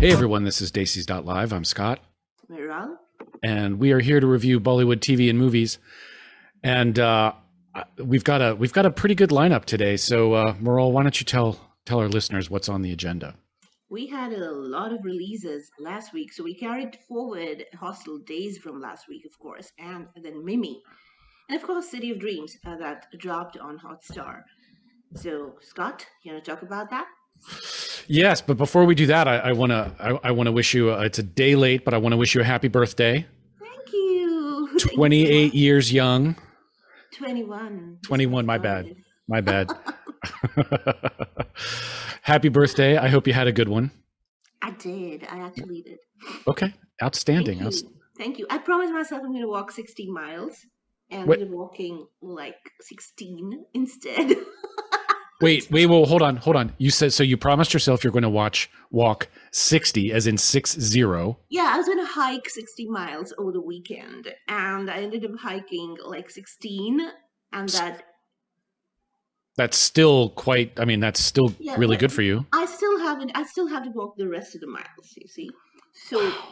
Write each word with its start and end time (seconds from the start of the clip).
Hey 0.00 0.12
everyone, 0.12 0.44
this 0.44 0.62
is 0.62 0.70
Dacey's 0.70 1.10
Live. 1.10 1.52
I'm 1.52 1.66
Scott, 1.66 2.00
Miral. 2.50 2.96
and 3.42 3.78
we 3.78 3.92
are 3.92 4.00
here 4.00 4.18
to 4.18 4.26
review 4.26 4.58
Bollywood 4.58 5.00
TV 5.00 5.28
and 5.28 5.38
movies. 5.38 5.76
And 6.62 6.98
uh, 6.98 7.34
we've 7.98 8.24
got 8.24 8.40
a 8.40 8.54
we've 8.54 8.72
got 8.72 8.86
a 8.86 8.90
pretty 8.90 9.14
good 9.14 9.28
lineup 9.28 9.66
today. 9.66 9.98
So, 9.98 10.32
uh, 10.32 10.54
Meral, 10.54 10.92
why 10.92 11.02
don't 11.02 11.20
you 11.20 11.26
tell 11.26 11.60
tell 11.84 11.98
our 11.98 12.08
listeners 12.08 12.48
what's 12.48 12.66
on 12.66 12.80
the 12.80 12.92
agenda? 12.92 13.34
We 13.90 14.06
had 14.06 14.32
a 14.32 14.50
lot 14.50 14.90
of 14.90 15.04
releases 15.04 15.70
last 15.78 16.14
week, 16.14 16.32
so 16.32 16.44
we 16.44 16.54
carried 16.54 16.96
forward 17.06 17.66
Hostel 17.78 18.20
Days 18.20 18.56
from 18.56 18.80
last 18.80 19.06
week, 19.06 19.26
of 19.26 19.38
course, 19.38 19.70
and 19.78 20.06
then 20.22 20.42
Mimi, 20.42 20.80
and 21.50 21.60
of 21.60 21.66
course 21.66 21.90
City 21.90 22.10
of 22.10 22.18
Dreams 22.18 22.56
uh, 22.64 22.78
that 22.78 23.08
dropped 23.18 23.58
on 23.58 23.78
Hotstar. 23.78 24.44
So, 25.14 25.56
Scott, 25.60 26.06
you 26.22 26.32
want 26.32 26.42
to 26.42 26.50
talk 26.50 26.62
about 26.62 26.88
that? 26.88 27.06
Yes, 28.06 28.40
but 28.40 28.56
before 28.56 28.84
we 28.84 28.94
do 28.94 29.06
that, 29.06 29.28
I 29.28 29.52
want 29.52 29.70
to 29.70 29.94
I, 30.00 30.28
I 30.28 30.30
want 30.32 30.48
to 30.48 30.52
wish 30.52 30.74
you. 30.74 30.90
A, 30.90 31.02
it's 31.02 31.18
a 31.18 31.22
day 31.22 31.54
late, 31.54 31.84
but 31.84 31.94
I 31.94 31.98
want 31.98 32.12
to 32.12 32.16
wish 32.16 32.34
you 32.34 32.40
a 32.40 32.44
happy 32.44 32.68
birthday. 32.68 33.24
Thank 33.60 33.92
you. 33.92 34.68
Twenty 34.78 35.26
eight 35.26 35.54
years 35.54 35.92
young. 35.92 36.36
Twenty 37.14 37.44
one. 37.44 37.98
Twenty 38.02 38.26
one. 38.26 38.46
My 38.46 38.58
bad. 38.58 38.96
My 39.28 39.40
bad. 39.40 39.70
happy 42.22 42.48
birthday! 42.48 42.96
I 42.96 43.08
hope 43.08 43.26
you 43.26 43.32
had 43.32 43.46
a 43.46 43.52
good 43.52 43.68
one. 43.68 43.92
I 44.60 44.72
did. 44.72 45.26
I 45.30 45.40
actually 45.40 45.82
did. 45.82 45.98
Okay, 46.46 46.74
outstanding. 47.02 47.60
Thank 47.60 47.74
you. 47.74 47.90
Thank 48.18 48.38
you. 48.38 48.46
I 48.50 48.58
promised 48.58 48.92
myself 48.92 49.22
I'm 49.24 49.30
going 49.30 49.42
to 49.42 49.48
walk 49.48 49.70
16 49.70 50.12
miles, 50.12 50.66
and 51.10 51.30
I'm 51.32 51.52
walking 51.52 52.06
like 52.20 52.58
16 52.80 53.64
instead. 53.72 54.32
Wait, 55.40 55.70
wait, 55.70 55.86
well, 55.86 56.04
hold 56.04 56.20
on, 56.20 56.36
hold 56.36 56.56
on. 56.56 56.74
You 56.76 56.90
said 56.90 57.12
so. 57.12 57.22
You 57.22 57.36
promised 57.36 57.72
yourself 57.72 58.04
you're 58.04 58.12
going 58.12 58.22
to 58.22 58.28
watch 58.28 58.70
walk 58.90 59.28
sixty, 59.52 60.12
as 60.12 60.26
in 60.26 60.36
six 60.36 60.78
zero. 60.78 61.38
Yeah, 61.48 61.70
I 61.72 61.78
was 61.78 61.86
going 61.86 61.98
to 61.98 62.06
hike 62.06 62.48
sixty 62.48 62.86
miles 62.86 63.32
over 63.38 63.50
the 63.50 63.60
weekend, 63.60 64.34
and 64.48 64.90
I 64.90 64.98
ended 64.98 65.24
up 65.24 65.38
hiking 65.38 65.96
like 66.04 66.30
sixteen, 66.30 67.00
and 67.52 67.68
that. 67.70 68.02
That's 69.56 69.78
still 69.78 70.30
quite. 70.30 70.78
I 70.78 70.84
mean, 70.84 71.00
that's 71.00 71.20
still 71.20 71.54
yeah, 71.58 71.76
really 71.76 71.96
good 71.96 72.12
for 72.12 72.22
you. 72.22 72.46
I 72.52 72.66
still 72.66 72.98
haven't. 72.98 73.32
I 73.34 73.44
still 73.44 73.66
have 73.66 73.84
to 73.84 73.90
walk 73.90 74.16
the 74.16 74.28
rest 74.28 74.54
of 74.54 74.60
the 74.60 74.66
miles. 74.66 75.14
You 75.16 75.28
see, 75.28 75.50
so. 75.94 76.32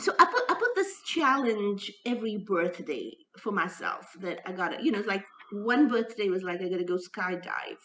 So 0.00 0.12
I 0.16 0.26
put 0.26 0.42
I 0.48 0.54
put 0.54 0.76
this 0.76 1.02
challenge 1.06 1.90
every 2.06 2.36
birthday 2.36 3.10
for 3.36 3.50
myself 3.50 4.06
that 4.20 4.38
I 4.46 4.52
gotta 4.52 4.80
you 4.80 4.92
know 4.92 5.00
like 5.08 5.24
one 5.50 5.88
birthday 5.88 6.28
was 6.28 6.44
like 6.44 6.60
I 6.60 6.68
gotta 6.68 6.84
go 6.84 6.98
skydive 6.98 7.80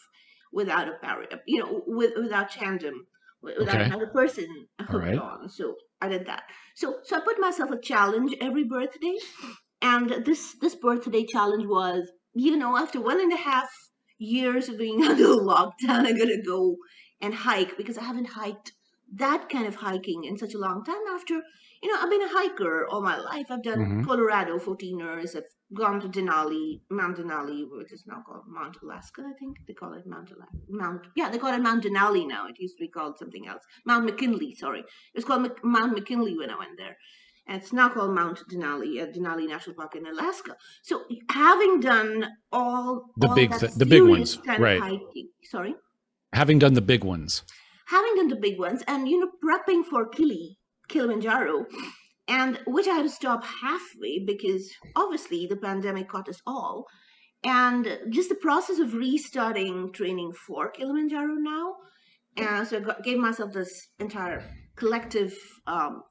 without 0.54 0.88
a 0.88 0.94
barrier, 1.02 1.42
you 1.48 1.60
know, 1.60 1.84
with, 1.88 2.14
without 2.16 2.52
tandem, 2.52 3.08
without 3.42 3.76
okay. 3.76 3.84
another 3.84 4.08
person 4.08 4.48
hooked 4.80 4.94
right. 4.94 5.18
on. 5.18 5.50
So 5.50 5.76
I 6.02 6.08
did 6.08 6.28
that. 6.28 6.44
So 6.76 6.98
so 7.04 7.18
I 7.18 7.20
put 7.22 7.40
myself 7.40 7.72
a 7.72 7.80
challenge 7.80 8.34
every 8.40 8.64
birthday, 8.64 9.16
and 9.82 10.26
this 10.26 10.56
this 10.62 10.76
birthday 10.76 11.26
challenge 11.26 11.66
was, 11.66 12.10
you 12.34 12.56
know, 12.58 12.78
after 12.78 13.02
one 13.02 13.20
and 13.20 13.34
a 13.34 13.38
half 13.38 13.70
years 14.18 14.70
of 14.70 14.78
being 14.78 15.04
under 15.10 15.24
lockdown, 15.24 16.08
I'm 16.08 16.18
gonna 16.18 16.44
go 16.46 16.78
and 17.22 17.34
hike 17.34 17.78
because 17.78 17.98
I 17.98 18.04
haven't 18.04 18.30
hiked 18.30 18.74
that 19.16 19.50
kind 19.50 19.68
of 19.68 19.76
hiking 19.76 20.24
in 20.24 20.38
such 20.38 20.54
a 20.54 20.60
long 20.60 20.84
time 20.84 21.04
after 21.14 21.42
you 21.84 21.92
know 21.92 22.00
i've 22.02 22.10
been 22.10 22.24
a 22.24 22.30
hiker 22.30 22.88
all 22.90 23.02
my 23.02 23.18
life. 23.18 23.48
I've 23.50 23.64
done 23.64 23.80
mm-hmm. 23.80 24.04
colorado 24.04 24.58
14ers. 24.58 25.36
i've 25.36 25.52
gone 25.74 26.00
to 26.02 26.08
denali 26.08 26.82
mount 26.90 27.18
denali 27.18 27.60
which 27.72 27.92
is 27.92 28.04
now 28.08 28.24
called 28.26 28.46
mount 28.48 28.78
alaska 28.84 29.22
i 29.28 29.34
think. 29.40 29.58
They 29.68 29.74
call 29.74 29.94
it 29.94 30.06
mount 30.08 30.30
alaska 30.32 30.58
mount 30.70 31.08
yeah 31.16 31.30
they 31.30 31.38
call 31.38 31.54
it 31.54 31.62
mount 31.62 31.84
denali 31.84 32.24
now. 32.28 32.48
It 32.48 32.60
used 32.60 32.78
to 32.78 32.84
be 32.84 32.88
called 32.88 33.18
something 33.18 33.48
else. 33.48 33.64
Mount 33.86 34.06
mckinley 34.08 34.56
sorry. 34.56 34.80
It 34.80 35.16
was 35.16 35.26
called 35.26 35.44
Mc- 35.44 35.64
mount 35.64 35.98
mckinley 35.98 36.38
when 36.38 36.50
i 36.50 36.58
went 36.58 36.78
there. 36.78 36.98
And 37.46 37.62
it's 37.62 37.74
now 37.74 37.90
called 37.90 38.16
Mount 38.16 38.40
Denali, 38.50 39.02
uh, 39.02 39.08
Denali 39.08 39.50
National 39.50 39.76
Park 39.76 39.98
in 39.98 40.06
Alaska. 40.08 40.56
So, 40.82 41.04
having 41.30 41.82
done 41.82 42.30
all 42.54 43.10
the 43.18 43.28
all 43.28 43.36
big, 43.36 43.52
th- 43.60 43.74
the 43.74 43.86
big 43.86 44.02
ones, 44.02 44.40
right? 44.48 44.80
Hiking, 44.80 45.28
sorry, 45.44 45.76
having 46.32 46.60
done 46.60 46.74
the 46.74 46.82
big 46.94 47.04
ones, 47.04 47.44
having 47.88 48.16
done 48.16 48.30
the 48.30 48.38
big 48.38 48.58
ones 48.60 48.82
and 48.88 49.10
you 49.10 49.20
know 49.20 49.32
prepping 49.44 49.84
for 49.84 50.10
Kili, 50.10 50.56
Kilimanjaro, 50.90 51.66
and 52.28 52.60
which 52.68 52.88
I 52.88 52.96
had 52.96 53.04
to 53.04 53.10
stop 53.10 53.44
halfway 53.44 54.20
because 54.20 54.70
obviously 54.96 55.46
the 55.48 55.58
pandemic 55.58 56.10
caught 56.10 56.30
us 56.30 56.42
all, 56.46 56.86
and 57.44 58.00
just 58.10 58.30
the 58.30 58.36
process 58.36 58.80
of 58.80 58.94
restarting 58.94 59.92
training 59.94 60.34
for 60.34 60.70
Kilimanjaro 60.72 61.36
now, 61.36 61.76
and 62.38 62.68
so 62.68 62.78
I 62.78 62.80
got, 62.80 63.04
gave 63.04 63.18
myself 63.18 63.54
this 63.54 63.90
entire 64.00 64.44
collective 64.76 65.34
um, 65.68 66.04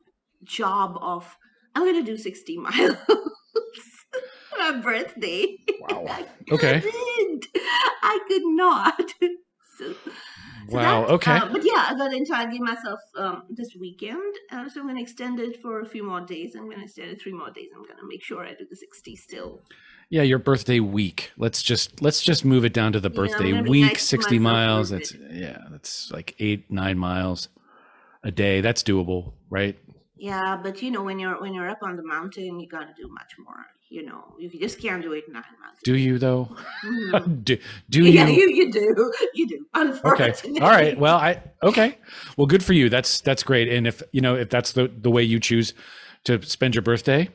job 0.44 0.98
of 1.00 1.36
I'm 1.74 1.82
going 1.82 2.04
to 2.04 2.10
do 2.10 2.16
60 2.16 2.58
miles. 2.58 2.96
my 4.58 4.80
birthday. 4.80 5.56
Wow. 5.80 6.26
okay. 6.52 6.82
I 8.02 8.20
could 8.28 8.42
not. 8.44 9.12
so, 9.78 9.94
wow. 10.72 11.04
okay. 11.06 11.36
Uh, 11.36 11.48
but 11.50 11.64
yeah, 11.64 11.86
I 11.88 11.94
got 11.96 12.12
into. 12.12 12.32
Gave 12.50 12.60
myself 12.60 13.00
um, 13.16 13.44
this 13.50 13.74
weekend, 13.78 14.34
uh, 14.50 14.68
so 14.68 14.80
I'm 14.80 14.86
going 14.86 14.96
to 14.96 15.02
extend 15.02 15.38
it 15.40 15.60
for 15.62 15.80
a 15.80 15.86
few 15.86 16.02
more 16.02 16.20
days. 16.20 16.54
I'm 16.54 16.64
going 16.64 16.78
to 16.78 16.84
extend 16.84 17.10
it 17.10 17.22
three 17.22 17.32
more 17.32 17.50
days. 17.50 17.68
I'm 17.74 17.82
going 17.82 17.98
to 17.98 18.06
make 18.06 18.22
sure 18.22 18.44
I 18.44 18.54
do 18.54 18.66
the 18.68 18.76
60 18.76 19.16
still. 19.16 19.60
Yeah, 20.10 20.22
your 20.22 20.38
birthday 20.38 20.80
week. 20.80 21.32
Let's 21.38 21.62
just 21.62 22.02
let's 22.02 22.22
just 22.22 22.44
move 22.44 22.64
it 22.64 22.74
down 22.74 22.92
to 22.92 23.00
the 23.00 23.08
birthday 23.08 23.52
yeah, 23.52 23.62
week. 23.62 23.92
Nice 23.92 24.02
60 24.02 24.38
miles. 24.38 24.90
That's 24.90 25.14
yeah, 25.30 25.58
that's 25.70 26.10
like 26.10 26.34
eight 26.38 26.70
nine 26.70 26.98
miles 26.98 27.48
a 28.22 28.30
day. 28.30 28.60
That's 28.60 28.82
doable, 28.82 29.32
right? 29.48 29.78
Yeah, 30.28 30.56
but 30.62 30.74
you 30.82 30.90
know 30.90 31.02
when 31.02 31.18
you're 31.18 31.40
when 31.40 31.52
you're 31.52 31.68
up 31.68 31.82
on 31.82 31.96
the 31.96 32.06
mountain, 32.14 32.60
you 32.60 32.68
got 32.68 32.86
to 32.90 32.94
do 33.02 33.08
much 33.08 33.32
more 33.44 33.66
you 33.92 34.02
know, 34.02 34.24
you 34.38 34.48
just 34.58 34.80
can't 34.80 35.02
do 35.02 35.12
it 35.12 35.24
nine 35.28 35.44
months. 35.60 35.80
Do 35.84 35.94
you 35.94 36.18
though? 36.18 36.48
Mm-hmm. 36.82 37.40
do 37.42 37.58
do 37.90 38.04
you? 38.04 38.10
Yeah, 38.10 38.26
you 38.26 38.48
you 38.48 38.72
do. 38.72 39.12
You 39.34 39.46
do. 39.46 39.66
Okay. 39.76 40.32
All 40.62 40.70
right. 40.70 40.98
Well, 40.98 41.16
I 41.16 41.42
okay. 41.62 41.98
Well, 42.38 42.46
good 42.46 42.64
for 42.64 42.72
you. 42.72 42.88
That's 42.88 43.20
that's 43.20 43.42
great. 43.42 43.68
And 43.68 43.86
if 43.86 44.02
you 44.12 44.22
know 44.22 44.34
if 44.34 44.48
that's 44.48 44.72
the 44.72 44.88
the 44.88 45.10
way 45.10 45.22
you 45.22 45.38
choose 45.38 45.74
to 46.24 46.42
spend 46.42 46.74
your 46.74 46.82
birthday, 46.82 47.28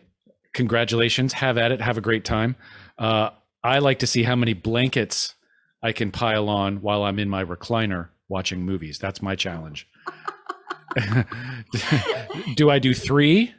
congratulations. 0.53 1.33
Have 1.33 1.59
at 1.59 1.71
it. 1.71 1.79
Have 1.79 1.99
a 1.99 2.01
great 2.01 2.25
time. 2.25 2.55
Uh, 2.97 3.29
I 3.63 3.77
like 3.77 3.99
to 3.99 4.07
see 4.07 4.23
how 4.23 4.35
many 4.35 4.53
blankets 4.53 5.35
I 5.83 5.91
can 5.91 6.11
pile 6.11 6.49
on 6.49 6.81
while 6.81 7.03
I'm 7.03 7.19
in 7.19 7.29
my 7.29 7.45
recliner 7.45 8.09
watching 8.29 8.63
movies. 8.63 8.97
That's 8.97 9.21
my 9.21 9.35
challenge. 9.35 9.87
do 12.55 12.69
I 12.69 12.79
do 12.79 12.93
three? 12.93 13.53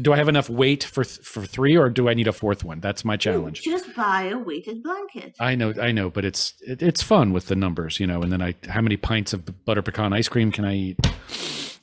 do 0.00 0.12
I 0.12 0.16
have 0.16 0.28
enough 0.28 0.48
weight 0.48 0.84
for 0.84 1.04
for 1.04 1.44
three, 1.44 1.76
or 1.76 1.88
do 1.90 2.08
I 2.08 2.14
need 2.14 2.26
a 2.26 2.32
fourth 2.32 2.64
one? 2.64 2.80
That's 2.80 3.04
my 3.04 3.16
challenge. 3.16 3.62
Just 3.62 3.94
buy 3.94 4.24
a 4.24 4.38
weighted 4.38 4.82
blanket. 4.82 5.34
I 5.38 5.54
know, 5.54 5.74
I 5.80 5.92
know, 5.92 6.10
but 6.10 6.24
it's 6.24 6.54
it, 6.60 6.82
it's 6.82 7.02
fun 7.02 7.32
with 7.32 7.46
the 7.46 7.56
numbers, 7.56 8.00
you 8.00 8.06
know. 8.06 8.22
And 8.22 8.32
then 8.32 8.42
I, 8.42 8.54
how 8.68 8.80
many 8.80 8.96
pints 8.96 9.32
of 9.32 9.64
butter 9.64 9.82
pecan 9.82 10.12
ice 10.12 10.28
cream 10.28 10.52
can 10.52 10.64
I 10.64 10.74
eat? 10.74 10.98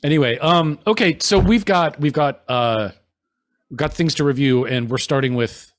Anyway, 0.03 0.37
um, 0.39 0.79
okay, 0.87 1.17
so 1.19 1.39
we've 1.39 1.65
got 1.65 1.99
we've 1.99 2.13
got 2.13 2.43
uh, 2.47 2.89
we've 3.69 3.77
got 3.77 3.93
things 3.93 4.15
to 4.15 4.23
review, 4.23 4.65
and 4.65 4.89
we're 4.89 4.97
starting 4.97 5.35
with 5.35 5.71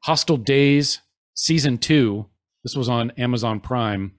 Hostel 0.00 0.36
Days 0.36 1.00
season 1.34 1.78
two. 1.78 2.26
This 2.64 2.76
was 2.76 2.88
on 2.88 3.12
Amazon 3.12 3.60
Prime. 3.60 4.12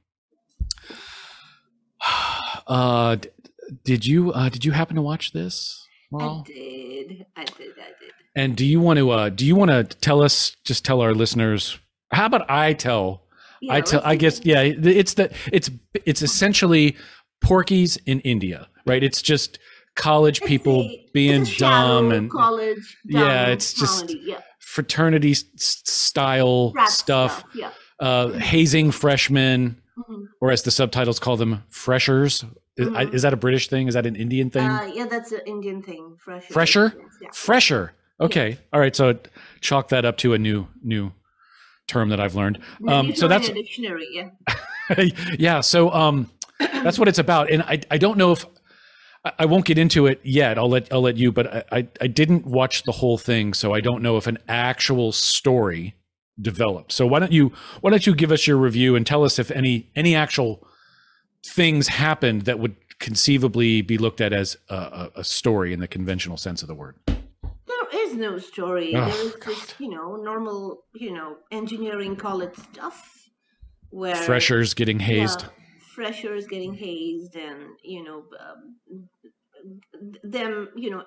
Uh, 2.70 3.16
did 3.84 4.06
you 4.06 4.32
uh, 4.32 4.50
did 4.50 4.66
you 4.66 4.72
happen 4.72 4.96
to 4.96 5.02
watch 5.02 5.32
this? 5.32 5.88
Well, 6.12 6.46
I 6.46 6.52
did. 6.52 7.26
I 7.36 7.44
did. 7.44 7.72
I 7.78 7.88
did. 8.00 8.12
And 8.36 8.56
do 8.56 8.66
you 8.66 8.80
want 8.80 8.98
to? 8.98 9.10
Uh, 9.12 9.30
do 9.30 9.46
you 9.46 9.56
want 9.56 9.72
to 9.72 9.84
tell 9.84 10.22
us? 10.22 10.56
Just 10.64 10.86
tell 10.86 11.02
our 11.02 11.14
listeners. 11.14 11.78
How 12.12 12.26
about 12.26 12.50
I 12.50 12.74
tell? 12.74 13.24
Yeah, 13.62 13.74
I 13.74 13.82
tell. 13.82 14.02
I 14.04 14.16
guess. 14.16 14.42
Yeah. 14.44 14.62
It's 14.62 15.16
the. 15.16 15.34
It's 15.52 15.70
it's 16.06 16.22
essentially 16.22 16.96
Porky's 17.42 17.98
in 18.06 18.20
India, 18.22 18.68
right? 18.86 19.04
It's 19.04 19.22
just 19.22 19.60
college 19.96 20.40
it's 20.40 20.48
people 20.48 20.82
a, 20.82 21.10
being 21.14 21.44
dumb 21.58 22.12
and 22.12 22.30
college. 22.32 22.98
yeah. 23.06 23.48
It's 23.48 23.74
just 23.74 24.14
yeah. 24.22 24.42
fraternity 24.60 25.34
style 25.34 26.72
stuff. 26.72 27.40
stuff. 27.40 27.44
Yeah. 27.54 27.72
Uh, 28.00 28.30
hazing 28.34 28.92
freshmen, 28.92 29.82
mm-hmm. 29.98 30.26
or 30.40 30.52
as 30.52 30.62
the 30.62 30.70
subtitles 30.70 31.18
call 31.18 31.36
them, 31.36 31.64
freshers 31.70 32.46
is, 32.78 32.88
mm-hmm. 32.88 33.16
is, 33.16 33.22
that 33.24 33.34
a 33.34 33.38
British 33.38 33.70
thing? 33.70 33.88
Is 33.88 33.94
that 33.96 34.06
an 34.06 34.16
Indian 34.16 34.50
thing? 34.50 34.70
Uh, 34.70 34.92
yeah, 34.94 35.06
that's 35.06 35.32
an 35.32 35.42
Indian 35.46 35.82
thing. 35.82 36.16
Fresher. 36.20 36.54
Fresher. 36.54 36.94
Yeah. 37.22 37.30
Fresher. 37.34 37.94
Okay. 38.20 38.50
Yeah. 38.50 38.56
All 38.74 38.80
right. 38.80 38.96
So 38.96 39.18
chalk 39.62 39.90
that 39.90 40.06
up 40.06 40.18
to 40.18 40.34
a 40.34 40.38
new 40.38 40.68
new 40.84 41.12
term 41.88 42.10
that 42.10 42.20
I've 42.20 42.36
learned. 42.36 42.60
Um, 42.88 43.16
so 43.16 43.28
that's 43.28 43.50
dictionary. 43.50 44.08
Yeah. 44.12 45.06
yeah. 45.40 45.62
So 45.62 45.92
um, 45.92 46.30
that's 46.60 47.00
what 47.00 47.08
it's 47.08 47.20
about, 47.20 47.52
and 47.52 47.64
I 47.64 47.82
I 47.90 47.98
don't 47.98 48.18
know 48.18 48.32
if 48.32 48.46
I 49.40 49.46
won't 49.46 49.66
get 49.66 49.78
into 49.78 50.08
it 50.08 50.22
yet. 50.24 50.58
I'll 50.58 50.70
let 50.70 50.92
I'll 50.92 51.02
let 51.02 51.18
you. 51.18 51.32
But 51.32 51.54
I, 51.54 51.64
I, 51.72 51.88
I 52.02 52.08
didn't 52.08 52.46
watch 52.46 52.84
the 52.84 52.92
whole 52.92 53.18
thing, 53.18 53.54
so 53.54 53.74
I 53.74 53.82
don't 53.82 54.02
know 54.02 54.18
if 54.18 54.28
an 54.28 54.38
actual 54.48 55.12
story 55.12 55.96
developed. 56.40 56.92
So 56.92 57.08
why 57.08 57.20
don't 57.20 57.32
you 57.32 57.52
why 57.82 57.90
don't 57.90 58.06
you 58.06 58.16
give 58.16 58.32
us 58.32 58.48
your 58.48 58.58
review 58.58 58.96
and 58.96 59.06
tell 59.06 59.24
us 59.24 59.40
if 59.40 59.52
any 59.52 59.90
any 59.96 60.16
actual 60.16 60.67
things 61.46 61.88
happened 61.88 62.44
that 62.44 62.60
would 62.60 62.76
conceivably 63.00 63.82
be 63.82 63.98
looked 63.98 64.22
at 64.22 64.34
as 64.34 64.58
a, 64.70 65.10
a, 65.16 65.24
story 65.24 65.72
in 65.72 65.80
the 65.80 65.88
conventional 65.88 66.38
sense 66.38 66.62
of 66.62 66.68
the 66.68 66.74
word. 66.74 66.96
There 67.06 67.88
is 67.94 68.16
no 68.16 68.40
story. 68.40 68.96
Oh, 68.96 69.06
there 69.06 69.26
is 69.26 69.36
God. 69.36 69.54
just, 69.54 69.76
you 69.80 69.90
know, 69.90 70.16
normal, 70.16 70.84
you 70.96 71.14
know, 71.14 71.38
engineering 71.52 72.16
college 72.16 72.56
stuff 72.56 73.30
where 73.90 74.16
Freshers 74.16 74.74
getting 74.74 75.00
hazed. 75.00 75.44
yeah, 75.44 75.50
freshers 75.94 76.48
getting 76.48 76.74
hazed 76.74 77.36
and, 77.36 77.70
you 77.84 78.04
know, 78.04 78.24
um, 78.40 79.08
them, 80.24 80.70
you 80.76 80.90
know, 80.90 81.04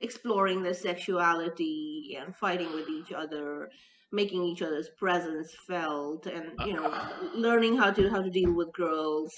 exploring 0.00 0.62
their 0.62 0.74
sexuality 0.74 2.16
and 2.20 2.34
fighting 2.36 2.72
with 2.74 2.88
each 2.88 3.12
other, 3.12 3.70
making 4.14 4.44
each 4.44 4.62
other's 4.62 4.90
presence 4.98 5.52
felt 5.66 6.26
and, 6.26 6.60
you 6.62 6.74
know, 6.74 7.02
learning 7.34 7.76
how 7.78 7.90
to 7.92 8.08
how 8.10 8.22
to 8.22 8.30
deal 8.30 8.54
with 8.54 8.72
girls 8.74 9.32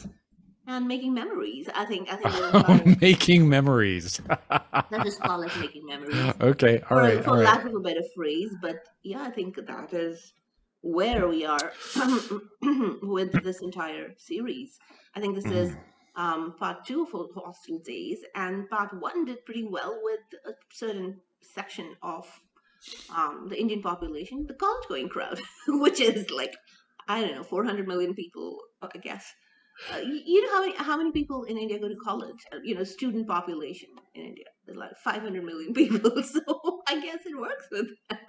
and 0.67 0.87
making 0.89 1.15
memories. 1.15 1.69
I 1.75 1.87
think 1.87 2.13
I 2.13 2.17
think 2.17 2.35
Making 3.01 3.49
memories. 3.49 4.21
let's 4.91 5.05
just 5.05 5.23
call 5.23 5.43
it 5.43 5.57
making 5.57 5.87
memories 5.87 6.37
okay. 6.41 6.81
All 6.91 6.97
for, 6.97 6.99
right. 6.99 7.25
for 7.25 7.31
All 7.31 7.37
right. 7.39 7.45
lack 7.45 7.65
of 7.65 7.75
a 7.75 7.81
better 7.81 8.03
phrase. 8.15 8.55
But 8.61 8.77
yeah, 9.03 9.23
I 9.23 9.31
think 9.31 9.57
that 9.57 9.93
is 9.93 10.33
where 10.83 11.29
we 11.29 11.45
are 11.45 11.73
with 13.03 13.43
this 13.43 13.63
entire 13.63 14.15
series. 14.19 14.79
I 15.15 15.21
think 15.21 15.35
this 15.37 15.51
is 15.51 15.77
Mm-hmm. 15.77 15.81
um, 16.17 16.55
part 16.59 16.85
two 16.87 17.07
of 17.13 17.31
Hostel 17.35 17.81
Days, 17.85 18.25
and 18.35 18.69
part 18.69 18.91
one 19.01 19.25
did 19.27 19.45
pretty 19.45 19.65
well 19.65 19.99
with 20.03 20.21
a 20.47 20.53
certain 20.73 21.21
section 21.43 21.97
of 22.03 22.27
um, 23.15 23.49
the 23.49 23.61
Indian 23.61 23.83
population, 23.83 24.47
the 24.47 24.55
college 24.55 24.89
going 24.89 25.09
crowd, 25.09 25.41
which 25.69 26.01
is 26.01 26.31
like, 26.31 26.57
I 27.09 27.21
don't 27.21 27.35
know, 27.35 27.45
400 27.45 27.87
million 27.87 28.15
people, 28.15 28.59
I 28.83 28.99
guess. 28.99 29.25
Uh, 29.93 29.99
you, 29.99 30.23
you 30.25 30.43
know 30.43 30.53
how 30.53 30.61
many, 30.61 30.77
how 30.77 30.97
many 30.97 31.13
people 31.13 31.45
in 31.45 31.59
India 31.59 31.79
go 31.79 31.89
to 31.89 31.97
college? 31.97 32.39
Uh, 32.53 32.59
you 32.65 32.75
know, 32.75 32.83
student 32.85 33.29
population 33.29 33.91
in 34.15 34.23
India. 34.23 34.47
There's 34.65 34.79
like 34.79 34.97
500 35.05 35.45
million 35.45 35.75
people. 35.81 36.23
So 36.23 36.83
I 36.89 37.01
guess 37.01 37.27
it 37.27 37.39
works 37.39 37.67
with 37.71 37.89
that. 38.11 38.21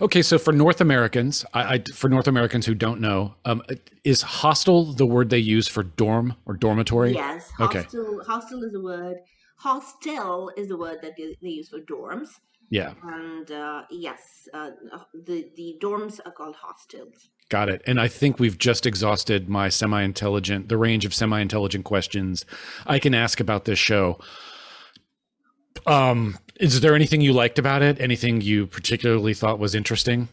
Okay, 0.00 0.22
so 0.22 0.38
for 0.38 0.52
North 0.52 0.80
Americans, 0.80 1.44
I, 1.54 1.74
I 1.74 1.82
for 1.94 2.08
North 2.08 2.26
Americans 2.26 2.66
who 2.66 2.74
don't 2.74 3.00
know, 3.00 3.36
um, 3.44 3.62
is 4.04 4.22
hostel 4.22 4.92
the 4.92 5.06
word 5.06 5.30
they 5.30 5.38
use 5.38 5.68
for 5.68 5.82
dorm 5.82 6.34
or 6.46 6.54
dormitory? 6.54 7.14
Yes, 7.14 7.50
Okay. 7.60 7.82
hostel. 7.82 8.22
Hostel 8.26 8.62
is 8.64 8.74
a 8.74 8.80
word. 8.80 9.16
Hostel 9.58 10.50
is 10.56 10.68
the 10.68 10.76
word 10.76 10.98
that 11.02 11.12
they 11.16 11.36
they 11.40 11.48
use 11.48 11.68
for 11.68 11.78
dorms. 11.78 12.28
Yeah, 12.72 12.94
And 13.02 13.52
uh, 13.52 13.82
yes, 13.90 14.48
uh, 14.54 14.70
the 15.12 15.50
the 15.56 15.76
dorms 15.78 16.20
are 16.24 16.32
called 16.32 16.56
hostels. 16.56 17.28
got 17.50 17.68
it. 17.68 17.82
And 17.86 18.00
I 18.00 18.08
think 18.08 18.38
we've 18.38 18.56
just 18.56 18.86
exhausted 18.86 19.46
my 19.46 19.68
semi-intelligent, 19.68 20.70
the 20.70 20.78
range 20.78 21.04
of 21.04 21.12
semi-intelligent 21.12 21.84
questions 21.84 22.46
I 22.86 22.98
can 22.98 23.14
ask 23.14 23.40
about 23.40 23.66
this 23.66 23.78
show. 23.78 24.18
Um, 25.86 26.38
is 26.56 26.80
there 26.80 26.94
anything 26.94 27.20
you 27.20 27.34
liked 27.34 27.58
about 27.58 27.82
it? 27.82 28.00
Anything 28.00 28.40
you 28.40 28.66
particularly 28.66 29.34
thought 29.34 29.58
was 29.58 29.74
interesting? 29.74 30.30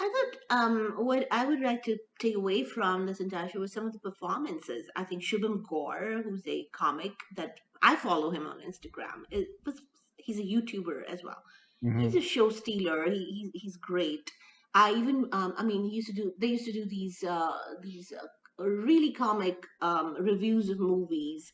I 0.00 0.10
thought 0.14 0.58
um, 0.58 0.94
what 0.96 1.28
I 1.30 1.46
would 1.46 1.60
like 1.60 1.84
to 1.84 1.96
take 2.18 2.34
away 2.34 2.64
from 2.64 3.06
this 3.06 3.20
entire 3.20 3.48
show 3.48 3.60
was 3.60 3.72
some 3.72 3.86
of 3.86 3.92
the 3.92 4.00
performances. 4.00 4.86
I 4.96 5.04
think 5.04 5.22
Shubham 5.22 5.62
Gaur, 5.62 6.22
who's 6.24 6.44
a 6.48 6.66
comic 6.72 7.12
that 7.36 7.60
I 7.82 7.94
follow 7.94 8.30
him 8.30 8.48
on 8.48 8.58
Instagram, 8.68 9.22
it 9.30 9.46
was, 9.64 9.80
he's 10.24 10.38
a 10.38 10.42
YouTuber 10.42 11.04
as 11.12 11.22
well. 11.22 11.42
He's 11.98 12.14
a 12.14 12.20
show 12.20 12.48
stealer. 12.50 13.04
He, 13.10 13.50
he 13.52 13.58
he's 13.58 13.76
great. 13.76 14.30
I 14.74 14.92
even 14.92 15.28
um, 15.32 15.54
I 15.56 15.62
mean 15.62 15.84
he 15.84 15.96
used 15.96 16.08
to 16.08 16.14
do 16.14 16.32
they 16.40 16.48
used 16.48 16.64
to 16.64 16.72
do 16.72 16.86
these 16.86 17.22
uh, 17.22 17.52
these 17.82 18.12
uh, 18.12 18.64
really 18.64 19.12
comic 19.12 19.56
um, 19.82 20.16
reviews 20.18 20.70
of 20.70 20.80
movies 20.80 21.52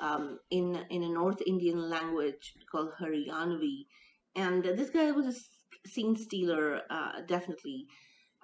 um, 0.00 0.38
in 0.50 0.84
in 0.90 1.02
a 1.04 1.08
North 1.08 1.40
Indian 1.46 1.88
language 1.88 2.54
called 2.70 2.90
Haryanvi, 3.00 3.86
and 4.34 4.64
this 4.64 4.90
guy 4.90 5.10
was 5.12 5.26
a 5.26 5.88
scene 5.88 6.16
stealer 6.16 6.82
uh, 6.90 7.20
definitely, 7.26 7.86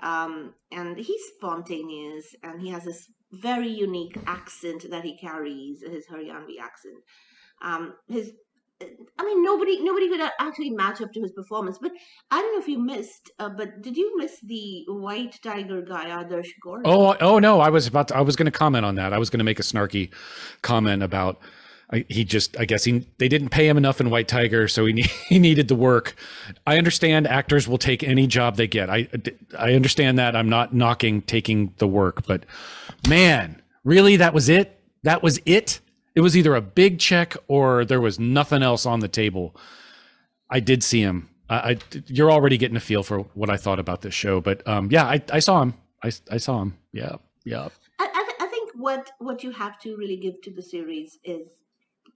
um, 0.03 0.55
and 0.71 0.97
he's 0.97 1.23
spontaneous 1.37 2.35
and 2.43 2.61
he 2.61 2.69
has 2.71 2.85
this 2.85 3.11
very 3.33 3.69
unique 3.69 4.17
accent 4.27 4.89
that 4.91 5.05
he 5.05 5.17
carries 5.19 5.83
his 5.83 6.07
Haryanvi 6.07 6.59
accent. 6.61 7.03
Um, 7.63 7.95
his 8.09 8.33
I 8.83 9.25
mean, 9.25 9.43
nobody 9.43 9.83
nobody 9.83 10.09
could 10.09 10.21
actually 10.41 10.71
match 10.71 11.01
up 11.01 11.13
to 11.13 11.23
his 11.23 11.33
performance. 11.33 11.79
But 11.81 11.93
I 12.31 12.41
don't 12.41 12.53
know 12.55 12.61
if 12.61 12.69
you 12.69 12.79
missed, 12.79 13.31
uh, 13.39 13.49
but 13.49 13.83
did 13.83 13.97
you 13.97 14.17
miss 14.19 14.41
the 14.41 14.85
White 14.89 15.39
Tiger 15.43 15.83
guy, 15.83 16.07
Adarsh 16.07 16.49
Gourav? 16.65 16.83
Oh, 16.85 17.17
oh 17.21 17.39
no! 17.39 17.61
I 17.61 17.71
was 17.71 17.87
about 17.87 18.09
to, 18.09 18.17
I 18.17 18.21
was 18.21 18.37
going 18.37 18.47
to 18.47 18.59
comment 18.59 18.85
on 18.85 18.97
that. 18.97 19.13
I 19.13 19.19
was 19.19 19.31
going 19.31 19.39
to 19.39 19.45
make 19.45 19.61
a 19.61 19.63
snarky 19.63 20.11
comment 20.63 21.03
about 21.03 21.41
he 22.09 22.25
just 22.25 22.59
I 22.59 22.65
guess 22.65 22.85
he 22.85 23.07
they 23.19 23.29
didn't 23.29 23.51
pay 23.51 23.69
him 23.69 23.77
enough 23.77 24.01
in 24.01 24.11
White 24.11 24.29
Tiger, 24.29 24.69
so 24.69 24.87
he 24.87 24.93
ne- 24.93 25.03
he 25.29 25.39
needed 25.39 25.69
the 25.69 25.75
work. 25.75 26.15
I 26.67 26.79
understand 26.79 27.27
actors 27.27 27.69
will 27.69 27.79
take 27.79 28.03
any 28.03 28.27
job 28.27 28.57
they 28.57 28.67
get. 28.67 28.91
I 28.91 29.09
I 29.59 29.75
understand 29.75 30.19
that. 30.19 30.35
I'm 30.35 30.49
not 30.49 30.75
knocking 30.75 31.23
taking 31.23 31.75
the 31.79 31.89
work, 31.89 32.27
but 32.27 32.45
man, 33.09 33.63
really, 33.85 34.17
that 34.17 34.35
was 34.35 34.49
it. 34.49 34.81
That 35.03 35.23
was 35.23 35.41
it. 35.45 35.81
It 36.15 36.21
was 36.21 36.37
either 36.37 36.55
a 36.55 36.61
big 36.61 36.99
check 36.99 37.37
or 37.49 37.85
there 37.85 38.01
was 38.01 38.19
nothing 38.19 38.63
else 38.63 38.87
on 38.87 39.01
the 39.01 39.09
table. 39.09 39.57
I 40.49 40.61
did 40.61 40.83
see 40.83 41.01
him. 41.01 41.29
I, 41.49 41.57
I 41.73 41.79
you're 42.07 42.31
already 42.31 42.57
getting 42.57 42.77
a 42.77 42.81
feel 42.81 43.03
for 43.03 43.21
what 43.35 43.51
I 43.51 43.57
thought 43.57 43.79
about 43.79 44.03
this 44.03 44.15
show, 44.15 44.41
but 44.41 44.67
um, 44.67 44.91
yeah, 44.91 45.05
I, 45.05 45.23
I 45.33 45.39
saw 45.41 45.63
him. 45.63 45.75
I, 46.03 46.13
I 46.31 46.37
saw 46.37 46.63
him. 46.63 46.79
Yeah, 46.93 47.17
yeah. 47.45 47.69
I, 47.99 48.05
I, 48.05 48.25
th- 48.25 48.37
I 48.41 48.47
think 48.47 48.71
what 48.77 49.11
what 49.19 49.43
you 49.43 49.51
have 49.51 49.79
to 49.81 49.97
really 49.97 50.17
give 50.17 50.41
to 50.43 50.51
the 50.51 50.63
series 50.63 51.19
is 51.25 51.49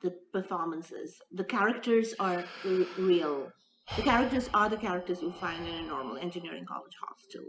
the 0.02 0.12
performances. 0.32 1.20
The 1.32 1.44
characters 1.44 2.14
are 2.20 2.44
r- 2.64 2.86
real. 2.98 3.52
The 3.96 4.02
characters 4.02 4.48
are 4.54 4.68
the 4.68 4.76
characters 4.76 5.22
you 5.22 5.32
find 5.40 5.66
in 5.66 5.74
a 5.74 5.82
normal 5.82 6.18
engineering 6.18 6.66
college 6.66 6.94
hostel 7.00 7.46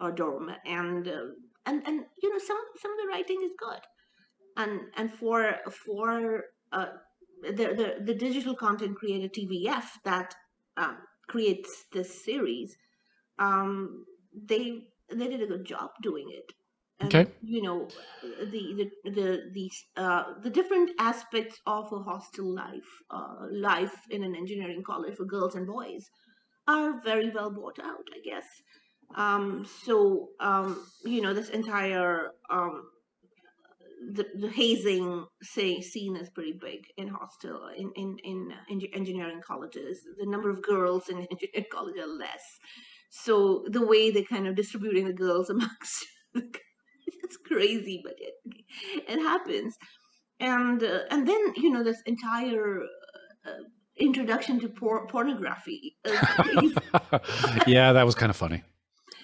or 0.00 0.12
dorm, 0.12 0.50
and 0.64 1.08
uh, 1.08 1.26
and 1.64 1.82
and 1.86 2.04
you 2.22 2.32
know 2.32 2.38
some 2.38 2.58
some 2.80 2.92
of 2.92 2.98
the 2.98 3.08
writing 3.08 3.40
is 3.44 3.52
good, 3.58 3.80
and 4.56 4.80
and 4.96 5.12
for 5.12 5.56
for 5.86 6.44
uh, 6.72 6.86
the 7.42 7.52
the 7.80 7.88
the 8.04 8.14
digital 8.14 8.54
content 8.54 8.96
creator 8.96 9.28
TVF 9.28 9.84
that 10.04 10.34
um, 10.76 10.98
creates 11.28 11.84
this 11.92 12.24
series, 12.24 12.76
um, 13.38 14.04
they 14.34 14.82
they 15.12 15.28
did 15.28 15.42
a 15.42 15.46
good 15.46 15.64
job 15.64 15.90
doing 16.02 16.28
it. 16.30 16.52
And, 17.00 17.14
Okay. 17.14 17.30
You 17.42 17.62
know, 17.62 17.88
the 18.22 18.62
the 19.04 19.10
the 19.10 19.28
the 19.52 19.70
uh, 20.02 20.24
the 20.42 20.50
different 20.50 20.90
aspects 20.98 21.60
of 21.66 21.92
a 21.92 21.98
hostel 21.98 22.54
life, 22.54 22.90
uh, 23.10 23.46
life 23.52 23.96
in 24.10 24.24
an 24.24 24.34
engineering 24.34 24.82
college 24.84 25.16
for 25.16 25.26
girls 25.26 25.54
and 25.54 25.66
boys, 25.66 26.04
are 26.66 27.00
very 27.04 27.30
well 27.30 27.50
brought 27.50 27.78
out. 27.78 28.06
I 28.16 28.20
guess. 28.24 28.46
Um, 29.14 29.66
so 29.84 30.30
um, 30.40 30.84
you 31.04 31.20
know, 31.22 31.34
this 31.34 31.50
entire 31.50 32.30
um, 32.50 32.84
the, 34.12 34.26
the 34.38 34.50
hazing 34.50 35.26
say 35.42 35.80
scene 35.80 36.16
is 36.16 36.30
pretty 36.30 36.52
big 36.52 36.84
in 36.96 37.08
hostel 37.08 37.68
in 37.76 37.90
in 37.96 38.16
in 38.24 38.52
uh, 38.52 38.72
engi- 38.72 38.94
engineering 38.94 39.40
colleges. 39.46 40.00
The 40.18 40.26
number 40.26 40.50
of 40.50 40.62
girls 40.62 41.08
in 41.08 41.18
engineering 41.30 41.66
college 41.72 41.98
are 41.98 42.06
less, 42.06 42.44
so 43.10 43.64
the 43.68 43.86
way 43.86 44.10
they're 44.10 44.22
kind 44.24 44.46
of 44.46 44.54
distributing 44.54 45.06
the 45.06 45.12
girls 45.12 45.50
amongst 45.56 46.06
it's 46.34 47.36
crazy, 47.36 48.00
but 48.02 48.14
it 48.18 48.34
it 49.08 49.18
happens, 49.18 49.76
and 50.40 50.82
uh, 50.82 51.00
and 51.10 51.26
then 51.26 51.54
you 51.56 51.70
know 51.70 51.82
this 51.82 52.02
entire 52.06 52.82
uh, 52.82 53.50
uh, 53.50 53.62
introduction 53.96 54.60
to 54.60 54.68
por- 54.68 55.06
pornography. 55.06 55.96
yeah, 57.66 57.92
that 57.92 58.04
was 58.04 58.14
kind 58.14 58.30
of 58.30 58.36
funny. 58.36 58.62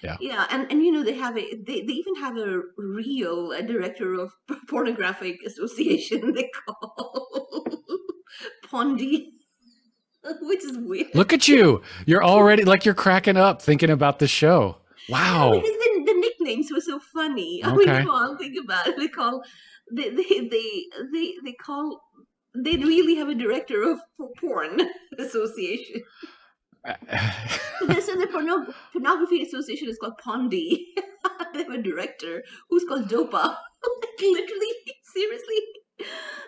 Yeah, 0.03 0.17
yeah, 0.19 0.47
and, 0.49 0.69
and 0.69 0.83
you 0.83 0.91
know 0.91 1.03
they 1.03 1.13
have 1.13 1.37
a 1.37 1.55
they, 1.55 1.81
they 1.81 1.93
even 1.93 2.15
have 2.15 2.37
a 2.37 2.61
real 2.77 3.53
uh 3.57 3.61
director 3.61 4.13
of 4.15 4.33
pornographic 4.69 5.41
association 5.45 6.33
they 6.33 6.49
call 6.65 7.65
Pondy, 8.69 9.27
which 10.41 10.63
is 10.63 10.77
weird. 10.77 11.07
Look 11.13 11.31
at 11.31 11.47
you. 11.47 11.81
You're 12.05 12.23
already 12.23 12.65
like 12.65 12.85
you're 12.85 12.93
cracking 12.93 13.37
up 13.37 13.61
thinking 13.61 13.89
about 13.89 14.19
the 14.19 14.27
show. 14.27 14.77
Wow. 15.09 15.51
The, 15.53 16.03
the 16.05 16.13
nicknames 16.13 16.71
were 16.71 16.81
so 16.81 16.99
funny. 16.99 17.61
Okay. 17.63 17.71
I 17.71 17.75
mean, 17.75 17.87
come 17.87 18.09
on, 18.09 18.37
think 18.37 18.57
about 18.61 18.87
it. 18.87 18.97
They 18.97 19.07
call 19.07 19.43
they 19.91 20.09
they 20.09 20.47
they 20.49 20.85
they, 21.11 21.33
they 21.43 21.53
call 21.53 22.01
they 22.55 22.77
really 22.77 23.15
have 23.15 23.29
a 23.29 23.35
director 23.35 23.83
of 23.83 23.99
porn 24.39 24.81
association. 25.17 26.03
Is 27.89 28.07
the 28.07 28.27
porno- 28.31 28.73
pornography 28.91 29.41
association 29.41 29.87
is 29.89 29.97
called 29.97 30.13
Pondi. 30.25 30.85
they 31.53 31.63
have 31.63 31.71
a 31.71 31.81
director 31.81 32.43
who's 32.69 32.83
called 32.85 33.07
Dopa. 33.07 33.31
like 34.01 34.21
literally, 34.21 34.73
seriously. 35.03 35.59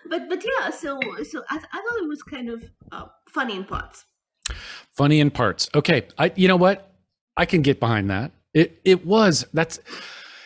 But 0.10 0.28
but 0.30 0.44
yeah, 0.44 0.70
so 0.72 1.00
so 1.24 1.44
I, 1.50 1.58
th- 1.58 1.70
I 1.72 1.78
thought 1.78 2.04
it 2.04 2.10
was 2.10 2.24
kind 2.24 2.50
of 2.50 2.64
uh, 2.92 3.06
funny 3.30 3.56
in 3.56 3.64
parts. 3.66 4.06
funny 4.92 5.20
in 5.20 5.32
parts. 5.32 5.70
Okay, 5.74 6.08
I 6.18 6.32
you 6.36 6.48
know 6.48 6.58
what? 6.58 6.92
I 7.38 7.46
can 7.46 7.62
get 7.62 7.80
behind 7.80 8.10
that. 8.10 8.32
It 8.54 8.82
it 8.84 9.06
was 9.06 9.46
that's 9.54 9.80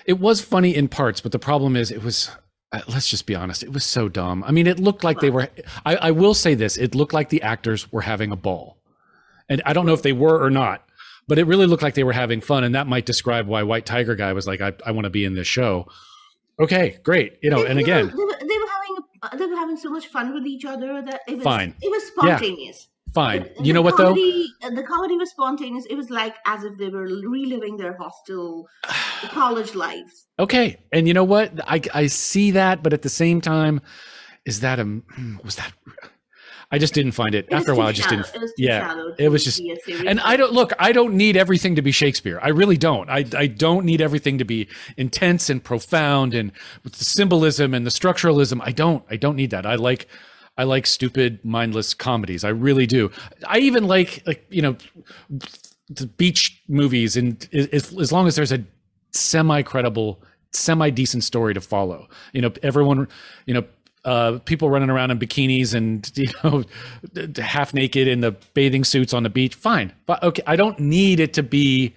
it 0.05 0.19
was 0.19 0.41
funny 0.41 0.75
in 0.75 0.87
parts, 0.87 1.21
but 1.21 1.31
the 1.31 1.39
problem 1.39 1.75
is 1.75 1.91
it 1.91 2.03
was 2.03 2.29
uh, 2.71 2.81
let's 2.87 3.07
just 3.07 3.25
be 3.25 3.35
honest, 3.35 3.63
it 3.63 3.73
was 3.73 3.83
so 3.83 4.09
dumb. 4.09 4.43
I 4.43 4.51
mean, 4.51 4.67
it 4.67 4.79
looked 4.79 5.03
like 5.03 5.19
they 5.19 5.31
were. 5.31 5.49
I, 5.85 5.95
I 5.95 6.11
will 6.11 6.35
say 6.35 6.53
this: 6.53 6.77
it 6.77 6.93
looked 6.93 7.13
like 7.13 7.29
the 7.29 7.41
actors 7.41 7.91
were 7.91 8.01
having 8.01 8.31
a 8.31 8.35
ball, 8.35 8.78
and 9.49 9.61
I 9.65 9.73
don't 9.73 9.85
know 9.85 9.93
if 9.93 10.01
they 10.03 10.13
were 10.13 10.41
or 10.43 10.49
not, 10.49 10.87
but 11.27 11.37
it 11.39 11.45
really 11.45 11.65
looked 11.65 11.83
like 11.83 11.93
they 11.95 12.03
were 12.03 12.13
having 12.13 12.41
fun, 12.41 12.63
and 12.63 12.75
that 12.75 12.87
might 12.87 13.05
describe 13.05 13.47
why 13.47 13.63
White 13.63 13.85
Tiger 13.85 14.15
guy 14.15 14.33
was 14.33 14.47
like, 14.47 14.61
"I, 14.61 14.73
I 14.85 14.91
want 14.91 15.05
to 15.05 15.09
be 15.09 15.25
in 15.25 15.33
this 15.35 15.47
show." 15.47 15.87
Okay, 16.59 16.97
great. 17.03 17.37
You 17.41 17.49
know, 17.49 17.63
They- 17.63 17.69
and 17.69 17.79
they 17.79 17.83
again, 17.83 18.05
were, 18.07 18.11
they, 18.11 18.23
were, 18.25 18.37
they 18.39 18.57
were 18.57 18.67
having 18.67 19.39
they 19.39 19.45
were 19.45 19.55
having 19.55 19.77
so 19.77 19.89
much 19.89 20.07
fun 20.07 20.33
with 20.33 20.45
each 20.45 20.65
other 20.65 21.01
that 21.01 21.21
it 21.27 21.35
was 21.35 21.43
Fine. 21.43 21.75
It 21.81 21.89
was 21.89 22.03
Yeah. 22.23 22.35
spontaneous. 22.37 22.87
fine. 23.13 23.41
The- 23.43 23.49
You 23.49 23.63
the 23.67 23.73
know 23.73 23.81
what 23.81 23.97
though? 23.97 24.13
comedy, 24.13 24.47
uh, 24.63 24.69
The 24.71 24.83
comedy 24.83 25.15
was 25.17 25.29
spontaneous. 25.31 25.85
It 25.89 25.95
was 25.95 26.09
like 26.09 26.35
as 26.45 26.63
if 26.63 26.77
they 26.77 26.89
were 26.89 27.03
reliving 27.03 27.75
their 27.77 27.97
hostel 27.97 28.67
college 29.31 29.73
lives. 29.75 30.27
Okay, 30.37 30.77
and 30.91 31.07
you 31.07 31.13
know 31.13 31.23
what? 31.23 31.51
I 31.67 31.81
I 31.93 32.07
see 32.07 32.51
that, 32.51 32.81
but 32.83 32.93
at 32.93 33.01
the 33.01 33.09
same 33.09 33.41
time, 33.41 33.81
is 34.45 34.59
that 34.61 34.79
a 34.79 35.01
was 35.43 35.55
that? 35.55 35.71
I 36.71 36.77
just 36.77 36.93
didn't 36.93 37.13
find 37.13 37.33
it. 37.33 37.45
It 37.49 37.53
After 37.53 37.71
a 37.71 37.75
while, 37.75 37.87
I 37.87 37.91
just 37.91 38.09
shallow. 38.09 38.23
didn't. 38.23 38.43
It 38.43 38.51
yeah, 38.57 38.93
it 39.17 39.29
was 39.29 39.43
just. 39.43 39.59
be 39.59 39.71
a 39.71 39.75
serious 39.77 40.05
And 40.07 40.19
I 40.19 40.37
don't 40.37 40.53
look. 40.53 40.71
I 40.77 40.91
don't 40.91 41.15
need 41.15 41.35
everything 41.35 41.75
to 41.75 41.81
be 41.81 41.91
Shakespeare. 41.91 42.39
I 42.43 42.49
really 42.49 42.77
don't. 42.77 43.09
I 43.09 43.25
I 43.35 43.47
don't 43.47 43.85
need 43.85 44.01
everything 44.01 44.37
to 44.37 44.45
be 44.45 44.67
intense 44.95 45.49
and 45.49 45.63
profound 45.63 46.33
and 46.35 46.51
with 46.83 46.93
the 46.93 47.05
symbolism 47.05 47.73
and 47.73 47.85
the 47.85 47.89
structuralism. 47.89 48.61
I 48.63 48.71
don't. 48.71 49.03
I 49.09 49.15
don't 49.15 49.35
need 49.35 49.49
that. 49.51 49.65
I 49.65 49.75
like. 49.75 50.07
I 50.57 50.63
like 50.63 50.85
stupid, 50.85 51.43
mindless 51.45 51.93
comedies. 51.93 52.43
I 52.43 52.49
really 52.49 52.85
do. 52.85 53.11
I 53.47 53.59
even 53.59 53.87
like 53.87 54.21
like 54.27 54.45
you 54.49 54.61
know, 54.61 54.75
the 55.89 56.05
beach 56.05 56.61
movies, 56.67 57.17
and 57.17 57.47
as, 57.53 57.97
as 57.97 58.11
long 58.11 58.27
as 58.27 58.35
there's 58.35 58.51
a 58.51 58.63
semi 59.11 59.61
credible, 59.63 60.21
semi 60.51 60.89
decent 60.89 61.23
story 61.23 61.53
to 61.53 61.61
follow. 61.61 62.07
You 62.33 62.41
know, 62.41 62.51
everyone, 62.61 63.07
you 63.45 63.53
know, 63.53 63.65
uh, 64.05 64.39
people 64.45 64.69
running 64.69 64.89
around 64.89 65.11
in 65.11 65.19
bikinis 65.19 65.73
and 65.73 66.11
you 66.17 66.29
know, 66.43 66.63
half 67.41 67.73
naked 67.73 68.07
in 68.07 68.21
the 68.21 68.31
bathing 68.53 68.83
suits 68.83 69.13
on 69.13 69.23
the 69.23 69.29
beach. 69.29 69.55
Fine, 69.55 69.93
but 70.05 70.21
okay, 70.23 70.43
I 70.47 70.55
don't 70.55 70.79
need 70.79 71.19
it 71.19 71.33
to 71.33 71.43
be. 71.43 71.93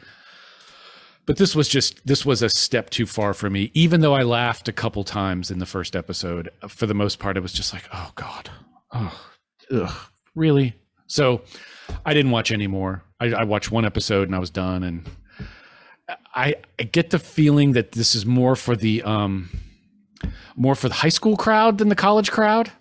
But 1.24 1.36
this 1.36 1.54
was 1.54 1.68
just 1.68 2.04
this 2.04 2.26
was 2.26 2.42
a 2.42 2.48
step 2.48 2.90
too 2.90 3.06
far 3.06 3.32
for 3.32 3.48
me. 3.48 3.70
Even 3.74 4.00
though 4.00 4.14
I 4.14 4.22
laughed 4.22 4.68
a 4.68 4.72
couple 4.72 5.04
times 5.04 5.50
in 5.50 5.60
the 5.60 5.66
first 5.66 5.94
episode, 5.94 6.50
for 6.68 6.86
the 6.86 6.94
most 6.94 7.20
part, 7.20 7.36
it 7.36 7.40
was 7.40 7.52
just 7.52 7.72
like, 7.72 7.84
oh 7.92 8.10
god, 8.16 8.50
oh, 8.92 9.26
ugh, 9.70 9.94
really. 10.34 10.74
So 11.06 11.42
I 12.04 12.14
didn't 12.14 12.32
watch 12.32 12.50
anymore. 12.50 13.04
I, 13.20 13.26
I 13.32 13.44
watched 13.44 13.70
one 13.70 13.84
episode 13.84 14.28
and 14.28 14.34
I 14.34 14.38
was 14.38 14.50
done. 14.50 14.82
And 14.82 15.08
I, 16.34 16.54
I 16.78 16.82
get 16.84 17.10
the 17.10 17.18
feeling 17.18 17.72
that 17.72 17.92
this 17.92 18.14
is 18.14 18.26
more 18.26 18.56
for 18.56 18.74
the 18.74 19.02
um 19.02 19.50
more 20.56 20.74
for 20.74 20.88
the 20.88 20.94
high 20.94 21.08
school 21.08 21.36
crowd 21.36 21.78
than 21.78 21.88
the 21.88 21.96
college 21.96 22.30
crowd. 22.30 22.72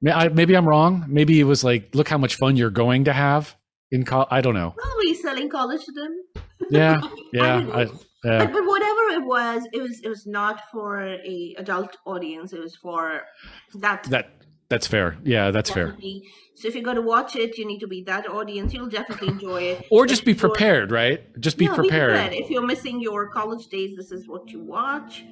Maybe 0.00 0.54
I'm 0.54 0.68
wrong. 0.68 1.04
Maybe 1.08 1.40
it 1.40 1.44
was 1.44 1.64
like, 1.64 1.94
look 1.94 2.08
how 2.08 2.18
much 2.18 2.34
fun 2.36 2.56
you're 2.56 2.70
going 2.70 3.04
to 3.04 3.12
have 3.12 3.56
in 3.90 4.04
college. 4.04 4.28
I 4.30 4.40
don't 4.40 4.54
know. 4.54 4.74
Probably 4.76 5.14
selling 5.14 5.48
college 5.48 5.84
to 5.86 5.92
them. 5.92 6.22
Yeah, 6.70 7.00
yeah, 7.32 7.56
I, 7.72 7.82
yeah. 8.24 8.44
But, 8.44 8.52
but 8.52 8.66
whatever 8.66 9.00
it 9.18 9.24
was, 9.24 9.66
it 9.72 9.80
was 9.80 10.00
it 10.00 10.08
was 10.08 10.26
not 10.26 10.62
for 10.72 11.02
a 11.02 11.54
adult 11.58 11.96
audience. 12.04 12.52
It 12.52 12.60
was 12.60 12.76
for 12.76 13.22
that. 13.74 14.04
That 14.04 14.30
that's 14.68 14.86
fair. 14.86 15.16
Yeah, 15.22 15.50
that's 15.50 15.70
fair. 15.70 15.96
So 16.56 16.68
if 16.68 16.74
you're 16.74 16.84
going 16.84 16.96
to 16.96 17.02
watch 17.02 17.36
it, 17.36 17.58
you 17.58 17.66
need 17.66 17.80
to 17.80 17.86
be 17.86 18.02
that 18.04 18.28
audience. 18.28 18.72
You'll 18.72 18.88
definitely 18.88 19.28
enjoy 19.28 19.62
it. 19.62 19.86
Or 19.90 20.04
If 20.04 20.10
just 20.10 20.24
be 20.24 20.34
prepared, 20.34 20.90
right? 20.90 21.20
Just 21.40 21.58
be 21.58 21.66
Yeah, 21.66 21.74
prepared. 21.74 22.32
If 22.32 22.48
you're 22.50 22.66
missing 22.66 23.00
your 23.00 23.28
college 23.28 23.66
days, 23.68 23.96
this 23.96 24.10
is 24.10 24.26
what 24.26 24.50
you 24.50 24.60
watch. 24.60 25.24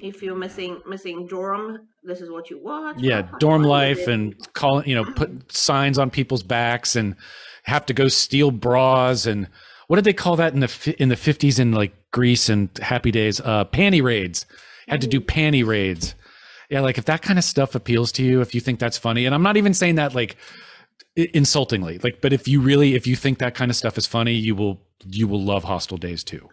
If 0.00 0.22
you're 0.22 0.36
missing 0.36 0.80
missing 0.86 1.26
dorm, 1.26 1.88
this 2.02 2.20
is 2.20 2.30
what 2.30 2.50
you 2.50 2.58
watch. 2.62 2.96
yeah 2.98 3.22
dorm 3.40 3.62
life 3.62 4.06
and 4.06 4.34
call 4.54 4.82
you 4.84 4.94
know 4.94 5.04
put 5.04 5.52
signs 5.66 5.98
on 5.98 6.10
people's 6.10 6.42
backs 6.42 6.96
and 6.96 7.16
have 7.64 7.84
to 7.86 7.92
go 7.94 8.08
steal 8.08 8.50
bras 8.50 9.26
and 9.26 9.48
what 9.88 9.96
did 9.96 10.04
they 10.04 10.12
call 10.12 10.36
that 10.36 10.52
in 10.54 10.60
the 10.60 10.96
in 10.98 11.08
the 11.08 11.14
50s 11.16 11.58
in 11.58 11.72
like 11.72 11.92
Grease 12.10 12.48
and 12.48 12.68
happy 12.78 13.10
days? 13.10 13.40
Uh 13.40 13.64
panty 13.64 14.02
raids. 14.02 14.46
Had 14.86 15.00
to 15.02 15.06
do 15.06 15.20
panty 15.20 15.66
raids. 15.66 16.14
Yeah 16.70 16.80
like 16.80 16.98
if 16.98 17.04
that 17.06 17.22
kind 17.22 17.38
of 17.38 17.44
stuff 17.44 17.74
appeals 17.74 18.12
to 18.12 18.22
you 18.22 18.40
if 18.40 18.54
you 18.54 18.60
think 18.60 18.78
that's 18.78 18.98
funny 18.98 19.24
and 19.26 19.34
I'm 19.34 19.42
not 19.42 19.56
even 19.56 19.74
saying 19.74 19.96
that 19.96 20.14
like 20.14 20.36
insultingly 21.16 21.98
like 21.98 22.20
but 22.20 22.32
if 22.32 22.46
you 22.46 22.60
really 22.60 22.94
if 22.94 23.06
you 23.06 23.16
think 23.16 23.38
that 23.38 23.54
kind 23.54 23.70
of 23.70 23.76
stuff 23.76 23.98
is 23.98 24.06
funny 24.06 24.32
you 24.34 24.54
will 24.54 24.80
you 25.04 25.26
will 25.26 25.42
love 25.42 25.64
hostel 25.64 25.96
days 25.98 26.22
too 26.22 26.48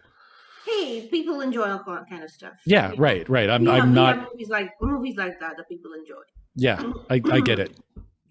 hey, 0.76 1.08
people 1.08 1.40
enjoy 1.40 1.68
all 1.70 1.82
that 1.86 2.08
kind 2.08 2.22
of 2.22 2.30
stuff. 2.30 2.54
yeah 2.66 2.90
You 2.90 2.96
know? 2.96 3.02
right 3.02 3.28
right 3.28 3.48
i'm 3.50 3.62
We 3.64 3.70
have- 3.70 3.82
i'm 3.82 3.92
we 3.92 3.98
have 4.00 4.16
not 4.18 4.28
movies 4.32 4.48
like 4.48 4.70
movies 4.80 5.16
like 5.16 5.38
that 5.40 5.56
that 5.56 5.68
people 5.68 5.92
enjoy. 5.92 6.22
yeah 6.54 6.82
i 7.10 7.16
i 7.36 7.40
get 7.40 7.58
it 7.58 7.70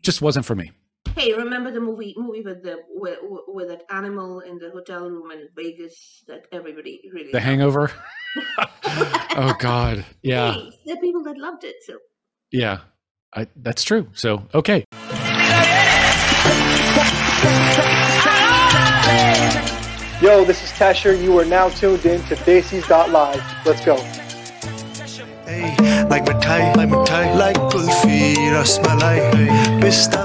just 0.01 0.21
wasn't 0.21 0.45
for 0.45 0.55
me 0.55 0.71
Hey, 1.17 1.31
remember 1.33 1.71
the 1.71 1.79
movie 1.79 2.13
movie 2.17 2.41
with 2.41 2.61
the 2.61 2.75
with, 2.89 3.19
with 3.47 3.67
that 3.69 3.83
animal 3.89 4.41
in 4.41 4.57
the 4.57 4.69
hotel 4.71 5.09
room 5.09 5.31
in 5.31 5.47
Vegas 5.55 6.23
that 6.27 6.41
everybody 6.51 6.99
really 7.13 7.31
the 7.31 7.37
loved? 7.37 7.45
hangover 7.45 7.91
oh 9.37 9.53
god 9.59 10.03
yeah 10.23 10.51
Hey, 10.55 10.69
there 10.85 10.95
are 10.97 10.99
people 11.07 11.23
that 11.23 11.37
loved 11.37 11.63
it. 11.63 11.77
So 11.87 11.93
Yeah, 12.51 12.79
I, 13.33 13.47
that's 13.55 13.83
true. 13.83 14.03
So, 14.13 14.29
okay. 14.53 14.83
Yo, 20.21 20.45
this 20.45 20.63
is 20.63 20.69
Tasher. 20.71 21.21
You 21.21 21.37
are 21.39 21.43
now 21.43 21.67
tuned 21.67 22.05
in 22.05 22.21
to 22.23 22.35
Daisy's.live. 22.37 23.43
Let's 23.65 23.83
go. 23.83 23.97
Hey, 25.45 25.75
like 26.09 26.23
मिठाई 26.23 26.75
like 26.77 26.89
मिठाई 26.89 27.35
like 27.37 27.57
kulfi 27.73 28.51
rasmalai 28.53 29.81
पिस्ता 29.81 30.23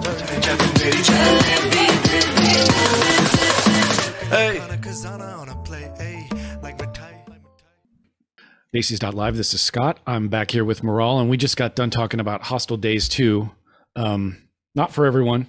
Macy's.live. 8.73 9.37
This 9.37 9.52
is 9.54 9.61
Scott. 9.61 9.99
I'm 10.06 10.28
back 10.28 10.52
here 10.52 10.64
with 10.64 10.85
Moral, 10.85 11.18
and 11.18 11.28
we 11.28 11.37
just 11.37 11.56
got 11.56 11.75
done 11.75 11.90
talking 11.90 12.20
about 12.20 12.42
Hostel 12.42 12.76
Days 12.76 13.09
2. 13.09 13.50
Um, 13.97 14.38
not 14.76 14.92
for 14.92 15.04
everyone, 15.04 15.49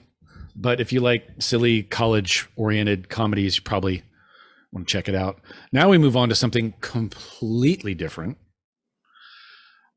but 0.56 0.82
if 0.82 0.92
you 0.92 1.00
like 1.00 1.28
silly 1.38 1.84
college 1.84 2.48
oriented 2.56 3.10
comedies, 3.10 3.58
you 3.58 3.62
probably 3.62 4.02
want 4.72 4.88
to 4.88 4.92
check 4.92 5.10
it 5.10 5.16
out. 5.16 5.40
Now 5.72 5.90
we 5.90 5.98
move 5.98 6.16
on 6.16 6.30
to 6.30 6.36
something 6.36 6.74
completely 6.82 7.94
different. 7.94 8.38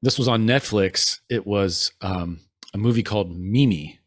This 0.03 0.19
was 0.19 0.29
on 0.29 0.47
Netflix. 0.47 1.21
It 1.31 1.47
was 1.47 1.93
um, 2.01 2.41
a 2.75 2.79
movie 2.79 3.03
called 3.03 3.35
Mimi. 3.35 4.01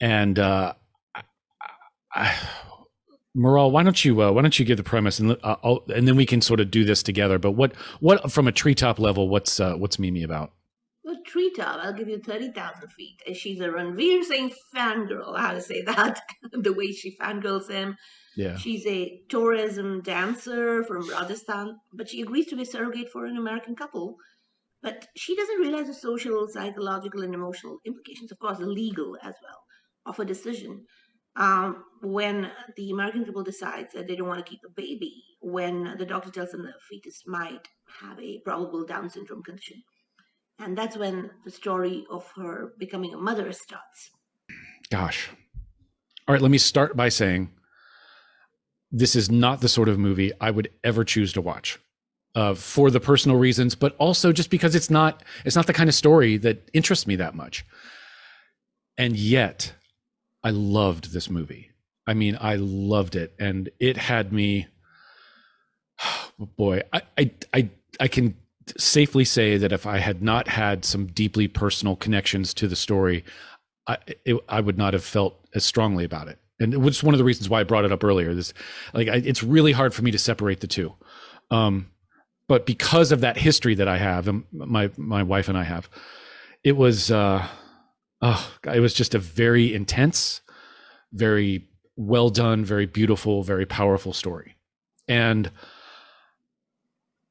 And 0.00 0.38
uh, 0.38 0.74
Moral, 3.34 3.70
why 3.70 3.82
don't 3.82 4.04
you 4.04 4.22
uh, 4.22 4.30
why 4.30 4.42
don't 4.42 4.58
you 4.58 4.64
give 4.64 4.76
the 4.76 4.84
premise 4.84 5.18
and 5.18 5.36
uh, 5.42 5.76
and 5.88 6.06
then 6.06 6.16
we 6.16 6.26
can 6.26 6.40
sort 6.40 6.60
of 6.60 6.70
do 6.70 6.84
this 6.84 7.02
together. 7.02 7.38
But 7.38 7.52
what 7.52 7.74
what 8.00 8.30
from 8.30 8.46
a 8.46 8.52
treetop 8.52 8.98
level, 8.98 9.28
what's 9.28 9.58
uh, 9.58 9.74
what's 9.74 9.98
Mimi 9.98 10.22
about? 10.22 10.52
a 11.06 11.28
treetop, 11.28 11.80
I'll 11.82 11.92
give 11.92 12.08
you 12.08 12.20
thirty 12.20 12.50
thousand 12.52 12.88
feet. 12.90 13.20
She's 13.34 13.60
a 13.60 13.68
Ranveer 13.68 14.22
Singh 14.22 14.52
fangirl. 14.74 15.36
How 15.36 15.52
to 15.52 15.60
say 15.60 15.82
that? 15.82 16.20
the 16.52 16.72
way 16.72 16.92
she 16.92 17.16
fangirls 17.16 17.70
him. 17.70 17.96
Yeah, 18.36 18.56
She's 18.56 18.86
a 18.86 19.20
tourism 19.28 20.02
dancer 20.02 20.82
from 20.84 21.08
Rajasthan, 21.08 21.78
but 21.92 22.08
she 22.08 22.22
agrees 22.22 22.46
to 22.46 22.56
be 22.56 22.62
a 22.62 22.66
surrogate 22.66 23.10
for 23.10 23.26
an 23.26 23.36
American 23.36 23.76
couple. 23.76 24.16
But 24.82 25.06
she 25.16 25.34
doesn't 25.34 25.60
realize 25.60 25.86
the 25.86 25.94
social, 25.94 26.46
psychological, 26.48 27.22
and 27.22 27.34
emotional 27.34 27.78
implications, 27.86 28.30
of 28.32 28.38
course, 28.38 28.58
legal 28.58 29.16
as 29.22 29.34
well, 29.42 29.60
of 30.04 30.16
her 30.16 30.24
decision. 30.24 30.84
Um, 31.36 31.84
when 32.02 32.50
the 32.76 32.90
American 32.90 33.24
couple 33.24 33.42
decides 33.42 33.92
that 33.94 34.06
they 34.06 34.14
don't 34.14 34.28
want 34.28 34.44
to 34.44 34.48
keep 34.50 34.60
the 34.62 34.68
baby, 34.68 35.22
when 35.40 35.96
the 35.98 36.06
doctor 36.06 36.30
tells 36.30 36.50
them 36.50 36.62
the 36.62 36.72
fetus 36.88 37.22
might 37.26 37.66
have 38.00 38.20
a 38.20 38.40
probable 38.44 38.84
Down 38.84 39.08
syndrome 39.10 39.42
condition. 39.42 39.82
And 40.58 40.78
that's 40.78 40.96
when 40.96 41.30
the 41.44 41.50
story 41.50 42.06
of 42.10 42.30
her 42.36 42.74
becoming 42.78 43.14
a 43.14 43.18
mother 43.18 43.52
starts. 43.52 44.10
gosh. 44.90 45.30
All 46.28 46.32
right, 46.32 46.42
let 46.42 46.50
me 46.50 46.58
start 46.58 46.96
by 46.96 47.08
saying 47.08 47.50
this 48.94 49.16
is 49.16 49.28
not 49.28 49.60
the 49.60 49.68
sort 49.68 49.88
of 49.88 49.98
movie 49.98 50.30
I 50.40 50.52
would 50.52 50.70
ever 50.84 51.04
choose 51.04 51.32
to 51.32 51.40
watch. 51.40 51.78
Uh, 52.36 52.52
for 52.52 52.90
the 52.90 52.98
personal 52.98 53.36
reasons, 53.36 53.76
but 53.76 53.94
also 53.98 54.32
just 54.32 54.50
because 54.50 54.74
it's 54.74 54.90
not 54.90 55.22
it's 55.44 55.54
not 55.54 55.68
the 55.68 55.72
kind 55.72 55.88
of 55.88 55.94
story 55.94 56.36
that 56.38 56.68
interests 56.72 57.06
me 57.06 57.14
that 57.14 57.36
much. 57.36 57.64
And 58.98 59.16
yet, 59.16 59.72
I 60.42 60.50
loved 60.50 61.12
this 61.12 61.30
movie. 61.30 61.70
I 62.08 62.14
mean, 62.14 62.36
I 62.40 62.56
loved 62.56 63.14
it, 63.14 63.34
and 63.38 63.70
it 63.78 63.96
had 63.96 64.32
me. 64.32 64.66
Boy, 66.38 66.80
I 66.92 67.02
I 67.16 67.30
I, 67.52 67.70
I 68.00 68.08
can 68.08 68.36
safely 68.76 69.24
say 69.24 69.56
that 69.56 69.70
if 69.70 69.86
I 69.86 69.98
had 69.98 70.20
not 70.20 70.48
had 70.48 70.84
some 70.84 71.06
deeply 71.06 71.46
personal 71.46 71.94
connections 71.94 72.52
to 72.54 72.66
the 72.66 72.74
story, 72.74 73.24
I 73.86 73.98
it, 74.24 74.36
I 74.48 74.60
would 74.60 74.76
not 74.76 74.92
have 74.92 75.04
felt 75.04 75.38
as 75.54 75.64
strongly 75.64 76.04
about 76.04 76.26
it. 76.26 76.40
And 76.60 76.72
it 76.72 76.80
was 76.80 77.02
one 77.02 77.14
of 77.14 77.18
the 77.18 77.24
reasons 77.24 77.48
why 77.48 77.60
I 77.60 77.64
brought 77.64 77.84
it 77.84 77.92
up 77.92 78.04
earlier. 78.04 78.34
This 78.34 78.54
like 78.92 79.08
I, 79.08 79.16
it's 79.16 79.42
really 79.42 79.72
hard 79.72 79.92
for 79.92 80.02
me 80.02 80.10
to 80.10 80.18
separate 80.18 80.60
the 80.60 80.66
two. 80.66 80.94
Um, 81.50 81.90
but 82.46 82.66
because 82.66 83.10
of 83.12 83.20
that 83.20 83.36
history 83.38 83.74
that 83.74 83.88
I 83.88 83.98
have, 83.98 84.28
and 84.28 84.44
my 84.52 84.90
my 84.96 85.22
wife 85.22 85.48
and 85.48 85.58
I 85.58 85.64
have, 85.64 85.88
it 86.62 86.76
was 86.76 87.10
uh, 87.10 87.46
oh, 88.22 88.54
it 88.72 88.80
was 88.80 88.94
just 88.94 89.14
a 89.14 89.18
very 89.18 89.74
intense, 89.74 90.42
very 91.12 91.68
well 91.96 92.30
done, 92.30 92.64
very 92.64 92.86
beautiful, 92.86 93.42
very 93.42 93.66
powerful 93.66 94.12
story, 94.12 94.56
and. 95.08 95.50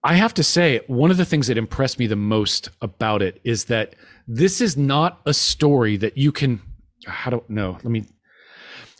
I 0.06 0.15
have 0.15 0.34
to 0.34 0.44
say, 0.44 0.82
one 0.88 1.12
of 1.12 1.18
the 1.18 1.24
things 1.24 1.48
that 1.48 1.58
impressed 1.58 1.98
me 1.98 2.08
the 2.08 2.18
most 2.18 2.68
about 2.82 3.22
it 3.22 3.39
is 3.46 3.65
that 3.65 3.96
this 4.27 4.60
is 4.60 4.75
not 4.75 5.22
a 5.25 5.34
story 5.34 5.96
that 5.96 6.18
you 6.18 6.34
can. 6.34 6.62
How 7.06 7.32
do 7.32 7.44
no? 7.48 7.72
Let 7.72 7.86
me. 7.86 8.03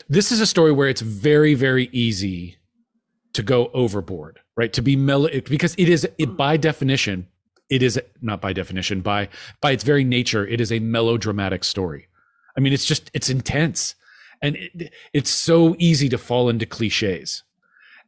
This 0.08 0.30
is 0.30 0.40
a 0.40 0.46
story 0.46 0.72
where 0.72 0.88
it's 0.88 1.00
very, 1.00 1.54
very 1.54 1.88
easy 1.92 2.56
to 3.32 3.42
go 3.42 3.70
overboard, 3.74 4.40
right? 4.56 4.72
To 4.72 4.82
be 4.82 4.96
mellow 4.96 5.28
because 5.28 5.74
it 5.76 5.88
is 5.88 6.06
it, 6.18 6.36
by 6.36 6.56
definition, 6.56 7.28
it 7.70 7.82
is 7.82 8.00
not 8.20 8.40
by 8.40 8.52
definition 8.52 9.00
by 9.00 9.28
by 9.60 9.72
its 9.72 9.84
very 9.84 10.04
nature, 10.04 10.46
it 10.46 10.60
is 10.60 10.72
a 10.72 10.78
melodramatic 10.78 11.64
story. 11.64 12.08
I 12.56 12.60
mean, 12.60 12.72
it's 12.72 12.84
just 12.84 13.10
it's 13.14 13.30
intense, 13.30 13.94
and 14.40 14.56
it, 14.56 14.92
it's 15.12 15.30
so 15.30 15.74
easy 15.78 16.08
to 16.08 16.18
fall 16.18 16.48
into 16.48 16.66
cliches. 16.66 17.42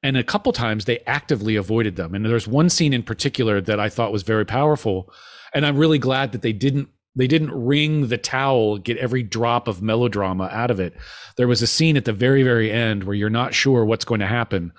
And 0.02 0.16
a 0.16 0.22
couple 0.22 0.52
times 0.52 0.84
they 0.84 1.00
actively 1.00 1.56
avoided 1.56 1.96
them. 1.96 2.14
And 2.14 2.24
there's 2.24 2.46
one 2.46 2.68
scene 2.68 2.92
in 2.92 3.02
particular 3.02 3.60
that 3.62 3.80
I 3.80 3.88
thought 3.88 4.12
was 4.12 4.22
very 4.22 4.44
powerful, 4.44 5.12
and 5.54 5.66
I'm 5.66 5.78
really 5.78 5.98
glad 5.98 6.32
that 6.32 6.42
they 6.42 6.52
didn't 6.52 6.90
they 7.16 7.26
didn't 7.26 7.50
wring 7.50 8.08
the 8.08 8.18
towel, 8.18 8.76
get 8.78 8.98
every 8.98 9.22
drop 9.22 9.66
of 9.66 9.82
melodrama 9.82 10.44
out 10.52 10.70
of 10.70 10.78
it. 10.78 10.94
There 11.36 11.48
was 11.48 11.62
a 11.62 11.66
scene 11.66 11.96
at 11.96 12.04
the 12.04 12.12
very, 12.12 12.42
very 12.42 12.70
end 12.70 13.04
where 13.04 13.14
you're 13.14 13.30
not 13.30 13.54
sure 13.54 13.84
what's 13.84 14.04
going 14.04 14.20
to 14.20 14.26
happen 14.26 14.72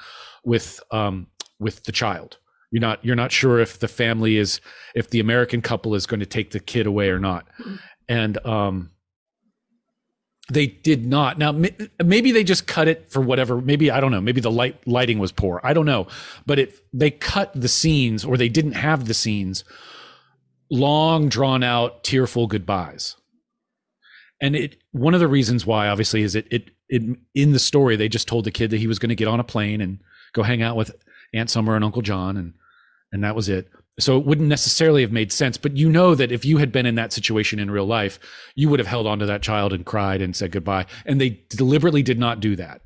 with 0.45 0.79
um, 0.91 1.27
with 1.59 1.83
the 1.83 1.91
child. 1.91 2.37
You're 2.71 2.81
not 2.81 3.03
you're 3.03 3.15
not 3.15 3.31
sure 3.31 3.59
if 3.59 3.79
the 3.79 3.87
family 3.87 4.37
is 4.37 4.61
if 4.93 5.09
the 5.09 5.19
American 5.19 5.61
couple 5.61 5.95
is 5.95 6.05
going 6.05 6.19
to 6.19 6.25
take 6.25 6.51
the 6.51 6.59
kid 6.59 6.85
away 6.85 7.09
or 7.09 7.19
not, 7.19 7.47
and 8.07 8.37
um, 8.45 8.91
they 10.51 10.67
did 10.67 11.05
not. 11.05 11.37
Now 11.37 11.51
maybe 12.03 12.31
they 12.31 12.43
just 12.43 12.67
cut 12.67 12.87
it 12.87 13.09
for 13.09 13.21
whatever. 13.21 13.61
Maybe 13.61 13.89
I 13.89 13.99
don't 13.99 14.11
know. 14.11 14.21
Maybe 14.21 14.41
the 14.41 14.51
light 14.51 14.85
lighting 14.87 15.17
was 15.17 15.31
poor. 15.31 15.59
I 15.63 15.73
don't 15.73 15.85
know. 15.85 16.07
But 16.45 16.59
it 16.59 16.75
they 16.93 17.09
cut 17.09 17.51
the 17.59 17.67
scenes 17.67 18.23
or 18.23 18.37
they 18.37 18.49
didn't 18.49 18.73
have 18.73 19.07
the 19.07 19.13
scenes. 19.13 19.63
Long 20.69 21.29
drawn 21.29 21.63
out 21.63 22.03
tearful 22.03 22.47
goodbyes. 22.47 23.15
And 24.41 24.55
it 24.55 24.77
one 24.91 25.13
of 25.13 25.19
the 25.19 25.27
reasons 25.27 25.65
why 25.65 25.87
obviously 25.87 26.21
is 26.21 26.35
it 26.35 26.47
it, 26.51 26.69
it 26.89 27.17
in 27.33 27.53
the 27.53 27.59
story 27.59 27.95
they 27.95 28.09
just 28.09 28.27
told 28.27 28.45
the 28.45 28.51
kid 28.51 28.69
that 28.69 28.79
he 28.79 28.87
was 28.87 28.99
going 28.99 29.09
to 29.09 29.15
get 29.15 29.27
on 29.27 29.39
a 29.39 29.43
plane 29.43 29.81
and 29.81 29.99
go 30.33 30.43
hang 30.43 30.61
out 30.61 30.75
with 30.75 30.91
Aunt 31.33 31.49
Summer 31.49 31.75
and 31.75 31.83
Uncle 31.83 32.01
John, 32.01 32.37
and 32.37 32.53
and 33.11 33.23
that 33.23 33.35
was 33.35 33.49
it. 33.49 33.69
So 33.99 34.17
it 34.17 34.25
wouldn't 34.25 34.47
necessarily 34.47 35.01
have 35.01 35.11
made 35.11 35.31
sense. 35.31 35.57
But 35.57 35.75
you 35.75 35.89
know 35.89 36.13
that 36.13 36.31
if 36.31 36.45
you 36.45 36.57
had 36.57 36.71
been 36.71 36.85
in 36.85 36.95
that 36.95 37.13
situation 37.13 37.57
in 37.57 37.71
real 37.71 37.85
life, 37.85 38.19
you 38.53 38.69
would 38.69 38.79
have 38.79 38.87
held 38.87 39.07
on 39.07 39.17
to 39.19 39.25
that 39.25 39.41
child 39.41 39.73
and 39.73 39.85
cried 39.85 40.21
and 40.21 40.35
said 40.35 40.51
goodbye. 40.51 40.85
And 41.05 41.19
they 41.19 41.41
deliberately 41.49 42.03
did 42.03 42.19
not 42.19 42.39
do 42.39 42.55
that. 42.57 42.81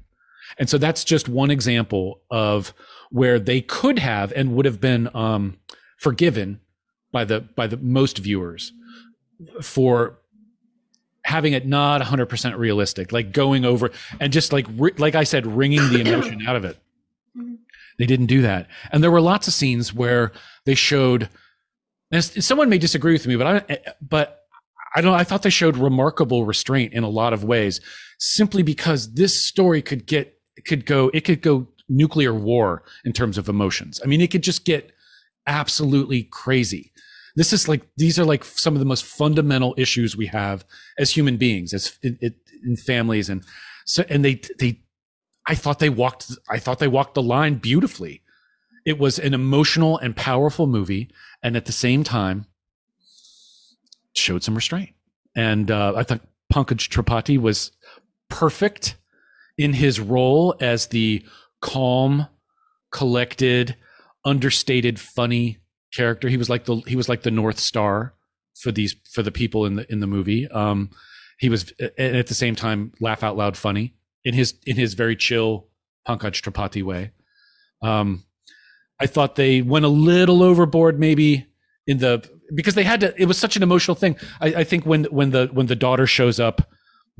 And 0.58 0.70
so 0.70 0.78
that's 0.78 1.04
just 1.04 1.28
one 1.28 1.52
example 1.52 2.22
of 2.30 2.74
where 3.10 3.40
they 3.40 3.62
could 3.62 4.00
have 4.00 4.32
and 4.34 4.56
would 4.56 4.66
have 4.66 4.80
been 4.80 5.14
um, 5.14 5.58
forgiven 5.98 6.62
by 7.12 7.26
the 7.26 7.42
by 7.42 7.68
the 7.68 7.78
most 7.78 8.18
viewers 8.18 8.74
for 9.62 10.18
having 11.24 11.54
it 11.54 11.66
not 11.68 12.02
100% 12.02 12.58
realistic 12.58 13.12
like 13.12 13.32
going 13.32 13.64
over 13.64 13.92
and 14.20 14.34
just 14.34 14.52
like 14.52 14.66
like 14.98 15.16
i 15.16 15.24
said 15.24 15.46
wringing 15.46 15.88
the 15.90 16.02
emotion 16.02 16.46
out 16.48 16.56
of 16.56 16.66
it. 16.66 16.78
They 18.00 18.08
didn't 18.08 18.26
do 18.26 18.42
that. 18.42 18.68
And 18.92 19.04
there 19.04 19.12
were 19.12 19.22
lots 19.22 19.48
of 19.48 19.54
scenes 19.54 19.94
where 19.94 20.32
they 20.66 20.74
showed 20.74 21.30
and 22.12 22.24
someone 22.24 22.68
may 22.68 22.78
disagree 22.78 23.14
with 23.14 23.26
me, 23.26 23.36
but 23.38 23.48
I 23.48 23.64
eh, 23.70 23.78
but 24.02 24.46
I 24.96 25.02
don't 25.02 25.14
I 25.14 25.24
thought 25.24 25.44
they 25.44 25.50
showed 25.50 25.78
remarkable 25.78 26.46
restraint 26.46 26.94
in 26.94 27.04
a 27.04 27.10
lot 27.10 27.34
of 27.34 27.44
ways 27.44 27.80
simply 28.18 28.64
because 28.64 29.14
this 29.14 29.42
story 29.42 29.82
could 29.82 30.06
get 30.06 30.38
could 30.66 30.86
go 30.86 31.10
it 31.14 31.22
could 31.22 31.42
go 31.42 31.68
nuclear 31.88 32.34
war 32.34 32.84
in 33.06 33.14
terms 33.14 33.38
of 33.38 33.48
emotions. 33.48 34.02
I 34.04 34.08
mean, 34.08 34.22
it 34.22 34.32
could 34.32 34.44
just 34.44 34.66
get 34.66 34.92
absolutely 35.48 36.24
crazy. 36.24 36.92
This 37.36 37.54
is 37.54 37.68
like 37.68 37.88
these 37.98 38.20
are 38.20 38.26
like 38.26 38.44
some 38.44 38.76
of 38.76 38.80
the 38.80 38.86
most 38.86 39.06
fundamental 39.06 39.74
issues 39.78 40.18
we 40.18 40.28
have 40.28 40.66
as 40.98 41.12
human 41.12 41.38
beings, 41.38 41.74
as 41.74 41.98
in, 42.04 42.18
in 42.64 42.76
families, 42.76 43.30
and 43.30 43.44
so 43.86 44.04
and 44.10 44.26
they 44.26 44.42
they 44.60 44.82
I 45.48 45.56
thought 45.56 45.80
they 45.80 45.90
walked 45.90 46.32
I 46.50 46.60
thought 46.60 46.80
they 46.80 46.88
walked 46.88 47.16
the 47.16 47.22
line 47.22 47.56
beautifully. 47.56 48.22
It 48.86 49.00
was 49.00 49.20
an 49.20 49.34
emotional 49.34 49.98
and 49.98 50.16
powerful 50.16 50.68
movie, 50.68 51.10
and 51.42 51.56
at 51.56 51.66
the 51.66 51.72
same 51.72 52.04
time, 52.04 52.48
showed 54.14 54.44
some 54.44 54.56
restraint. 54.56 54.90
And 55.36 55.72
uh, 55.72 55.94
I 55.96 56.04
thought 56.04 56.22
Pankaj 56.52 56.90
Tripathi 56.90 57.38
was 57.38 57.72
perfect 58.30 58.98
in 59.58 59.74
his 59.74 60.00
role 60.00 60.56
as 60.60 60.88
the 60.88 61.24
calm, 61.62 62.28
collected, 62.92 63.76
understated, 64.26 65.00
funny 65.00 65.58
character. 65.94 66.30
He 66.30 66.38
was 66.38 66.50
like 66.50 66.66
the 66.66 66.78
he 66.88 66.96
was 66.96 67.10
like 67.10 67.24
the 67.24 67.32
North 67.32 67.60
Star 67.60 68.14
for 68.56 68.72
these 68.72 68.96
for 69.12 69.24
the 69.24 69.32
people 69.32 69.66
in 69.66 69.76
the 69.76 69.92
in 69.92 70.00
the 70.00 70.08
movie. 70.08 70.48
Um, 70.50 70.92
he 71.40 71.50
was 71.50 71.74
and 71.98 72.16
at 72.16 72.28
the 72.28 72.36
same 72.36 72.56
time 72.56 72.94
laugh 73.00 73.24
out 73.24 73.38
loud 73.38 73.58
funny 73.58 73.96
in 74.24 74.34
his 74.34 74.56
in 74.66 74.76
his 74.76 74.94
very 74.94 75.16
chill 75.16 75.68
Pankaj 76.08 76.42
Tripathi 76.42 76.84
way. 76.84 77.12
Um, 77.82 78.26
I 79.00 79.08
thought 79.08 79.36
they 79.36 79.62
went 79.62 79.86
a 79.86 79.90
little 79.90 80.44
overboard, 80.44 81.00
maybe 81.00 81.48
in 81.88 81.98
the 81.98 82.24
because 82.54 82.76
they 82.76 82.84
had 82.84 83.00
to. 83.02 83.20
It 83.20 83.26
was 83.26 83.38
such 83.38 83.56
an 83.56 83.64
emotional 83.64 83.96
thing. 83.96 84.16
I, 84.40 84.48
I 84.48 84.64
think 84.64 84.86
when 84.86 85.06
when 85.06 85.32
the 85.32 85.50
when 85.52 85.66
the 85.66 85.76
daughter 85.76 86.06
shows 86.06 86.40
up 86.40 86.62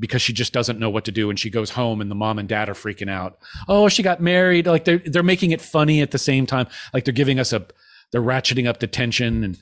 because 0.02 0.20
she 0.20 0.32
just 0.32 0.52
doesn't 0.52 0.80
know 0.80 0.90
what 0.90 1.04
to 1.04 1.12
do 1.12 1.30
and 1.30 1.38
she 1.38 1.48
goes 1.48 1.70
home 1.70 2.00
and 2.00 2.10
the 2.10 2.14
mom 2.16 2.40
and 2.40 2.48
dad 2.48 2.68
are 2.68 2.74
freaking 2.74 3.08
out. 3.08 3.38
Oh, 3.68 3.88
she 3.88 4.02
got 4.02 4.20
married. 4.20 4.66
Like 4.66 4.84
they're 4.84 4.98
they're 4.98 5.22
making 5.22 5.52
it 5.52 5.60
funny 5.60 6.02
at 6.02 6.10
the 6.10 6.18
same 6.18 6.44
time. 6.44 6.66
Like 6.92 7.04
they're 7.04 7.14
giving 7.14 7.38
us 7.38 7.52
a 7.52 7.64
they're 8.10 8.20
ratcheting 8.20 8.68
up 8.68 8.80
the 8.80 8.88
tension 8.88 9.44
and 9.44 9.58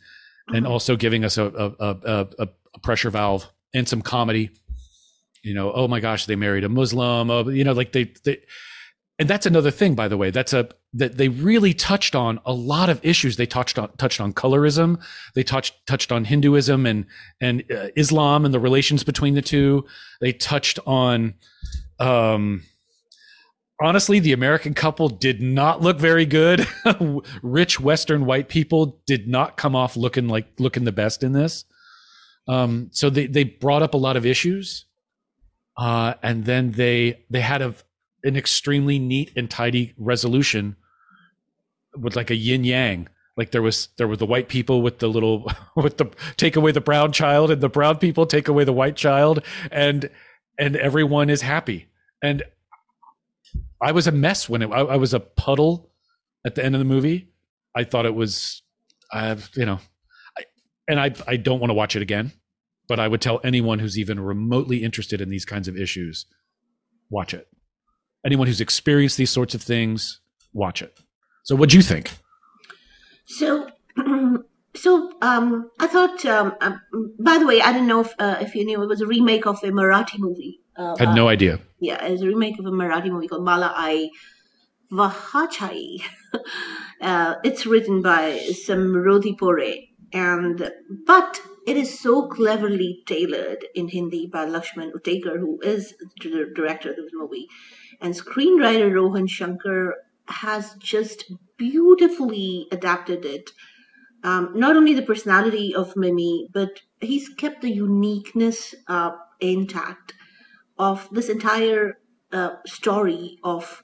and 0.49 0.65
mm-hmm. 0.65 0.73
also 0.73 0.97
giving 0.97 1.25
us 1.27 1.37
a 1.37 1.45
a, 1.45 1.75
a, 1.79 2.27
a, 2.39 2.49
a 2.75 2.79
pressure 2.81 3.11
valve 3.11 3.47
and 3.75 3.87
some 3.87 4.01
comedy 4.01 4.51
you 5.43 5.55
know, 5.55 5.73
oh 5.73 5.89
my 5.89 6.01
gosh, 6.01 6.27
they 6.27 6.37
married 6.37 6.65
a 6.65 6.69
Muslim, 6.69 7.31
oh, 7.31 7.49
you 7.49 7.65
know, 7.65 7.73
like 7.73 7.93
they, 7.93 8.13
they, 8.25 8.43
and 9.21 9.29
that's 9.29 9.45
another 9.45 9.71
thing, 9.71 9.95
by 9.95 10.09
the 10.09 10.17
way, 10.17 10.31
that's 10.31 10.55
a, 10.55 10.71
that 10.95 11.19
they 11.19 11.29
really 11.29 11.75
touched 11.75 12.15
on 12.15 12.41
a 12.47 12.55
lot 12.55 12.89
of 12.89 13.05
issues. 13.05 13.37
They 13.37 13.45
touched 13.45 13.79
on, 13.79 13.95
touched 13.99 14.19
on 14.19 14.33
colorism. 14.33 14.99
They 15.35 15.43
touched, 15.43 15.87
touched 15.87 16.11
on 16.11 16.25
Hinduism 16.25 16.87
and, 16.87 17.05
and 17.39 17.63
uh, 17.71 17.89
Islam 17.97 18.47
and 18.47 18.55
the 18.55 18.59
relations 18.59 19.05
between 19.05 19.35
the 19.35 19.43
two. 19.43 19.85
They 20.23 20.33
touched 20.33 20.79
on, 20.87 21.35
um, 21.99 22.63
honestly, 23.79 24.21
the 24.21 24.33
American 24.33 24.73
couple 24.73 25.11
did 25.11 25.43
not 25.43 25.83
look 25.83 25.99
very 25.99 26.25
good. 26.25 26.67
Rich 27.43 27.79
Western 27.79 28.25
white 28.25 28.49
people 28.49 29.03
did 29.07 29.29
not 29.29 29.59
come 29.59 29.77
off 29.77 29.99
looking 29.99 30.29
like 30.29 30.47
looking 30.59 30.85
the 30.85 30.93
best 30.93 31.23
in 31.23 31.35
this. 31.35 31.67
Um, 32.49 32.89
so 32.93 33.11
they 33.11 33.27
they 33.27 33.45
brought 33.45 33.83
up 33.83 33.93
a 33.93 33.99
lot 33.99 34.17
of 34.17 34.25
issues 34.25 34.87
uh, 35.77 36.15
and 36.23 36.45
then 36.45 36.73
they 36.73 37.25
they 37.31 37.41
had 37.41 37.63
a 37.63 37.75
an 38.25 38.37
extremely 38.37 38.99
neat 38.99 39.33
and 39.37 39.51
tidy 39.51 39.95
resolution 39.97 40.77
with 41.97 42.17
like 42.17 42.31
a 42.31 42.35
yin 42.35 42.65
yang. 42.65 43.09
Like 43.37 43.53
there 43.53 43.63
was 43.63 43.89
there 43.97 44.09
were 44.09 44.17
the 44.17 44.27
white 44.27 44.49
people 44.49 44.83
with 44.83 44.99
the 44.99 45.09
little 45.09 45.51
with 45.77 45.99
the 45.99 46.07
take 46.37 46.57
away 46.57 46.73
the 46.73 46.81
brown 46.81 47.13
child 47.13 47.51
and 47.51 47.61
the 47.61 47.69
brown 47.69 47.99
people 47.99 48.27
take 48.27 48.49
away 48.49 48.65
the 48.65 48.73
white 48.73 48.97
child 48.97 49.43
and 49.71 50.11
and 50.59 50.77
everyone 50.77 51.31
is 51.31 51.43
happy. 51.43 51.89
And 52.23 52.43
i 53.83 53.93
was 53.93 54.07
a 54.07 54.13
mess 54.13 54.49
when 54.49 54.63
it 54.63 54.71
i, 54.71 54.81
I 54.81 54.97
was 54.97 55.15
a 55.15 55.21
puddle 55.21 55.91
at 56.45 56.55
the 56.55 56.65
end 56.65 56.75
of 56.75 56.79
the 56.79 56.85
movie. 56.85 57.31
I 57.75 57.85
thought 57.85 58.07
it 58.07 58.15
was 58.15 58.63
i 59.13 59.37
you 59.55 59.65
know 59.65 59.81
I, 60.39 60.45
and 60.87 61.01
i 61.01 61.15
i 61.27 61.37
don't 61.37 61.61
want 61.61 61.71
to 61.71 61.75
watch 61.75 61.97
it 61.97 62.03
again 62.03 62.33
but 62.91 62.99
I 62.99 63.07
would 63.07 63.21
tell 63.21 63.39
anyone 63.45 63.79
who's 63.79 63.97
even 63.97 64.19
remotely 64.19 64.83
interested 64.83 65.21
in 65.21 65.31
these 65.31 65.45
kinds 65.45 65.69
of 65.69 65.77
issues, 65.77 66.27
watch 67.09 67.33
it. 67.33 67.47
Anyone 68.25 68.47
who's 68.47 68.61
experienced 68.61 69.17
these 69.17 69.31
sorts 69.31 69.55
of 69.55 69.63
things, 69.63 70.21
watch 70.53 70.83
it. 70.83 70.99
So, 71.45 71.57
what 71.57 71.71
do 71.71 71.77
you 71.77 71.83
think? 71.83 72.11
So, 73.27 73.69
so 74.77 75.13
um, 75.23 75.71
I 75.79 75.87
thought. 75.87 76.25
Um, 76.27 76.55
um, 76.61 76.81
by 77.19 77.39
the 77.39 77.47
way, 77.47 77.63
I 77.63 77.73
don't 77.73 77.87
know 77.87 78.01
if 78.01 78.13
uh, 78.19 78.37
if 78.41 78.55
you 78.55 78.65
knew 78.65 78.83
it 78.83 78.89
was 78.89 79.01
a 79.01 79.07
remake 79.07 79.47
of 79.47 79.59
a 79.63 79.69
Marathi 79.69 80.19
movie. 80.19 80.61
Uh, 80.77 80.97
Had 80.97 81.15
no 81.15 81.29
idea. 81.29 81.61
Yeah, 81.81 82.05
it's 82.05 82.23
a 82.23 82.27
remake 82.27 82.59
of 82.59 82.67
a 82.67 82.71
Marathi 82.71 83.11
movie 83.11 83.29
called 83.29 83.45
Mala 83.45 83.73
Ai 83.77 84.11
Vahachai. 84.93 86.03
uh, 87.01 87.35
it's 87.45 87.67
written 87.67 88.03
by 88.03 88.39
Samruddhi 88.51 89.39
Pore, 89.39 89.75
and 90.13 90.73
but 91.07 91.41
it 91.67 91.77
is 91.77 91.99
so 92.01 92.27
cleverly 92.29 93.03
tailored 93.07 93.65
in 93.75 93.89
Hindi 93.89 94.27
by 94.27 94.47
Lakshman 94.47 94.93
Utekar, 94.93 95.39
who 95.39 95.61
is 95.63 95.95
the 96.23 96.51
director 96.55 96.91
of 96.91 96.97
the 96.97 97.11
movie, 97.13 97.47
and 98.01 98.15
screenwriter 98.15 98.93
Rohan 98.93 99.27
Shankar 99.27 99.95
has 100.29 100.75
just 100.79 101.33
beautifully 101.57 102.69
adapted 102.73 103.25
it. 103.25 103.51
Um, 104.23 104.53
not 104.55 104.77
only 104.77 104.95
the 104.95 105.03
personality 105.03 105.75
of 105.75 105.97
Mimi, 105.97 106.49
but 106.53 106.81
he's 107.01 107.29
kept 107.31 107.63
the 107.63 107.71
uniqueness 107.71 108.75
uh, 108.89 109.13
intact 109.41 110.15
of 110.79 111.09
this 111.13 111.29
entire 111.29 111.99
uh, 112.33 112.51
story 112.67 113.39
of 113.45 113.83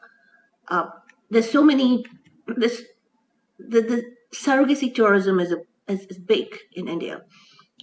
uh, 0.69 0.87
there's 1.31 1.51
so 1.51 1.63
many 1.63 2.05
this 2.57 2.85
the, 3.59 3.81
the 3.81 4.05
surrogacy 4.35 4.95
tourism 4.95 5.41
is 5.41 5.53
a 5.53 5.59
is, 5.89 6.07
is 6.07 6.19
big 6.19 6.49
in 6.73 6.89
India, 6.89 7.23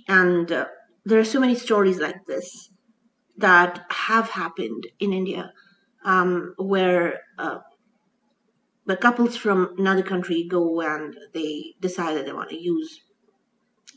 and 0.07 0.51
uh, 0.51 0.65
there 1.05 1.19
are 1.19 1.25
so 1.25 1.39
many 1.39 1.55
stories 1.55 1.99
like 1.99 2.25
this 2.27 2.69
that 3.37 3.85
have 3.89 4.29
happened 4.31 4.87
in 4.99 5.13
India, 5.13 5.51
um, 6.05 6.53
where 6.57 7.19
uh, 7.37 7.59
the 8.85 8.97
couples 8.97 9.35
from 9.37 9.75
another 9.77 10.03
country 10.03 10.45
go 10.49 10.81
and 10.81 11.15
they 11.33 11.73
decide 11.79 12.17
that 12.17 12.25
they 12.25 12.33
want 12.33 12.49
to 12.49 12.61
use 12.61 13.01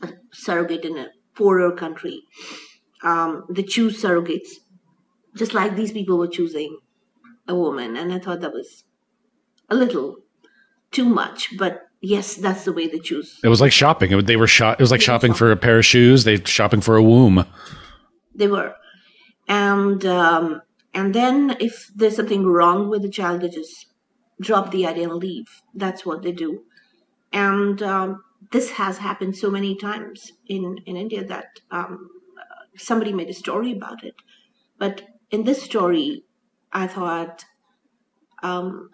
a 0.01 0.09
surrogate 0.31 0.85
in 0.85 0.97
a 0.97 1.07
poorer 1.35 1.71
country. 1.75 2.21
Um, 3.03 3.45
they 3.49 3.63
choose 3.63 4.01
surrogates, 4.01 4.49
just 5.35 5.53
like 5.53 5.75
these 5.75 5.91
people 5.91 6.17
were 6.17 6.27
choosing 6.27 6.79
a 7.47 7.55
woman, 7.55 7.95
and 7.95 8.11
I 8.11 8.19
thought 8.19 8.41
that 8.41 8.53
was 8.53 8.83
a 9.69 9.75
little 9.75 10.17
too 10.91 11.05
much, 11.05 11.55
but 11.57 11.81
yes, 12.01 12.35
that's 12.35 12.65
the 12.65 12.73
way 12.73 12.87
they 12.87 12.99
choose. 12.99 13.39
It 13.43 13.49
was 13.49 13.61
like 13.61 13.71
shopping. 13.71 14.11
It, 14.11 14.25
they 14.25 14.35
were 14.35 14.47
shop. 14.47 14.79
It 14.79 14.83
was 14.83 14.91
like 14.91 14.99
were 14.99 15.03
shopping 15.03 15.33
for 15.33 15.51
a 15.51 15.57
pair 15.57 15.79
of 15.79 15.85
shoes. 15.85 16.23
They 16.23 16.37
shopping 16.43 16.81
for 16.81 16.95
a 16.95 17.03
womb. 17.03 17.45
They 18.33 18.47
were, 18.47 18.75
and 19.47 20.03
um, 20.05 20.61
and 20.97 21.15
then 21.15 21.55
if 21.61 21.75
there's 21.95 22.17
something 22.17 22.45
wrong 22.45 22.89
with 22.89 23.03
the 23.03 23.09
child, 23.19 23.41
they 23.41 23.49
just 23.49 23.87
drop 24.41 24.71
the 24.71 24.85
idea 24.87 25.09
and 25.09 25.15
leave. 25.27 25.47
That's 25.75 26.05
what 26.05 26.23
they 26.23 26.33
do, 26.33 26.63
and 27.33 27.81
um, 27.83 28.23
this 28.51 28.71
has 28.71 28.97
happened 28.99 29.37
so 29.37 29.51
many 29.51 29.75
times 29.77 30.31
in 30.47 30.77
in 30.85 30.97
India 30.97 31.23
that 31.25 31.61
um, 31.71 32.09
somebody 32.77 33.13
made 33.13 33.29
a 33.29 33.33
story 33.45 33.71
about 33.73 34.03
it. 34.03 34.15
But 34.79 35.03
in 35.31 35.43
this 35.45 35.63
story, 35.63 36.25
I 36.73 36.87
thought. 36.87 37.45
Um, 38.43 38.89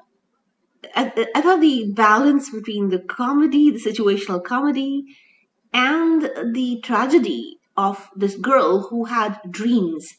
I, 0.95 1.11
I 1.35 1.41
thought 1.41 1.61
the 1.61 1.91
balance 1.93 2.49
between 2.49 2.89
the 2.89 2.99
comedy, 2.99 3.69
the 3.71 3.79
situational 3.79 4.43
comedy, 4.43 5.05
and 5.73 6.23
the 6.53 6.81
tragedy 6.83 7.57
of 7.77 8.09
this 8.15 8.35
girl 8.37 8.87
who 8.89 9.05
had 9.05 9.39
dreams 9.49 10.15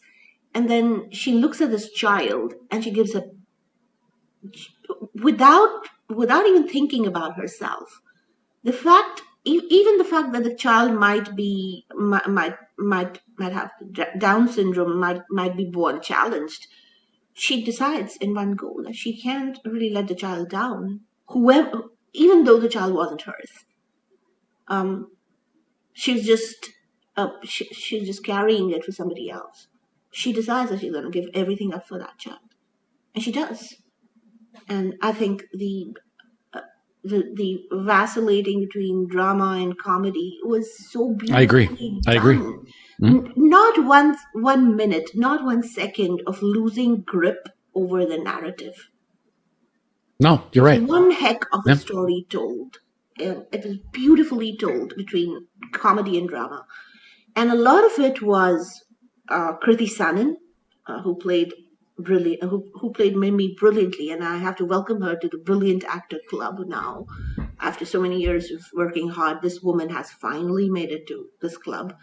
and 0.55 0.71
then 0.71 1.11
she 1.11 1.33
looks 1.33 1.61
at 1.61 1.71
this 1.71 1.91
child 1.93 2.55
and 2.71 2.85
she 2.85 2.91
gives 2.91 3.15
a 3.15 3.25
without 5.23 5.89
without 6.09 6.47
even 6.47 6.69
thinking 6.69 7.07
about 7.07 7.37
herself 7.37 8.01
the 8.63 8.73
fact 8.73 9.23
even 9.45 9.99
the 9.99 10.05
fact 10.05 10.33
that 10.33 10.45
the 10.45 10.55
child 10.55 10.93
might 10.93 11.35
be 11.37 11.85
might 11.95 12.27
might 12.29 12.57
might, 12.79 13.21
might 13.39 13.53
have 13.53 13.71
down 14.19 14.49
syndrome 14.49 14.99
might 14.99 15.21
might 15.31 15.57
be 15.57 15.65
born 15.65 16.01
challenged 16.01 16.67
she 17.33 17.65
decides 17.65 18.17
in 18.17 18.35
one 18.35 18.53
go 18.53 18.75
that 18.85 18.95
she 18.95 19.21
can't 19.21 19.59
really 19.65 19.91
let 19.91 20.09
the 20.09 20.15
child 20.15 20.49
down 20.49 21.01
whoever 21.29 21.85
even 22.13 22.45
though 22.45 22.59
the 22.59 22.69
child 22.69 22.95
wasn't 22.95 23.23
hers 23.23 23.65
um 24.69 25.09
she's 25.93 26.27
just 26.27 26.71
uh, 27.17 27.29
she, 27.45 27.65
she's 27.67 28.07
just 28.07 28.25
carrying 28.25 28.71
it 28.71 28.85
for 28.85 28.93
somebody 28.93 29.31
else. 29.31 29.69
She 30.15 30.33
decides 30.33 30.71
that 30.71 30.81
she's 30.81 30.93
going 30.93 31.05
to 31.05 31.11
give 31.11 31.31
everything 31.35 31.75
up 31.75 31.89
for 31.89 31.99
that 31.99 32.19
child, 32.19 32.41
and 33.15 33.25
she 33.25 33.33
does. 33.33 33.75
And 34.69 34.95
I 35.03 35.13
think 35.13 35.45
the 35.53 35.95
uh, 36.55 36.61
the 37.05 37.25
the 37.35 37.61
vacillating 37.73 38.61
between 38.61 39.09
drama 39.09 39.59
and 39.63 39.79
comedy 39.79 40.39
was 40.45 40.67
so 40.93 41.15
beautiful. 41.15 41.37
I 41.39 41.43
agree. 41.43 41.69
I 42.07 42.15
agree. 42.15 42.37
done. 42.39 42.67
N- 43.03 43.33
Not 43.37 43.85
one 43.85 44.17
one 44.35 44.77
minute, 44.77 45.11
not 45.15 45.45
one 45.45 45.63
second 45.63 46.23
of 46.27 46.43
losing 46.43 47.03
grip 47.03 47.49
over 47.75 48.07
the 48.07 48.19
narrative 48.19 48.77
No, 50.21 50.45
you're 50.53 50.65
right. 50.65 50.83
one 50.83 51.11
heck 51.11 51.45
of 51.53 51.67
a 51.67 51.77
story 51.77 52.27
told. 52.31 52.79
Um, 53.21 53.47
it 53.53 53.65
was 53.65 53.77
beautifully 53.93 54.57
told 54.57 54.95
between 54.97 55.47
comedy 55.73 56.19
and 56.19 56.29
drama, 56.29 56.67
and 57.37 57.51
a 57.51 57.57
lot 57.57 57.85
of 57.85 57.99
it 57.99 58.23
was 58.23 58.84
uh, 59.29 59.57
Kriti 59.59 59.89
Sanon, 59.89 60.37
uh, 60.87 61.01
who 61.03 61.17
played 61.17 61.55
brilliant, 61.99 62.43
who, 62.43 62.71
who 62.75 62.93
played 62.93 63.17
Mimi 63.17 63.55
brilliantly, 63.59 64.11
and 64.11 64.23
I 64.23 64.39
have 64.39 64.57
to 64.57 64.65
welcome 64.65 65.01
her 65.03 65.17
to 65.17 65.29
the 65.29 65.39
Brilliant 65.39 65.85
Actor 65.85 66.21
Club 66.29 66.59
now. 66.67 67.07
After 67.61 67.85
so 67.85 68.01
many 68.01 68.21
years 68.21 68.51
of 68.51 68.61
working 68.75 69.09
hard, 69.09 69.41
this 69.41 69.63
woman 69.63 69.89
has 69.91 70.11
finally 70.11 70.69
made 70.69 70.91
it 70.91 71.07
to 71.09 71.29
this 71.41 71.57
club, 71.57 71.95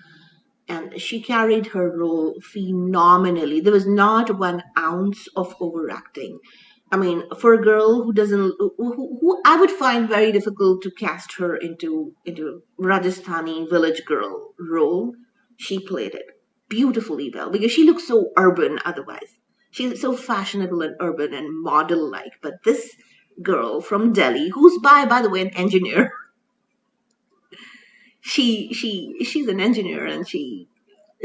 and 0.68 1.00
she 1.00 1.22
carried 1.22 1.68
her 1.68 1.96
role 1.96 2.36
phenomenally. 2.42 3.62
There 3.62 3.74
was 3.74 3.88
not 3.88 4.40
one 4.40 4.64
ounce 4.78 5.28
of 5.36 5.54
overacting. 5.60 6.40
I 6.94 6.98
mean, 6.98 7.24
for 7.38 7.54
a 7.54 7.62
girl 7.62 8.04
who 8.04 8.12
doesn't, 8.12 8.54
who 8.60 8.74
who 8.78 9.42
I 9.46 9.58
would 9.58 9.72
find 9.72 10.10
very 10.10 10.32
difficult 10.32 10.82
to 10.84 10.92
cast 10.92 11.38
her 11.38 11.56
into 11.56 12.14
into 12.26 12.64
Rajasthani 12.80 13.70
village 13.70 14.04
girl 14.06 14.54
role, 14.60 15.14
she 15.58 15.80
played 15.80 16.16
it 16.16 16.26
beautifully 16.72 17.30
well 17.34 17.52
because 17.52 17.72
she 17.72 17.84
looks 17.84 18.08
so 18.08 18.32
urban 18.38 18.80
otherwise. 18.86 19.38
She's 19.72 20.02
so 20.02 20.16
fashionable 20.16 20.82
and 20.82 20.96
urban 21.00 21.34
and 21.34 21.62
model 21.62 22.10
like, 22.10 22.34
but 22.42 22.64
this 22.66 22.96
girl 23.42 23.82
from 23.82 24.14
Delhi, 24.14 24.50
who's 24.50 24.78
by 24.82 25.06
by 25.06 25.22
the 25.22 25.30
way 25.30 25.42
an 25.42 25.50
engineer, 25.66 26.12
she 28.22 28.74
she 28.74 28.92
she's 29.24 29.48
an 29.48 29.60
engineer 29.60 30.06
and 30.06 30.28
she 30.28 30.68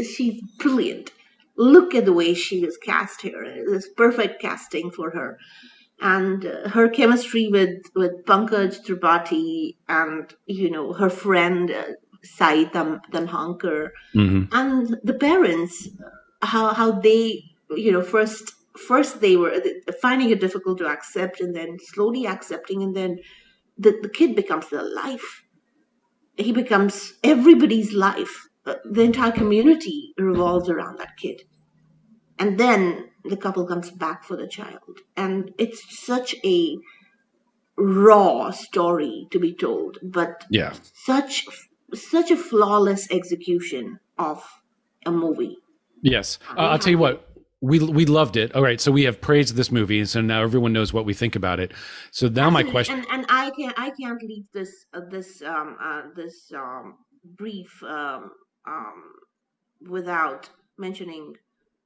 she's 0.03 0.41
brilliant. 0.59 1.13
Look 1.57 1.95
at 1.95 2.05
the 2.05 2.13
way 2.13 2.35
she 2.35 2.61
was 2.61 2.77
cast 2.77 3.23
here. 3.23 3.43
It's 3.45 3.89
perfect 3.89 4.43
casting 4.43 4.91
for 4.91 5.11
her. 5.11 5.39
And 6.01 6.45
uh, 6.45 6.69
her 6.69 6.89
chemistry 6.91 7.49
with, 7.49 7.85
with 7.95 8.27
Pankaj 8.27 8.85
Tripathi 8.85 9.77
and, 9.89 10.35
you 10.47 10.71
know, 10.71 10.93
her 10.93 11.09
friend 11.09 11.71
uh, 11.71 11.85
Sai 12.37 12.65
Tam, 12.65 13.01
Tamhankar 13.13 13.89
hmm 14.15 14.45
and 14.53 14.97
the 15.03 15.15
parents, 15.15 15.89
how, 16.43 16.73
how 16.73 16.93
they, 16.93 17.43
you 17.71 17.91
know, 17.93 18.03
first 18.03 18.53
first 18.89 19.21
they 19.21 19.37
were 19.37 19.55
finding 20.03 20.31
it 20.31 20.41
difficult 20.41 20.79
to 20.79 20.87
accept 20.87 21.41
and 21.41 21.55
then 21.57 21.79
slowly 21.93 22.27
accepting 22.27 22.83
and 22.83 22.95
then 22.95 23.19
the, 23.79 23.99
the 24.03 24.09
kid 24.09 24.37
becomes 24.37 24.69
their 24.71 24.83
life. 24.83 25.43
He 26.37 26.53
becomes 26.53 27.15
everybody's 27.25 27.93
life 27.93 28.49
uh, 28.67 28.77
the 28.85 29.03
entire 29.03 29.33
community 29.33 30.13
revolves 30.19 30.69
around 30.69 30.99
that 30.99 31.17
kid. 31.19 31.43
And 32.39 32.59
then 32.59 33.11
the 33.25 33.37
couple 33.37 33.67
comes 33.67 33.91
back 33.91 34.25
for 34.25 34.37
the 34.37 34.49
child. 34.49 35.01
And 35.17 35.53
it's 35.59 36.05
such 36.07 36.35
a 36.45 36.79
raw 37.79 38.51
story 38.51 39.27
to 39.31 39.39
be 39.39 39.55
told, 39.55 39.99
but 40.03 40.45
Yeah. 40.51 40.75
such 40.95 41.47
such 42.03 42.31
a 42.31 42.37
flawless 42.37 43.11
execution 43.11 43.99
of 44.19 44.43
a 45.05 45.11
movie. 45.11 45.57
Yes. 46.03 46.39
Uh, 46.57 46.61
I'll 46.61 46.79
tell 46.79 46.91
you 46.93 46.99
what. 46.99 47.23
We 47.63 47.79
we 47.79 48.05
loved 48.05 48.37
it. 48.37 48.55
All 48.55 48.63
right. 48.63 48.79
So 48.81 48.93
we 48.93 49.05
have 49.05 49.19
praised 49.21 49.57
this 49.57 49.73
movie, 49.73 49.99
and 49.99 50.09
so 50.09 50.21
now 50.21 50.43
everyone 50.43 50.75
knows 50.75 50.93
what 50.93 51.07
we 51.07 51.15
think 51.15 51.35
about 51.37 51.59
it. 51.59 51.73
So 52.11 52.29
now 52.29 52.51
my 52.51 52.63
question. 52.63 52.99
and, 52.99 53.07
and 53.11 53.27
I 53.31 53.51
can't 53.51 53.75
I 53.79 53.91
can't 53.99 54.23
leave 54.23 54.45
this 54.53 54.85
uh, 54.93 55.01
this 55.11 55.41
um 55.43 55.77
uh, 55.83 56.03
this 56.15 56.53
um 56.55 56.97
brief 57.25 57.83
um 57.83 58.31
um 58.69 59.03
without 59.89 60.49
mentioning 60.79 61.35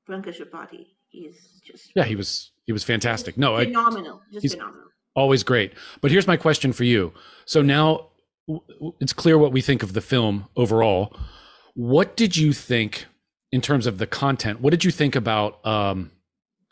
Pankaj 0.09 0.40
Tripathi. 0.40 0.87
He's 1.09 1.61
just 1.64 1.92
Yeah, 1.94 2.05
he 2.05 2.16
was 2.16 2.51
he 2.66 2.73
was 2.73 2.85
fantastic. 2.85 3.38
No, 3.38 3.57
I, 3.57 3.64
phenomenal, 3.64 4.23
just 4.33 4.42
he's- 4.42 4.55
phenomenal. 4.55 4.87
always 5.14 5.42
great. 5.44 5.73
But 6.01 6.11
here's 6.11 6.27
my 6.27 6.37
question 6.37 6.73
for 6.73 6.85
you. 6.85 7.12
So 7.44 7.62
now 7.62 8.10
it's 9.01 9.13
clear 9.13 9.39
what 9.39 9.53
we 9.53 9.61
think 9.61 9.83
of 9.83 9.93
the 9.93 10.01
film 10.01 10.47
overall. 10.57 11.17
What 11.75 12.17
did 12.17 12.37
you 12.37 12.53
think 12.53 13.07
in 13.53 13.61
terms 13.61 13.87
of 13.87 13.99
the 13.99 14.07
content? 14.07 14.61
What 14.61 14.71
did 14.71 14.85
you 14.85 14.91
think 14.91 15.17
about 15.17 15.65
um, 15.67 16.11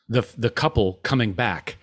the 0.08 0.26
the 0.36 0.50
couple 0.50 0.94
coming 1.02 1.32
back? 1.32 1.76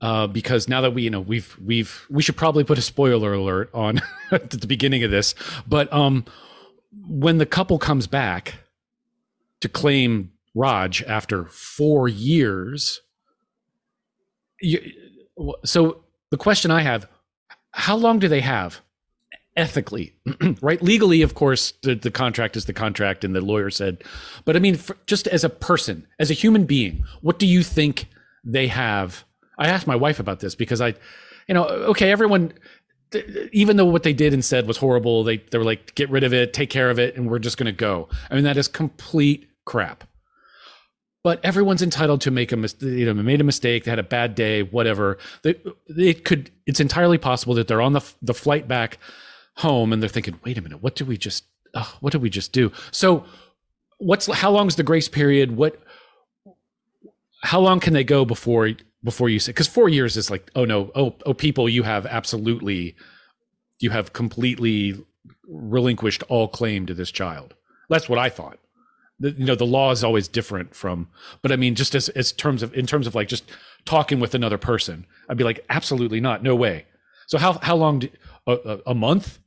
Uh, 0.00 0.26
because 0.26 0.68
now 0.68 0.82
that 0.82 0.92
we, 0.92 1.02
you 1.02 1.10
know, 1.10 1.20
we've 1.20 1.56
we've 1.64 2.06
we 2.10 2.22
should 2.22 2.36
probably 2.36 2.64
put 2.64 2.78
a 2.78 2.82
spoiler 2.82 3.32
alert 3.32 3.70
on 3.72 4.00
at 4.30 4.50
the 4.50 4.66
beginning 4.66 5.02
of 5.04 5.10
this. 5.10 5.34
But 5.66 5.92
um, 5.92 6.24
when 7.08 7.38
the 7.38 7.46
couple 7.46 7.78
comes 7.78 8.06
back 8.06 8.54
to 9.60 9.68
claim 9.68 10.32
Raj 10.54 11.02
after 11.04 11.46
four 11.46 12.08
years, 12.08 13.00
you, 14.60 14.80
so 15.64 16.04
the 16.30 16.36
question 16.36 16.70
I 16.70 16.82
have: 16.82 17.08
How 17.70 17.96
long 17.96 18.18
do 18.18 18.28
they 18.28 18.40
have 18.40 18.82
ethically? 19.56 20.14
right, 20.60 20.82
legally, 20.82 21.22
of 21.22 21.34
course, 21.34 21.72
the, 21.82 21.94
the 21.94 22.10
contract 22.10 22.56
is 22.56 22.66
the 22.66 22.72
contract, 22.72 23.24
and 23.24 23.34
the 23.34 23.40
lawyer 23.40 23.70
said. 23.70 24.04
But 24.44 24.56
I 24.56 24.58
mean, 24.58 24.76
for, 24.76 24.96
just 25.06 25.26
as 25.28 25.44
a 25.44 25.48
person, 25.50 26.06
as 26.18 26.30
a 26.30 26.34
human 26.34 26.64
being, 26.64 27.04
what 27.20 27.38
do 27.38 27.46
you 27.46 27.62
think 27.62 28.06
they 28.44 28.68
have 28.68 29.24
I 29.58 29.68
asked 29.68 29.86
my 29.86 29.96
wife 29.96 30.20
about 30.20 30.40
this 30.40 30.54
because 30.54 30.80
I, 30.80 30.94
you 31.48 31.54
know, 31.54 31.64
okay, 31.64 32.10
everyone, 32.10 32.52
th- 33.10 33.50
even 33.52 33.76
though 33.76 33.86
what 33.86 34.02
they 34.02 34.12
did 34.12 34.34
and 34.34 34.44
said 34.44 34.66
was 34.66 34.76
horrible, 34.76 35.24
they 35.24 35.38
they 35.38 35.58
were 35.58 35.64
like, 35.64 35.94
get 35.94 36.10
rid 36.10 36.24
of 36.24 36.34
it, 36.34 36.52
take 36.52 36.70
care 36.70 36.90
of 36.90 36.98
it, 36.98 37.16
and 37.16 37.30
we're 37.30 37.38
just 37.38 37.56
going 37.56 37.66
to 37.66 37.72
go. 37.72 38.08
I 38.30 38.34
mean, 38.34 38.44
that 38.44 38.56
is 38.56 38.68
complete 38.68 39.48
crap. 39.64 40.04
But 41.24 41.44
everyone's 41.44 41.82
entitled 41.82 42.20
to 42.22 42.30
make 42.30 42.52
a 42.52 42.56
mis- 42.56 42.76
you 42.80 43.06
know 43.06 43.14
made 43.14 43.40
a 43.40 43.44
mistake, 43.44 43.84
they 43.84 43.90
had 43.90 43.98
a 43.98 44.04
bad 44.04 44.34
day, 44.34 44.62
whatever. 44.62 45.18
They, 45.42 45.56
it 45.88 46.24
could 46.24 46.50
it's 46.66 46.80
entirely 46.80 47.18
possible 47.18 47.54
that 47.54 47.68
they're 47.68 47.80
on 47.82 47.94
the 47.94 48.02
the 48.22 48.34
flight 48.34 48.68
back 48.68 48.98
home 49.56 49.92
and 49.92 50.02
they're 50.02 50.08
thinking, 50.08 50.38
wait 50.44 50.58
a 50.58 50.62
minute, 50.62 50.82
what 50.82 50.94
do 50.94 51.04
we 51.04 51.16
just 51.16 51.44
uh, 51.74 51.84
what 52.00 52.12
did 52.12 52.22
we 52.22 52.30
just 52.30 52.52
do? 52.52 52.72
So 52.90 53.24
what's 53.98 54.26
how 54.26 54.50
long 54.50 54.66
is 54.66 54.76
the 54.76 54.82
grace 54.82 55.08
period? 55.08 55.56
What 55.56 55.80
how 57.42 57.60
long 57.60 57.80
can 57.80 57.92
they 57.92 58.04
go 58.04 58.24
before 58.24 58.70
before 59.04 59.28
you 59.28 59.38
say 59.38 59.52
because 59.52 59.68
four 59.68 59.88
years 59.88 60.16
is 60.16 60.30
like 60.30 60.50
oh 60.56 60.64
no 60.64 60.90
oh 60.94 61.14
oh 61.26 61.34
people 61.34 61.68
you 61.68 61.82
have 61.84 62.06
absolutely 62.06 62.96
you 63.78 63.90
have 63.90 64.12
completely 64.12 65.04
relinquished 65.46 66.22
all 66.28 66.48
claim 66.48 66.86
to 66.86 66.94
this 66.94 67.10
child 67.10 67.54
that's 67.88 68.08
what 68.08 68.18
i 68.18 68.28
thought. 68.28 68.58
The, 69.20 69.30
you 69.30 69.44
know 69.44 69.54
the 69.54 69.64
law 69.64 69.92
is 69.92 70.02
always 70.02 70.28
different 70.28 70.74
from 70.74 71.08
but 71.40 71.52
i 71.52 71.56
mean 71.56 71.74
just 71.74 71.94
as 71.94 72.08
as 72.10 72.32
terms 72.32 72.62
of 72.62 72.74
in 72.74 72.86
terms 72.86 73.06
of 73.06 73.14
like 73.14 73.28
just 73.28 73.44
talking 73.84 74.18
with 74.18 74.34
another 74.34 74.58
person 74.58 75.06
i'd 75.28 75.36
be 75.36 75.44
like 75.44 75.64
absolutely 75.70 76.20
not. 76.20 76.42
No 76.42 76.56
way. 76.56 76.86
So 77.26 77.38
how 77.38 77.54
how 77.62 77.76
long 77.76 78.00
do, 78.00 78.08
a, 78.46 78.80
a 78.86 78.94
month 78.94 79.38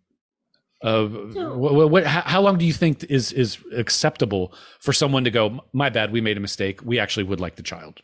uh, 0.81 1.07
So- 1.33 1.57
what, 1.57 1.89
what, 1.91 2.05
how, 2.05 2.21
how 2.21 2.41
long 2.41 2.57
do 2.57 2.65
you 2.65 2.73
think 2.73 3.03
is 3.05 3.31
is 3.33 3.57
acceptable 3.75 4.53
for 4.79 4.93
someone 4.93 5.23
to 5.23 5.31
go 5.31 5.59
my 5.73 5.89
bad 5.89 6.11
we 6.11 6.21
made 6.21 6.37
a 6.37 6.39
mistake 6.39 6.81
we 6.83 6.99
actually 6.99 7.23
would 7.25 7.39
like 7.39 7.55
the 7.55 7.63
child 7.63 8.01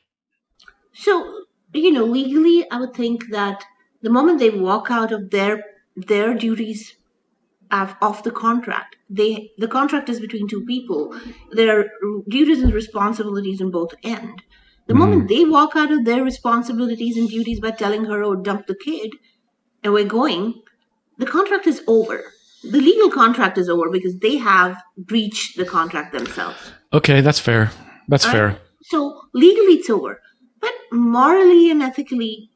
So, 1.06 1.14
you 1.74 1.92
know, 1.92 2.06
legally, 2.06 2.58
I 2.72 2.80
would 2.80 2.94
think 2.94 3.18
that 3.32 3.64
the 4.02 4.10
moment 4.10 4.40
they 4.40 4.50
walk 4.50 4.86
out 4.90 5.12
of 5.12 5.30
their 5.32 5.56
their 6.12 6.34
duties 6.34 6.96
of, 7.72 7.96
of 8.02 8.24
the 8.24 8.32
contract, 8.32 8.96
they 9.10 9.52
the 9.58 9.68
contract 9.68 10.08
is 10.10 10.20
between 10.20 10.48
two 10.48 10.64
people. 10.66 11.02
Their 11.52 11.90
duties 12.30 12.62
and 12.64 12.74
responsibilities 12.74 13.62
on 13.62 13.72
both 13.72 13.94
end. 14.04 14.42
The 14.88 14.94
moment 15.02 15.28
they 15.28 15.44
walk 15.46 15.76
out 15.76 15.92
of 15.92 16.06
their 16.06 16.24
responsibilities 16.24 17.18
and 17.18 17.28
duties 17.28 17.60
by 17.60 17.72
telling 17.72 18.06
her, 18.06 18.24
"Oh, 18.24 18.36
dump 18.36 18.68
the 18.68 18.76
kid," 18.88 19.12
and 19.84 19.94
we're 19.94 20.06
going, 20.20 20.62
the 21.18 21.26
contract 21.26 21.66
is 21.68 21.82
over. 21.88 22.20
The 22.72 22.82
legal 22.82 23.10
contract 23.12 23.58
is 23.58 23.70
over 23.70 23.90
because 23.90 24.18
they 24.20 24.38
have 24.38 24.82
breached 24.98 25.58
the 25.58 25.66
contract 25.66 26.14
themselves. 26.14 26.58
okay 26.94 27.22
that's 27.22 27.40
fair 27.40 27.72
that's 28.08 28.26
fair 28.26 28.58
So 28.92 29.00
legally 29.34 29.76
it's 29.80 29.90
over. 29.90 30.22
But 30.62 30.74
morally 30.92 31.72
and 31.72 31.82
ethically, 31.84 32.50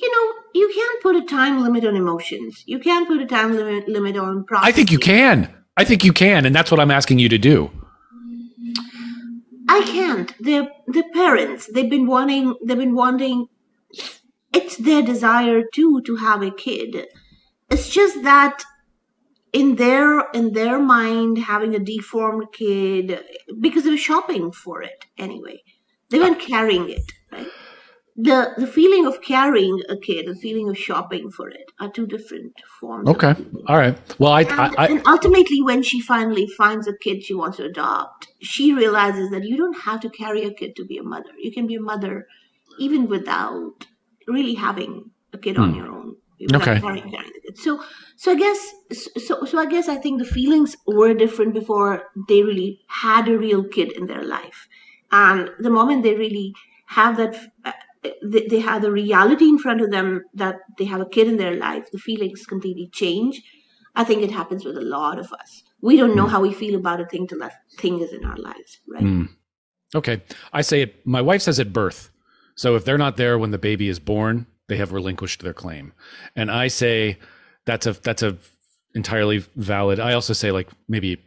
you 0.00 0.08
know, 0.14 0.24
you 0.54 0.66
can't 0.74 1.02
put 1.02 1.16
a 1.16 1.24
time 1.26 1.62
limit 1.62 1.84
on 1.84 1.96
emotions. 1.96 2.62
You 2.66 2.78
can't 2.78 3.06
put 3.08 3.20
a 3.20 3.26
time 3.26 3.50
limit 3.56 3.88
limit 3.88 4.16
on. 4.16 4.44
I 4.70 4.72
think 4.72 4.90
you 4.90 4.98
can. 4.98 5.36
I 5.76 5.84
think 5.84 6.04
you 6.04 6.12
can, 6.12 6.46
and 6.46 6.54
that's 6.54 6.70
what 6.70 6.80
I'm 6.80 6.90
asking 6.90 7.18
you 7.18 7.28
to 7.30 7.38
do. 7.38 7.70
I 9.68 9.80
can't. 9.82 10.34
They're 10.40 10.68
the 10.86 11.04
parents. 11.14 11.70
They've 11.72 11.88
been 11.88 12.06
wanting. 12.06 12.54
They've 12.64 12.78
been 12.78 12.94
wanting. 12.94 13.46
It's 14.52 14.76
their 14.76 15.02
desire 15.02 15.62
too 15.72 16.02
to 16.02 16.16
have 16.16 16.42
a 16.42 16.50
kid. 16.50 17.06
It's 17.70 17.88
just 17.88 18.22
that 18.22 18.64
in 19.52 19.76
their 19.76 20.30
in 20.32 20.52
their 20.52 20.78
mind, 20.80 21.38
having 21.38 21.74
a 21.74 21.78
deformed 21.78 22.46
kid 22.52 23.20
because 23.60 23.84
they 23.84 23.90
were 23.90 23.96
shopping 23.96 24.52
for 24.52 24.82
it 24.82 25.04
anyway. 25.18 25.62
They 26.10 26.18
weren't 26.18 26.40
carrying 26.40 26.90
it. 26.90 27.02
Right. 27.32 27.48
The 28.16 28.54
the 28.58 28.66
feeling 28.66 29.06
of 29.06 29.22
carrying 29.22 29.80
a 29.88 29.96
kid 29.96 30.26
the 30.26 30.34
feeling 30.34 30.68
of 30.68 30.78
shopping 30.78 31.30
for 31.30 31.48
it 31.48 31.66
are 31.80 31.90
two 31.90 32.06
different 32.06 32.52
forms. 32.80 33.08
Okay. 33.08 33.34
All 33.68 33.78
right. 33.78 33.96
Well, 34.18 34.32
I, 34.32 34.42
And, 34.42 34.52
I, 34.52 34.74
I 34.78 34.86
and 34.88 35.02
ultimately, 35.06 35.62
when 35.62 35.82
she 35.82 36.00
finally 36.00 36.46
finds 36.46 36.86
a 36.88 36.96
kid 36.98 37.24
she 37.24 37.34
wants 37.34 37.56
to 37.58 37.64
adopt, 37.64 38.28
she 38.42 38.72
realizes 38.74 39.30
that 39.30 39.44
you 39.44 39.56
don't 39.56 39.78
have 39.80 40.00
to 40.00 40.10
carry 40.10 40.44
a 40.44 40.52
kid 40.52 40.76
to 40.76 40.84
be 40.84 40.98
a 40.98 41.02
mother. 41.02 41.30
You 41.38 41.52
can 41.52 41.66
be 41.66 41.76
a 41.76 41.80
mother 41.80 42.26
even 42.78 43.08
without 43.08 43.86
really 44.28 44.54
having 44.54 45.10
a 45.32 45.38
kid 45.38 45.58
on 45.58 45.70
Hmm. 45.70 45.76
your 45.78 45.88
own. 45.88 46.16
Okay. 46.54 46.80
Carrying- 47.52 47.78
carrying 47.78 47.96
the 48.06 48.12
kid. 48.12 48.14
So, 48.16 48.16
so 48.16 48.32
I 48.32 48.34
guess, 48.34 48.74
so, 49.26 49.44
so 49.44 49.58
I 49.58 49.66
guess 49.66 49.88
I 49.88 49.96
think 49.96 50.18
the 50.18 50.24
feelings 50.24 50.76
were 50.86 51.14
different 51.14 51.54
before 51.54 52.02
they 52.28 52.42
really 52.42 52.80
had 52.88 53.28
a 53.28 53.38
real 53.38 53.64
kid 53.64 53.92
in 53.92 54.06
their 54.06 54.24
life, 54.24 54.68
and 55.10 55.50
the 55.58 55.70
moment 55.70 56.02
they 56.02 56.14
really 56.14 56.54
have 56.86 57.16
that. 57.16 57.36
Uh, 57.64 57.72
they, 58.24 58.46
they 58.48 58.60
have 58.60 58.82
the 58.82 58.90
reality 58.90 59.44
in 59.44 59.58
front 59.58 59.80
of 59.80 59.92
them 59.92 60.24
that 60.34 60.56
they 60.76 60.84
have 60.86 61.00
a 61.00 61.06
kid 61.06 61.28
in 61.28 61.36
their 61.36 61.54
life, 61.54 61.90
the 61.92 61.98
feelings 61.98 62.46
completely 62.46 62.88
change. 62.92 63.42
I 63.94 64.04
think 64.04 64.22
it 64.22 64.30
happens 64.32 64.64
with 64.64 64.76
a 64.76 64.80
lot 64.80 65.20
of 65.20 65.32
us. 65.32 65.62
We 65.82 65.96
don't 65.96 66.16
know 66.16 66.26
how 66.26 66.40
we 66.40 66.52
feel 66.52 66.74
about 66.74 67.00
a 67.00 67.06
thing 67.06 67.28
till 67.28 67.38
that 67.38 67.62
thing 67.78 68.00
is 68.00 68.12
in 68.12 68.24
our 68.24 68.36
lives, 68.36 68.80
right? 68.88 69.02
Hmm. 69.02 69.24
okay. 69.94 70.22
I 70.52 70.62
say 70.62 70.82
it. 70.82 71.06
My 71.06 71.22
wife 71.22 71.42
says 71.42 71.60
at 71.60 71.72
birth. 71.72 72.10
So 72.54 72.74
if 72.74 72.84
they're 72.84 72.98
not 72.98 73.16
there 73.16 73.38
when 73.38 73.52
the 73.52 73.58
baby 73.58 73.88
is 73.88 74.00
born, 74.00 74.46
they 74.68 74.78
have 74.78 74.92
relinquished 74.92 75.42
their 75.42 75.52
claim. 75.52 75.92
And 76.34 76.50
I 76.50 76.68
say 76.68 77.18
that's 77.64 77.86
a 77.86 77.92
that's 77.92 78.22
a 78.22 78.36
entirely 78.94 79.38
valid. 79.56 80.00
I 80.00 80.12
also 80.12 80.32
say 80.32 80.50
like 80.50 80.68
maybe, 80.88 81.18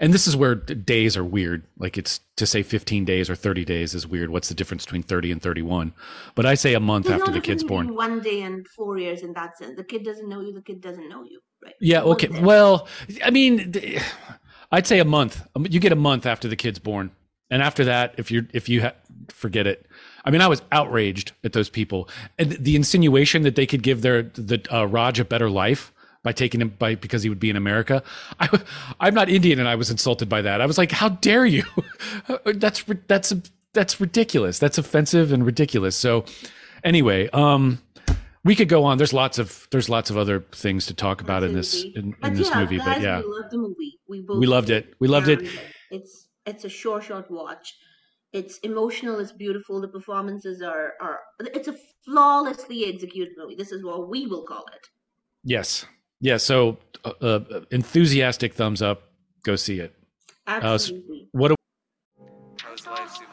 and 0.00 0.12
this 0.12 0.26
is 0.26 0.36
where 0.36 0.54
days 0.54 1.16
are 1.16 1.24
weird. 1.24 1.62
Like 1.78 1.96
it's 1.98 2.20
to 2.36 2.46
say 2.46 2.62
15 2.62 3.04
days 3.04 3.28
or 3.30 3.34
30 3.36 3.64
days 3.64 3.94
is 3.94 4.06
weird. 4.06 4.30
What's 4.30 4.48
the 4.48 4.54
difference 4.54 4.84
between 4.84 5.02
30 5.02 5.32
and 5.32 5.42
31? 5.42 5.92
But 6.34 6.46
I 6.46 6.54
say 6.54 6.74
a 6.74 6.80
month 6.80 7.06
There's 7.06 7.20
after 7.20 7.32
the 7.32 7.40
kid's 7.40 7.62
born. 7.64 7.94
One 7.94 8.20
day 8.20 8.42
and 8.42 8.66
four 8.68 8.98
years 8.98 9.22
in 9.22 9.32
that 9.34 9.56
sense. 9.58 9.76
The 9.76 9.84
kid 9.84 10.04
doesn't 10.04 10.28
know 10.28 10.40
you. 10.40 10.52
The 10.52 10.62
kid 10.62 10.80
doesn't 10.80 11.08
know 11.08 11.22
you, 11.24 11.40
right? 11.64 11.74
Yeah. 11.80 12.02
One 12.02 12.12
Okay. 12.12 12.28
day. 12.28 12.40
Well, 12.40 12.88
I 13.24 13.30
mean, 13.30 13.72
I'd 14.72 14.86
say 14.86 14.98
a 15.00 15.04
month. 15.04 15.46
Um, 15.54 15.66
You 15.68 15.80
get 15.80 15.92
a 15.92 15.96
month 15.96 16.26
after 16.26 16.48
the 16.48 16.56
kid's 16.56 16.78
born, 16.78 17.10
and 17.50 17.62
after 17.62 17.84
that, 17.84 18.14
if 18.18 18.30
you're 18.30 18.46
if 18.54 18.68
you 18.68 18.82
ha- 18.82 18.94
forget 19.28 19.66
it. 19.66 19.86
I 20.24 20.30
mean, 20.30 20.40
I 20.40 20.48
was 20.48 20.62
outraged 20.72 21.32
at 21.44 21.52
those 21.52 21.68
people 21.68 22.08
and 22.38 22.52
the 22.52 22.76
insinuation 22.76 23.42
that 23.42 23.56
they 23.56 23.66
could 23.66 23.82
give 23.82 24.02
their 24.02 24.22
the 24.22 24.60
uh, 24.72 24.86
Raj 24.86 25.18
a 25.18 25.24
better 25.24 25.50
life 25.50 25.92
by 26.22 26.32
taking 26.32 26.60
him 26.60 26.70
by 26.78 26.94
because 26.94 27.22
he 27.22 27.28
would 27.28 27.40
be 27.40 27.50
in 27.50 27.56
America. 27.56 28.02
I, 28.38 28.60
I'm 29.00 29.14
not 29.14 29.28
Indian, 29.28 29.58
and 29.58 29.68
I 29.68 29.74
was 29.74 29.90
insulted 29.90 30.28
by 30.28 30.42
that. 30.42 30.60
I 30.60 30.66
was 30.66 30.78
like, 30.78 30.92
"How 30.92 31.08
dare 31.08 31.46
you? 31.46 31.64
that's 32.44 32.84
that's 33.06 33.34
that's 33.72 34.00
ridiculous. 34.00 34.58
That's 34.58 34.78
offensive 34.78 35.32
and 35.32 35.44
ridiculous." 35.44 35.96
So, 35.96 36.24
anyway, 36.84 37.28
um, 37.30 37.80
we 38.44 38.54
could 38.54 38.68
go 38.68 38.84
on. 38.84 38.98
There's 38.98 39.12
lots 39.12 39.38
of 39.38 39.68
there's 39.70 39.88
lots 39.88 40.10
of 40.10 40.16
other 40.16 40.40
things 40.52 40.86
to 40.86 40.94
talk 40.94 41.20
about 41.20 41.42
in 41.42 41.54
this 41.54 41.84
in, 41.84 42.14
in 42.22 42.34
this 42.34 42.50
yeah, 42.50 42.60
movie, 42.60 42.78
guys, 42.78 42.86
but 42.86 43.00
yeah, 43.00 43.20
we 43.20 43.26
loved 43.26 43.50
the 43.50 43.58
movie. 43.58 43.98
We 44.08 44.20
both 44.22 44.38
we 44.38 44.46
loved 44.46 44.70
it. 44.70 44.94
We 44.98 45.08
loved 45.08 45.28
it. 45.28 45.48
It's 45.90 46.28
it's 46.46 46.64
a 46.64 46.68
short, 46.68 47.04
short 47.04 47.30
watch. 47.30 47.74
It's 48.32 48.58
emotional. 48.58 49.18
It's 49.18 49.32
beautiful. 49.32 49.80
The 49.80 49.88
performances 49.88 50.62
are 50.62 50.94
are. 51.00 51.20
It's 51.40 51.68
a 51.68 51.76
flawlessly 52.04 52.86
executed 52.86 53.34
movie. 53.36 53.56
This 53.56 53.72
is 53.72 53.84
what 53.84 54.08
we 54.08 54.26
will 54.26 54.44
call 54.44 54.64
it. 54.72 54.86
Yes, 55.42 55.84
yeah. 56.20 56.36
So, 56.36 56.78
uh, 57.04 57.12
uh, 57.20 57.40
enthusiastic 57.72 58.54
thumbs 58.54 58.82
up. 58.82 59.02
Go 59.42 59.56
see 59.56 59.80
it. 59.80 59.94
Absolutely. 60.46 61.28
What? 61.32 61.48
Do, 61.48 61.56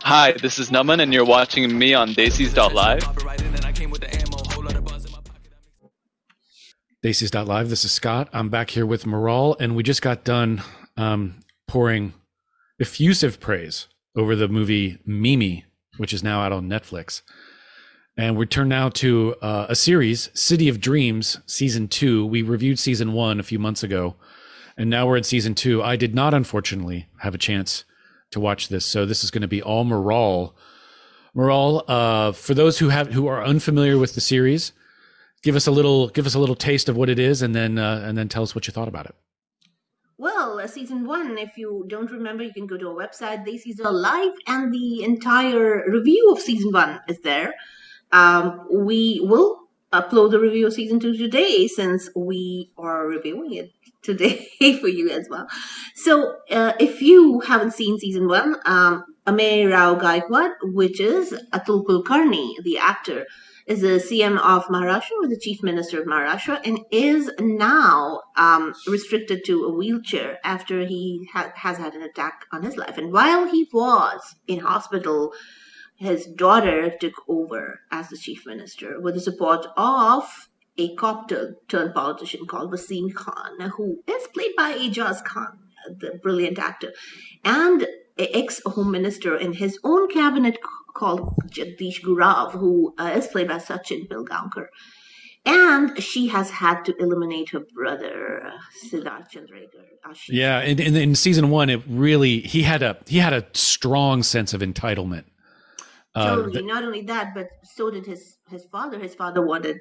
Hi, 0.03 0.31
this 0.41 0.57
is 0.57 0.69
numan 0.69 1.01
and 1.01 1.13
you're 1.13 1.25
watching 1.25 1.77
me 1.77 1.93
on 1.93 2.13
Daisies.live. 2.13 3.03
Daisies.live. 7.03 7.69
This 7.69 7.86
is 7.86 7.91
Scott. 7.91 8.29
I'm 8.33 8.49
back 8.49 8.71
here 8.71 8.86
with 8.86 9.05
Moral, 9.05 9.55
and 9.60 9.75
we 9.75 9.83
just 9.83 10.01
got 10.01 10.23
done 10.23 10.63
um, 10.95 11.39
pouring 11.67 12.13
effusive 12.79 13.39
praise 13.39 13.88
over 14.17 14.36
the 14.36 14.47
movie 14.47 14.97
Mimi, 15.06 15.63
which 15.97 16.13
is 16.13 16.23
now 16.23 16.41
out 16.41 16.51
on 16.51 16.67
Netflix. 16.67 17.21
And 18.17 18.36
we 18.36 18.47
turn 18.47 18.67
now 18.67 18.89
to 18.89 19.36
uh, 19.43 19.67
a 19.69 19.75
series, 19.75 20.32
City 20.34 20.67
of 20.69 20.82
Dreams, 20.82 21.39
season 21.45 21.88
two. 21.88 22.25
We 22.25 22.41
reviewed 22.41 22.80
season 22.80 23.13
one 23.13 23.39
a 23.39 23.43
few 23.43 23.60
months 23.60 23.84
ago, 23.84 24.15
and 24.75 24.89
now 24.89 25.06
we're 25.06 25.17
in 25.17 25.23
season 25.23 25.53
two. 25.53 25.84
I 25.84 25.95
did 25.95 26.15
not, 26.15 26.34
unfortunately, 26.34 27.08
have 27.19 27.36
a 27.36 27.38
chance 27.38 27.84
to 28.32 28.39
watch 28.39 28.69
this, 28.69 28.86
so 28.86 29.06
this 29.06 29.23
is 29.23 29.30
going 29.30 29.43
to 29.43 29.47
be 29.47 29.62
all 29.62 29.84
Moral. 29.84 30.58
Moral, 31.36 31.84
uh, 31.88 32.32
for 32.32 32.56
those 32.56 32.80
who 32.80 32.89
have 32.89 33.13
who 33.13 33.27
are 33.27 33.45
unfamiliar 33.45 33.99
with 33.99 34.15
the 34.15 34.21
series, 34.21 34.71
give 35.43 35.56
us 35.56 35.67
a 35.67 35.71
little 35.71 36.08
give 36.08 36.25
us 36.25 36.34
a 36.34 36.39
little 36.39 36.56
taste 36.56 36.89
of 36.89 36.97
what 36.97 37.10
it 37.10 37.19
is, 37.19 37.43
and 37.43 37.53
then 37.53 37.77
uh, 37.77 38.03
and 38.03 38.17
then 38.17 38.27
tell 38.27 38.41
us 38.41 38.56
what 38.56 38.65
you 38.65 38.73
thought 38.73 38.88
about 38.88 39.06
it. 39.06 39.15
Season 40.67 41.06
one, 41.06 41.38
if 41.38 41.58
you 41.58 41.86
don't 41.88 42.12
remember, 42.12 42.43
you 42.43 42.53
can 42.53 42.67
go 42.67 42.77
to 42.77 42.89
our 42.89 42.95
website, 42.95 43.45
They 43.45 43.58
Season 43.58 43.86
Live, 43.86 44.34
and 44.45 44.73
the 44.73 45.03
entire 45.03 45.89
review 45.89 46.32
of 46.32 46.39
season 46.39 46.71
one 46.71 46.99
is 47.08 47.19
there. 47.21 47.53
Um, 48.12 48.67
we 48.71 49.19
will 49.23 49.60
upload 49.93 50.32
the 50.32 50.39
review 50.39 50.67
of 50.67 50.73
season 50.73 50.99
two 50.99 51.15
today 51.17 51.67
since 51.67 52.10
we 52.15 52.71
are 52.77 53.08
reviewing 53.08 53.53
it 53.53 53.71
today 54.01 54.47
for 54.82 54.88
you 54.88 55.10
as 55.10 55.27
well. 55.30 55.47
So, 55.95 56.36
uh, 56.51 56.73
if 56.80 57.01
you 57.01 57.39
haven't 57.41 57.71
seen 57.73 57.97
season 57.97 58.27
one, 58.27 58.56
um, 58.65 59.06
Amey 59.25 59.69
Rao 59.71 59.95
Gaikwad, 59.95 60.51
which 60.62 60.99
is 60.99 61.34
Atul 61.53 61.86
Kulkarni, 61.86 62.63
the 62.63 62.77
actor, 62.77 63.25
is 63.67 63.82
the 63.82 63.99
CM 63.99 64.38
of 64.39 64.65
Maharashtra 64.67 65.12
or 65.21 65.27
the 65.27 65.39
Chief 65.39 65.62
Minister 65.62 66.01
of 66.01 66.08
Maharashtra, 66.08 66.62
and 66.65 66.80
is 66.89 67.30
now 67.39 68.21
um, 68.38 68.73
restricted 68.88 69.43
to 69.45 69.65
a 69.65 69.73
wheelchair 69.73 70.39
after 70.43 70.86
he 70.86 71.27
ha- 71.34 71.51
has 71.56 71.77
had 71.77 71.93
an 71.93 72.01
attack 72.01 72.45
on 72.53 72.63
his 72.63 72.77
life. 72.77 72.97
And 72.97 73.12
while 73.12 73.49
he 73.49 73.67
was 73.73 74.36
in 74.47 74.60
hospital, 74.60 75.34
his 75.97 76.25
daughter 76.27 76.95
took 76.97 77.15
over 77.27 77.82
as 77.91 78.10
the 78.10 78.17
Chief 78.17 78.45
Minister 78.45 79.01
with 79.01 79.15
the 79.15 79.21
support 79.21 79.67
of 79.75 80.49
a 80.77 80.95
cop 80.95 81.30
turned 81.67 81.93
politician 81.93 82.45
called 82.45 82.71
Wasim 82.71 83.13
Khan, 83.13 83.69
who 83.75 84.03
is 84.08 84.27
played 84.34 84.56
by 84.56 84.73
Ajaz 84.73 85.23
Khan, 85.25 85.60
the 85.99 86.19
brilliant 86.21 86.60
actor, 86.60 86.93
and 87.43 87.86
ex 88.17 88.62
Home 88.65 88.91
Minister 88.91 89.36
in 89.36 89.53
his 89.53 89.80
own 89.84 90.08
cabinet 90.10 90.58
called 90.97 91.33
Jagdish 91.47 92.01
Gurav, 92.01 92.51
who 92.51 92.93
uh, 92.97 93.13
is 93.15 93.27
played 93.27 93.47
by 93.47 93.57
Sachin 93.57 94.07
Pilgaonkar. 94.07 94.67
And 95.45 96.01
she 96.03 96.27
has 96.27 96.49
had 96.49 96.83
to 96.86 96.95
eliminate 96.97 97.49
her 97.51 97.62
brother, 97.73 98.51
Siddharth. 98.86 99.33
Yeah, 100.27 100.62
in, 100.62 100.79
in, 100.79 100.95
in, 100.97 101.15
season 101.15 101.49
one, 101.49 101.69
it 101.69 101.81
really 101.88 102.41
he 102.41 102.63
had 102.63 102.83
a 102.83 102.97
he 103.07 103.19
had 103.19 103.31
a 103.31 103.45
strong 103.53 104.23
sense 104.23 104.53
of 104.53 104.60
entitlement. 104.60 105.23
Uh, 106.13 106.36
totally. 106.36 106.63
Not 106.63 106.83
only 106.83 107.03
that, 107.03 107.33
but 107.33 107.47
so 107.63 107.89
did 107.89 108.05
his 108.05 108.38
his 108.49 108.65
father. 108.65 108.99
His 108.99 109.15
father 109.15 109.41
wanted 109.45 109.77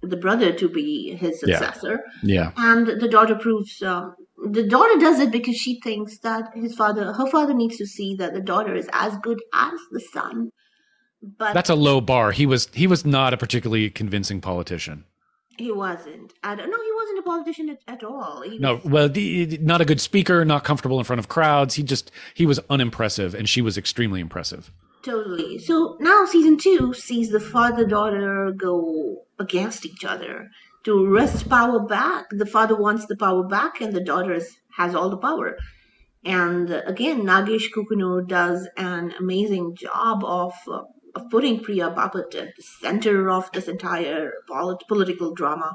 the 0.00 0.16
brother 0.16 0.52
to 0.52 0.68
be 0.68 1.16
his 1.16 1.40
successor. 1.40 2.04
Yeah. 2.22 2.52
yeah. 2.56 2.72
And 2.72 2.86
the 2.86 3.08
daughter 3.08 3.34
proves 3.34 3.82
um, 3.82 4.14
the 4.50 4.66
daughter 4.66 4.98
does 4.98 5.20
it 5.20 5.30
because 5.30 5.56
she 5.56 5.80
thinks 5.80 6.18
that 6.18 6.50
his 6.54 6.74
father, 6.74 7.12
her 7.12 7.26
father, 7.26 7.54
needs 7.54 7.76
to 7.78 7.86
see 7.86 8.14
that 8.16 8.34
the 8.34 8.40
daughter 8.40 8.74
is 8.74 8.88
as 8.92 9.16
good 9.18 9.40
as 9.52 9.78
the 9.90 10.00
son. 10.00 10.50
But 11.22 11.54
that's 11.54 11.70
a 11.70 11.74
low 11.74 12.00
bar. 12.00 12.32
He 12.32 12.46
was 12.46 12.68
he 12.74 12.86
was 12.86 13.04
not 13.04 13.32
a 13.32 13.36
particularly 13.36 13.90
convincing 13.90 14.40
politician. 14.40 15.04
He 15.56 15.70
wasn't. 15.70 16.32
I 16.42 16.56
don't, 16.56 16.68
no, 16.68 16.76
he 16.76 16.92
wasn't 16.96 17.18
a 17.20 17.22
politician 17.22 17.68
at, 17.70 17.78
at 17.86 18.04
all. 18.04 18.42
He 18.42 18.58
no, 18.58 18.74
was, 18.74 18.84
well, 18.84 19.08
the, 19.08 19.58
not 19.62 19.80
a 19.80 19.84
good 19.84 20.00
speaker, 20.00 20.44
not 20.44 20.64
comfortable 20.64 20.98
in 20.98 21.04
front 21.04 21.20
of 21.20 21.28
crowds. 21.28 21.74
He 21.74 21.82
just 21.82 22.10
he 22.34 22.44
was 22.44 22.60
unimpressive, 22.68 23.34
and 23.34 23.48
she 23.48 23.62
was 23.62 23.78
extremely 23.78 24.20
impressive. 24.20 24.70
Totally. 25.02 25.58
So 25.58 25.96
now 26.00 26.24
season 26.26 26.58
two 26.58 26.92
sees 26.92 27.30
the 27.30 27.40
father 27.40 27.86
daughter 27.86 28.52
go 28.56 29.24
against 29.38 29.86
each 29.86 30.04
other 30.04 30.50
to 30.84 31.06
wrest 31.06 31.48
power 31.48 31.80
back. 31.80 32.26
The 32.30 32.46
father 32.46 32.76
wants 32.76 33.06
the 33.06 33.16
power 33.16 33.42
back, 33.44 33.80
and 33.80 33.92
the 33.92 34.00
daughter 34.04 34.40
has 34.76 34.94
all 34.94 35.10
the 35.10 35.18
power. 35.18 35.56
And 36.24 36.70
again, 36.70 37.22
Nagesh 37.24 37.70
Kukunoor 37.74 38.26
does 38.26 38.68
an 38.76 39.12
amazing 39.18 39.76
job 39.76 40.24
of, 40.24 40.54
uh, 40.68 40.82
of 41.14 41.30
putting 41.30 41.60
Priya 41.60 41.90
Bapat 41.90 42.34
at 42.34 42.56
the 42.56 42.62
center 42.80 43.30
of 43.30 43.50
this 43.52 43.68
entire 43.68 44.32
polit- 44.48 44.88
political 44.88 45.34
drama. 45.34 45.72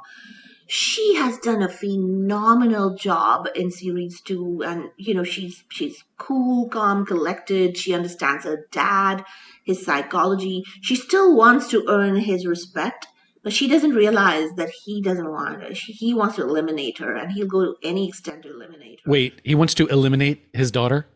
She 0.67 1.15
has 1.15 1.39
done 1.39 1.63
a 1.63 1.67
phenomenal 1.69 2.95
job 2.95 3.48
in 3.56 3.72
series 3.72 4.22
two, 4.22 4.62
and 4.63 4.89
you 4.98 5.13
know 5.15 5.24
she's 5.24 5.63
she's 5.69 6.04
cool, 6.17 6.69
calm, 6.69 7.06
collected. 7.06 7.76
She 7.78 7.93
understands 7.93 8.45
her 8.45 8.67
dad, 8.72 9.26
his 9.65 9.84
psychology. 9.84 10.63
She 10.82 10.95
still 10.95 11.36
wants 11.36 11.69
to 11.72 11.86
earn 11.89 12.17
his 12.17 12.45
respect, 12.45 13.08
but 13.43 13.54
she 13.54 13.67
doesn't 13.67 13.91
realize 13.91 14.52
that 14.58 14.69
he 14.69 15.02
doesn't 15.02 15.30
want 15.30 15.62
her. 15.62 15.69
He 15.71 16.13
wants 16.13 16.36
to 16.36 16.43
eliminate 16.43 16.97
her, 16.97 17.15
and 17.15 17.32
he'll 17.32 17.47
go 17.47 17.65
to 17.65 17.75
any 17.84 18.08
extent 18.08 18.43
to 18.43 18.54
eliminate 18.54 18.99
her. 19.04 19.12
Wait, 19.12 19.39
he 19.43 19.56
wants 19.56 19.73
to 19.75 19.88
eliminate 19.88 20.47
his 20.54 20.71
daughter? 20.71 21.08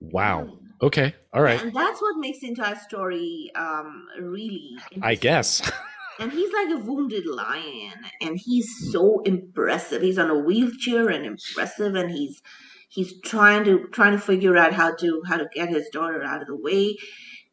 Wow. 0.00 0.44
Mm. 0.44 0.58
Okay. 0.80 1.14
All 1.32 1.42
right. 1.42 1.60
And 1.60 1.74
that's 1.74 2.00
what 2.00 2.16
makes 2.18 2.40
the 2.40 2.48
entire 2.48 2.76
story 2.76 3.50
um, 3.56 4.06
really. 4.20 4.76
I 5.02 5.16
guess. 5.16 5.68
and 6.20 6.30
he's 6.30 6.52
like 6.52 6.70
a 6.70 6.78
wounded 6.78 7.26
lion, 7.26 7.94
and 8.20 8.38
he's 8.38 8.92
so 8.92 9.20
impressive. 9.22 10.02
He's 10.02 10.18
on 10.18 10.30
a 10.30 10.38
wheelchair 10.38 11.08
and 11.08 11.26
impressive, 11.26 11.94
and 11.96 12.10
he's 12.10 12.40
he's 12.88 13.20
trying 13.22 13.64
to 13.64 13.88
trying 13.92 14.12
to 14.12 14.18
figure 14.18 14.56
out 14.56 14.72
how 14.72 14.94
to 14.96 15.22
how 15.26 15.36
to 15.36 15.48
get 15.52 15.68
his 15.68 15.88
daughter 15.92 16.22
out 16.22 16.42
of 16.42 16.48
the 16.48 16.56
way 16.56 16.96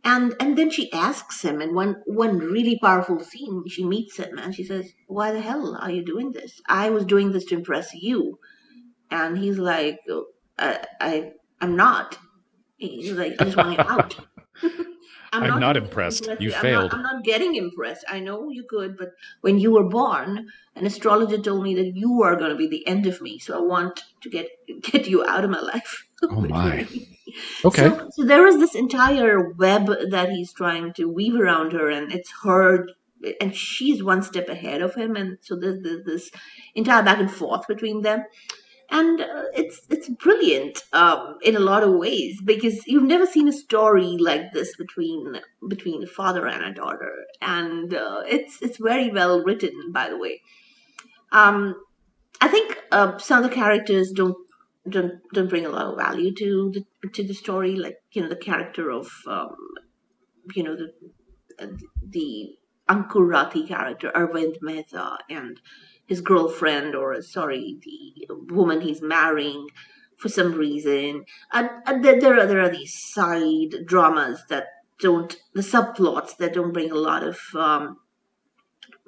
and 0.06 0.36
and 0.40 0.58
then 0.58 0.70
she 0.70 0.92
asks 0.94 1.42
him 1.42 1.62
in 1.62 1.74
one 1.74 1.96
one 2.06 2.38
really 2.38 2.80
powerful 2.82 3.20
scene 3.20 3.64
she 3.68 3.84
meets 3.84 4.18
him 4.18 4.38
and 4.38 4.56
she 4.56 4.64
says 4.64 4.94
why 5.08 5.32
the 5.32 5.42
hell 5.42 5.76
are 5.82 5.92
you 5.92 6.06
doing 6.06 6.32
this 6.32 6.62
i 6.70 6.90
was 6.90 7.06
doing 7.06 7.32
this 7.32 7.46
to 7.46 7.56
impress 7.56 7.94
you 7.94 8.40
and 9.12 9.38
he's 9.38 9.58
like 9.58 10.00
i, 10.60 10.80
I 11.02 11.32
i'm 11.60 11.76
not 11.76 12.18
he's 12.78 13.12
like 13.12 13.34
i 13.40 13.44
just 13.46 13.58
want 13.58 13.78
you 13.78 13.84
out 13.84 14.16
I'm, 15.34 15.44
I'm, 15.44 15.50
not, 15.50 15.60
not 15.60 15.78
impressed. 15.78 16.30
You 16.40 16.54
I'm 16.54 16.62
failed. 16.62 16.92
Not, 16.92 16.94
I'm 16.94 17.02
not 17.02 17.24
getting 17.26 17.56
impressed. 17.56 18.06
I 18.08 18.22
know 18.22 18.50
you 18.50 18.64
could, 18.70 18.96
but 18.96 19.10
when 19.42 19.60
you 19.60 19.74
were 19.74 19.84
born, 19.84 20.48
an 20.76 20.86
astrologer 20.86 21.38
told 21.38 21.62
me 21.62 21.76
that 21.76 21.92
you 21.94 22.24
are 22.24 22.38
going 22.38 22.52
to 22.52 22.56
be 22.56 22.70
the 22.70 22.88
end 22.88 23.06
of 23.06 23.22
me. 23.22 23.40
So 23.40 23.58
I 23.58 23.62
want 23.62 24.02
to 24.22 24.30
get 24.30 24.48
get 24.82 25.08
you 25.08 25.26
out 25.26 25.44
of 25.44 25.50
my 25.50 25.60
life. 25.60 26.08
Oh 26.24 26.40
my. 26.50 26.88
Okay. 27.64 27.90
So, 27.90 28.10
so 28.12 28.26
there 28.26 28.48
is 28.48 28.60
this 28.60 28.76
entire 28.76 29.50
web 29.52 29.88
that 30.10 30.30
he's 30.30 30.54
trying 30.54 30.94
to 30.94 31.06
weave 31.06 31.36
around 31.36 31.74
her, 31.74 31.90
and 31.90 32.12
it's 32.12 32.32
her, 32.44 32.88
and 33.42 33.56
she's 33.56 34.04
one 34.04 34.22
step 34.22 34.50
ahead 34.50 34.82
of 34.82 34.96
him, 34.96 35.16
and 35.16 35.38
so 35.42 35.56
there's, 35.56 35.82
there's 35.82 36.06
this 36.06 36.32
entire 36.76 37.04
back 37.04 37.20
and 37.20 37.32
forth 37.32 37.68
between 37.68 38.02
them, 38.02 38.24
and 38.92 39.22
uh, 39.22 39.44
it's 39.56 39.82
it's 39.90 40.10
brilliant 40.10 40.84
um, 40.94 41.38
in 41.42 41.56
a 41.56 41.60
lot 41.60 41.84
of 41.84 41.94
ways 41.94 42.40
because 42.44 42.86
you've 42.86 43.04
never 43.04 43.26
seen 43.26 43.48
a 43.48 43.54
story 43.54 44.18
like 44.20 44.54
this 44.54 44.76
between 44.76 45.40
between 45.68 46.04
a 46.04 46.08
father 46.08 46.48
and 46.48 46.64
a 46.64 46.74
daughter, 46.74 47.14
and 47.42 47.94
uh, 47.94 48.22
it's 48.28 48.62
it's 48.62 48.78
very 48.78 49.10
well 49.10 49.44
written, 49.44 49.92
by 49.92 50.10
the 50.10 50.18
way. 50.18 50.42
Um, 51.32 51.76
I 52.42 52.48
think 52.48 52.78
uh, 52.92 53.18
some 53.18 53.44
of 53.44 53.50
the 53.50 53.56
characters 53.56 54.12
don't 54.12 54.38
don't 54.90 55.22
don't 55.34 55.50
bring 55.50 55.66
a 55.66 55.70
lot 55.70 55.88
of 55.88 55.98
value 55.98 56.34
to 56.34 56.72
the 56.74 57.10
to 57.10 57.24
the 57.24 57.34
story 57.34 57.76
like 57.76 57.98
you 58.12 58.22
know 58.22 58.30
the 58.30 58.36
character 58.36 58.92
of 58.92 59.10
um, 59.28 59.56
you 60.54 60.64
know 60.64 60.76
the 60.76 60.92
the 62.08 62.56
Ankur 62.90 63.28
Rathi 63.28 63.68
character 63.68 64.12
Arvind 64.14 64.58
Mehta 64.62 65.18
and 65.30 65.60
his 66.06 66.22
girlfriend 66.22 66.96
or 66.96 67.20
sorry 67.22 67.78
the 67.82 68.28
woman 68.54 68.82
he's 68.82 69.02
marrying 69.02 69.68
for 70.18 70.30
some 70.30 70.54
reason. 70.54 71.26
And, 71.52 71.70
and 71.86 72.04
there, 72.04 72.40
are 72.40 72.46
there 72.46 72.62
are 72.62 72.70
these 72.70 72.94
side 73.14 73.86
dramas 73.86 74.44
that 74.50 74.68
don't 75.00 75.36
the 75.54 75.62
subplots 75.62 76.38
that 76.38 76.54
don't 76.54 76.72
bring 76.72 76.92
a 76.92 76.96
lot 76.96 77.24
of 77.24 77.38
um, 77.54 77.98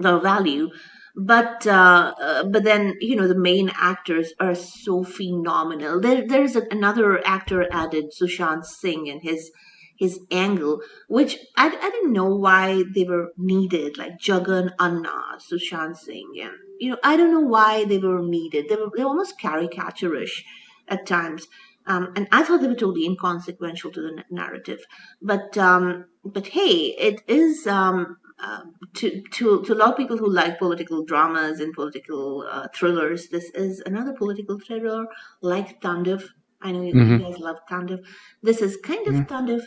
of 0.04 0.22
value 0.22 0.70
but 1.18 1.66
uh, 1.66 2.14
uh, 2.22 2.44
but 2.44 2.64
then 2.64 2.94
you 3.02 3.16
know 3.16 3.28
the 3.28 3.38
main 3.38 3.72
actors 3.74 4.34
are 4.40 4.54
so 4.54 5.04
phenomenal. 5.04 6.00
There 6.00 6.26
there's 6.28 6.56
a, 6.56 6.62
another 6.70 7.26
actor 7.26 7.68
added, 7.72 8.12
Sushant 8.12 8.66
Singh, 8.66 9.10
and 9.10 9.22
his 9.24 9.52
his 9.98 10.20
angle, 10.30 10.80
which 11.08 11.40
I, 11.58 11.70
I 11.70 11.90
didn't 11.90 12.14
know 12.14 12.36
why 12.36 12.84
they 12.94 13.04
were 13.04 13.32
needed, 13.36 13.98
like 13.98 14.20
Jagan 14.20 14.72
Anna, 14.80 15.40
Sushant 15.40 15.98
Singh, 15.98 16.34
and 16.40 16.54
you 16.80 16.92
know 16.92 16.98
I 17.04 17.18
don't 17.18 17.32
know 17.32 17.48
why 17.48 17.84
they 17.84 17.98
were 17.98 18.22
needed. 18.22 18.70
They 18.70 18.76
were 18.76 18.92
they 18.96 19.04
were 19.04 19.10
almost 19.10 19.40
caricaturish 19.42 20.44
at 20.88 21.08
times. 21.08 21.48
Um, 21.88 22.12
and 22.18 22.28
I 22.34 22.44
thought 22.44 22.60
they 22.60 22.68
were 22.68 22.76
totally 22.76 23.06
inconsequential 23.06 23.92
to 23.92 24.02
the 24.02 24.24
narrative, 24.30 24.82
but 25.22 25.58
um, 25.58 26.06
but 26.24 26.48
hey, 26.48 26.94
it 27.00 27.22
is 27.28 27.66
um, 27.66 28.18
um, 28.40 28.76
to, 28.96 29.22
to, 29.32 29.64
to 29.64 29.74
a 29.74 29.76
lot 29.76 29.92
of 29.92 29.98
people 29.98 30.18
who 30.18 30.30
like 30.30 30.60
political 30.60 31.04
dramas 31.04 31.60
and 31.60 31.74
political 31.74 32.48
uh, 32.50 32.68
thrillers, 32.74 33.30
this 33.30 33.50
is 33.52 33.82
another 33.86 34.14
political 34.14 34.60
thriller 34.60 35.08
like 35.42 35.82
Tandav. 35.82 36.24
I 36.62 36.72
know 36.72 36.80
mm-hmm. 36.80 37.12
you 37.12 37.20
guys 37.20 37.40
love 37.40 37.58
Tandav. 37.70 38.04
This 38.44 38.62
is 38.62 38.78
kind 38.78 39.08
of 39.08 39.14
mm-hmm. 39.14 39.34
Tandav. 39.34 39.64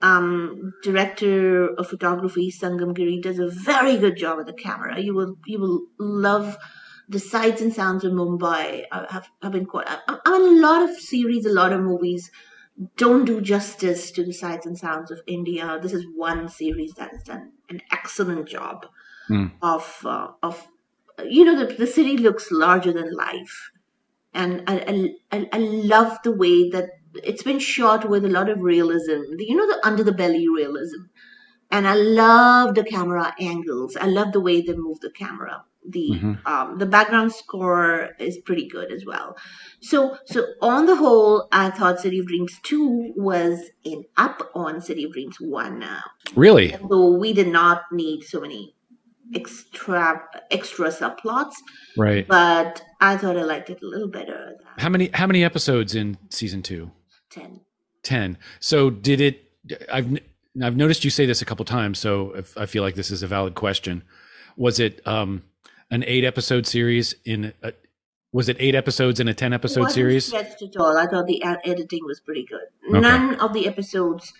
Um, 0.00 0.72
director 0.82 1.68
of 1.74 1.86
photography 1.86 2.50
Sangam 2.50 2.92
Giri 2.92 3.20
does 3.20 3.38
a 3.38 3.48
very 3.48 3.98
good 3.98 4.16
job 4.16 4.38
with 4.38 4.48
the 4.48 4.52
camera. 4.52 5.00
You 5.00 5.14
will 5.14 5.36
you 5.46 5.60
will 5.60 5.82
love 5.96 6.58
the 7.08 7.20
sights 7.20 7.60
and 7.60 7.72
sounds 7.72 8.02
of 8.02 8.12
Mumbai. 8.12 8.82
I 8.90 9.06
have, 9.10 9.28
have 9.42 9.52
been 9.52 9.64
quite. 9.64 9.86
I'm, 10.08 10.18
I'm 10.26 10.42
in 10.42 10.58
a 10.58 10.60
lot 10.60 10.90
of 10.90 10.96
series, 10.96 11.46
a 11.46 11.52
lot 11.52 11.72
of 11.72 11.82
movies 11.82 12.32
don't 12.96 13.24
do 13.24 13.40
justice 13.40 14.10
to 14.12 14.24
the 14.24 14.32
sights 14.32 14.66
and 14.66 14.78
sounds 14.78 15.10
of 15.10 15.20
India. 15.26 15.78
This 15.82 15.92
is 15.92 16.06
one 16.14 16.48
series 16.48 16.92
that 16.94 17.10
has 17.10 17.22
done 17.22 17.52
an 17.68 17.82
excellent 17.92 18.48
job 18.48 18.86
mm. 19.28 19.50
of 19.60 19.98
uh, 20.04 20.28
of 20.42 20.66
you 21.24 21.44
know 21.44 21.64
the 21.64 21.74
the 21.74 21.86
city 21.86 22.16
looks 22.16 22.50
larger 22.50 22.92
than 22.92 23.12
life, 23.14 23.70
and 24.34 24.62
I, 24.66 25.12
I 25.30 25.48
I 25.52 25.58
love 25.58 26.18
the 26.24 26.32
way 26.32 26.70
that 26.70 26.90
it's 27.22 27.42
been 27.42 27.58
shot 27.58 28.08
with 28.08 28.24
a 28.24 28.28
lot 28.28 28.48
of 28.48 28.60
realism. 28.60 29.22
You 29.38 29.56
know 29.56 29.66
the 29.66 29.86
under 29.86 30.02
the 30.02 30.12
belly 30.12 30.48
realism, 30.48 31.02
and 31.70 31.86
I 31.86 31.94
love 31.94 32.74
the 32.74 32.84
camera 32.84 33.34
angles. 33.38 33.96
I 33.96 34.06
love 34.06 34.32
the 34.32 34.40
way 34.40 34.62
they 34.62 34.74
move 34.74 35.00
the 35.00 35.10
camera. 35.10 35.64
The 35.88 36.10
Mhm. 36.10 36.46
um, 36.46 36.78
the 36.78 36.86
background 36.86 37.32
score 37.32 38.10
is 38.18 38.38
pretty 38.38 38.68
good 38.68 38.92
as 38.92 39.04
well. 39.04 39.36
So 39.80 40.16
so 40.26 40.44
on 40.60 40.86
the 40.86 40.96
whole, 40.96 41.48
I 41.52 41.70
thought 41.70 42.00
City 42.00 42.18
of 42.20 42.26
Dreams 42.26 42.58
two 42.62 43.12
was 43.16 43.58
an 43.84 44.04
up 44.16 44.50
on 44.54 44.80
City 44.80 45.04
of 45.04 45.12
Dreams 45.12 45.38
one 45.40 45.78
now. 45.78 46.02
Really? 46.36 46.74
Although 46.76 47.12
we 47.18 47.32
did 47.32 47.48
not 47.48 47.82
need 47.92 48.22
so 48.22 48.40
many 48.40 48.74
extra 49.34 50.22
extra 50.50 50.88
subplots, 50.88 51.54
Right. 51.96 52.26
but 52.28 52.82
I 53.00 53.16
thought 53.16 53.36
I 53.36 53.42
liked 53.44 53.70
it 53.70 53.82
a 53.82 53.86
little 53.86 54.08
better 54.08 54.56
than 54.58 54.66
How 54.78 54.88
many 54.88 55.10
how 55.12 55.26
many 55.26 55.42
episodes 55.44 55.94
in 55.94 56.18
season 56.30 56.62
2? 56.62 56.90
ten. 57.30 57.60
10. 58.02 58.36
So 58.60 58.90
did 58.90 59.20
it 59.20 59.48
I've 59.90 60.18
I've 60.62 60.76
noticed 60.76 61.02
you 61.04 61.10
say 61.10 61.24
this 61.24 61.40
a 61.40 61.44
couple 61.46 61.64
times, 61.64 61.98
so 61.98 62.32
if, 62.32 62.56
I 62.58 62.66
feel 62.66 62.82
like 62.82 62.94
this 62.94 63.10
is 63.10 63.22
a 63.22 63.26
valid 63.26 63.54
question. 63.54 64.02
Was 64.56 64.78
it 64.80 65.00
um 65.06 65.42
an 65.92 66.02
8 66.06 66.24
episode 66.24 66.66
series 66.66 67.14
in 67.24 67.52
a, 67.62 67.72
was 68.32 68.48
it 68.48 68.56
8 68.58 68.74
episodes 68.74 69.20
in 69.20 69.28
a 69.28 69.34
10 69.34 69.52
episode 69.52 69.90
series? 69.92 70.26
stretched 70.26 70.62
at 70.62 70.76
all. 70.78 70.96
I 70.96 71.06
thought 71.06 71.26
the 71.26 71.44
editing 71.44 72.00
was 72.04 72.18
pretty 72.20 72.46
good. 72.46 72.66
Okay. 72.88 72.98
None 72.98 73.36
of 73.36 73.52
the 73.52 73.68
episodes 73.68 74.32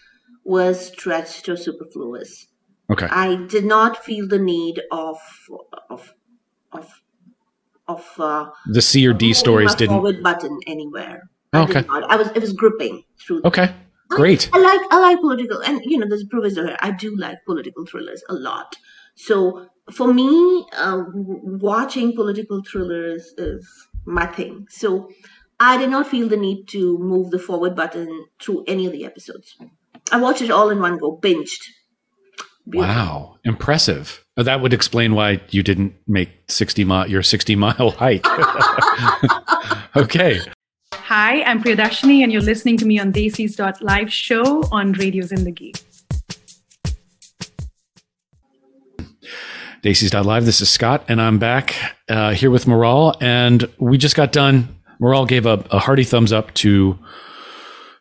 was 0.44 0.88
stretched 0.88 1.48
or 1.48 1.56
superfluous. 1.56 2.48
Okay. 2.90 3.06
I 3.06 3.36
did 3.46 3.64
not 3.64 4.02
feel 4.02 4.26
the 4.26 4.38
need 4.38 4.80
of 4.90 5.18
of 5.90 6.14
of 6.72 6.88
of 7.86 8.10
uh, 8.18 8.50
The 8.66 8.82
C 8.82 9.06
or 9.06 9.12
D 9.12 9.34
stories 9.34 9.74
didn't 9.74 9.96
forward 9.96 10.22
button 10.22 10.58
anywhere. 10.66 11.28
I 11.52 11.62
Okay. 11.62 11.84
I 11.88 12.16
was 12.16 12.28
it 12.34 12.40
was 12.40 12.54
gripping 12.54 13.04
through. 13.20 13.42
Okay. 13.44 13.74
Great. 14.08 14.50
I 14.52 14.58
like 14.58 14.80
I 14.90 14.98
like 15.00 15.20
political 15.20 15.60
and 15.62 15.80
you 15.84 15.98
know 15.98 16.06
there's 16.08 16.22
a 16.22 16.26
proviso 16.26 16.66
here. 16.66 16.76
I 16.80 16.90
do 16.90 17.14
like 17.16 17.38
political 17.46 17.86
thrillers 17.86 18.22
a 18.28 18.34
lot. 18.34 18.76
So 19.14 19.68
for 19.94 20.12
me, 20.12 20.66
uh, 20.76 21.02
watching 21.14 22.14
political 22.14 22.62
thrillers 22.62 23.34
is 23.38 23.68
my 24.04 24.26
thing. 24.26 24.66
So 24.70 25.10
I 25.60 25.76
did 25.76 25.90
not 25.90 26.06
feel 26.06 26.28
the 26.28 26.36
need 26.36 26.66
to 26.68 26.98
move 26.98 27.30
the 27.30 27.38
forward 27.38 27.76
button 27.76 28.26
through 28.40 28.64
any 28.66 28.86
of 28.86 28.92
the 28.92 29.04
episodes. 29.04 29.56
I 30.10 30.20
watched 30.20 30.42
it 30.42 30.50
all 30.50 30.70
in 30.70 30.80
one 30.80 30.98
go, 30.98 31.16
binged. 31.16 31.62
Beautiful. 32.68 32.94
Wow, 32.94 33.36
impressive. 33.44 34.24
Uh, 34.36 34.42
That 34.44 34.60
would 34.60 34.72
explain 34.72 35.14
why 35.14 35.40
you 35.50 35.62
didn't 35.62 35.94
make 36.06 36.30
60 36.48 36.84
mile 36.84 37.08
your 37.08 37.22
60 37.22 37.56
mile 37.56 37.90
hike. 37.98 38.26
okay. 39.96 40.40
Hi, 40.94 41.42
I'm 41.42 41.62
Priyadarshini, 41.62 42.22
and 42.22 42.32
you're 42.32 42.40
listening 42.40 42.76
to 42.78 42.86
me 42.86 42.98
on 42.98 43.12
Desis 43.12 43.58
Live 43.82 44.12
show 44.12 44.62
on 44.72 44.92
Radio 44.92 45.24
Zindagi. 45.24 45.91
Desis.live. 49.82 50.44
This 50.44 50.60
is 50.60 50.70
Scott, 50.70 51.04
and 51.08 51.20
I'm 51.20 51.38
back 51.38 51.74
uh, 52.08 52.34
here 52.34 52.50
with 52.52 52.68
Moral. 52.68 53.16
And 53.20 53.68
we 53.78 53.98
just 53.98 54.14
got 54.14 54.30
done. 54.30 54.68
Moral 55.00 55.26
gave 55.26 55.44
a, 55.44 55.64
a 55.72 55.80
hearty 55.80 56.04
thumbs 56.04 56.32
up 56.32 56.54
to 56.54 56.96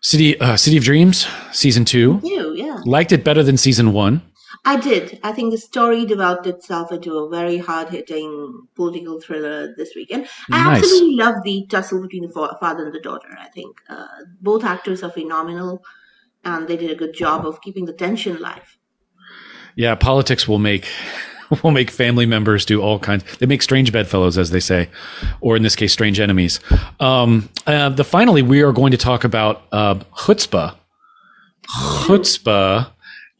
City 0.01 0.39
uh, 0.39 0.57
City 0.57 0.77
of 0.77 0.83
Dreams 0.83 1.27
season 1.51 1.83
two. 1.83 2.19
You, 2.23 2.53
yeah. 2.53 2.79
Liked 2.85 3.11
it 3.11 3.23
better 3.23 3.41
than 3.41 3.57
season 3.57 3.93
one. 3.93 4.21
I 4.63 4.79
did. 4.79 5.19
I 5.23 5.31
think 5.31 5.51
the 5.51 5.57
story 5.57 6.05
developed 6.05 6.45
itself 6.45 6.91
into 6.91 7.17
a 7.17 7.27
very 7.29 7.57
hard 7.57 7.89
hitting 7.89 8.67
political 8.75 9.19
thriller 9.19 9.73
this 9.75 9.93
weekend. 9.95 10.27
I 10.51 10.63
Nice. 10.63 10.77
absolutely 10.83 11.15
love 11.15 11.35
the 11.43 11.65
tussle 11.67 11.99
between 12.03 12.27
the 12.27 12.57
father 12.59 12.85
and 12.85 12.93
the 12.93 12.99
daughter. 12.99 13.29
I 13.39 13.47
think 13.49 13.81
uh, 13.89 14.05
both 14.39 14.63
actors 14.63 15.01
are 15.01 15.09
phenomenal 15.09 15.83
and 16.43 16.67
they 16.67 16.77
did 16.77 16.91
a 16.91 16.95
good 16.95 17.15
job 17.15 17.43
of 17.47 17.59
keeping 17.61 17.85
the 17.85 17.93
tension 17.93 18.37
alive. 18.37 18.77
Yeah, 19.75 19.95
politics 19.95 20.47
will 20.47 20.59
make 20.59 20.87
will 21.63 21.71
make 21.71 21.91
family 21.91 22.25
members 22.25 22.65
do 22.65 22.81
all 22.81 22.99
kinds. 22.99 23.23
They 23.37 23.45
make 23.45 23.61
strange 23.61 23.91
bedfellows, 23.91 24.37
as 24.37 24.51
they 24.51 24.59
say, 24.59 24.89
or 25.41 25.55
in 25.55 25.63
this 25.63 25.75
case, 25.75 25.93
strange 25.93 26.19
enemies. 26.19 26.59
Um, 26.99 27.49
uh, 27.67 27.89
the 27.89 28.03
finally, 28.03 28.41
we 28.41 28.61
are 28.61 28.71
going 28.71 28.91
to 28.91 28.97
talk 28.97 29.23
about 29.23 29.63
uh, 29.71 29.95
chutzpah. 30.15 30.75
Chutzpah, 32.03 32.91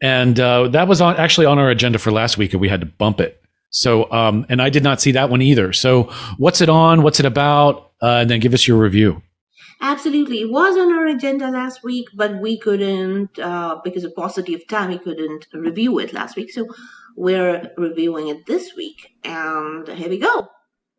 and 0.02 0.40
uh, 0.40 0.68
that 0.70 0.88
was 0.88 1.02
on 1.02 1.16
actually 1.18 1.46
on 1.46 1.60
our 1.60 1.70
agenda 1.70 2.00
for 2.00 2.12
last 2.12 2.38
week, 2.38 2.54
and 2.54 2.62
we 2.62 2.70
had 2.70 2.82
to 2.82 2.86
bump 2.86 3.20
it. 3.20 3.42
So, 3.70 4.12
um, 4.12 4.46
and 4.50 4.62
I 4.62 4.70
did 4.70 4.84
not 4.84 5.00
see 5.02 5.14
that 5.14 5.30
one 5.30 5.42
either. 5.42 5.72
So, 5.72 6.04
what's 6.38 6.60
it 6.60 6.70
on? 6.70 7.04
What's 7.04 7.20
it 7.20 7.26
about? 7.26 7.92
Uh, 8.02 8.18
and 8.22 8.30
then 8.30 8.40
give 8.40 8.54
us 8.54 8.68
your 8.68 8.78
review. 8.78 9.22
Absolutely. 9.80 10.42
It 10.42 10.52
was 10.52 10.78
on 10.78 10.94
our 10.94 11.08
agenda 11.08 11.50
last 11.50 11.84
week, 11.84 12.08
but 12.14 12.40
we 12.40 12.58
couldn't, 12.58 13.40
uh, 13.40 13.80
because 13.84 14.04
of 14.04 14.16
paucity 14.16 14.54
of 14.54 14.68
time, 14.68 14.90
we 14.90 15.00
couldn't 15.00 15.48
review 15.54 15.98
it 15.98 16.14
last 16.14 16.36
week. 16.36 16.52
So 16.52 16.68
we're 17.22 17.72
reviewing 17.78 18.30
it 18.30 18.48
this 18.48 18.76
week. 18.76 19.12
And 19.24 19.88
here 19.88 20.10
we 20.10 20.18
go. 20.18 20.50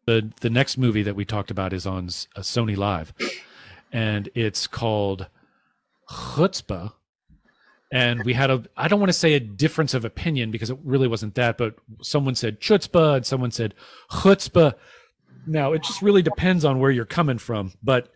the 0.06 0.30
the 0.40 0.50
next 0.50 0.78
movie 0.78 1.02
that 1.02 1.16
we 1.16 1.24
talked 1.24 1.50
about 1.50 1.72
is 1.72 1.84
on 1.84 2.06
uh, 2.36 2.40
SonyLIV, 2.40 3.08
and 3.92 4.28
it's 4.34 4.68
called 4.68 5.26
Chutzpah. 6.08 6.92
And 7.92 8.24
we 8.24 8.34
had 8.34 8.50
a 8.50 8.62
I 8.76 8.86
don't 8.88 9.00
want 9.00 9.10
to 9.10 9.18
say 9.24 9.34
a 9.34 9.40
difference 9.40 9.94
of 9.94 10.04
opinion 10.04 10.52
because 10.52 10.70
it 10.70 10.78
really 10.84 11.08
wasn't 11.08 11.34
that, 11.34 11.58
but 11.58 11.74
someone 12.02 12.36
said 12.36 12.60
chutzpah 12.60 13.16
and 13.16 13.26
someone 13.26 13.50
said 13.50 13.74
chutzpah. 14.10 14.74
Now 15.46 15.72
it 15.72 15.82
just 15.82 16.02
really 16.02 16.22
depends 16.22 16.64
on 16.64 16.78
where 16.78 16.92
you're 16.92 17.04
coming 17.04 17.38
from. 17.38 17.72
But 17.82 18.08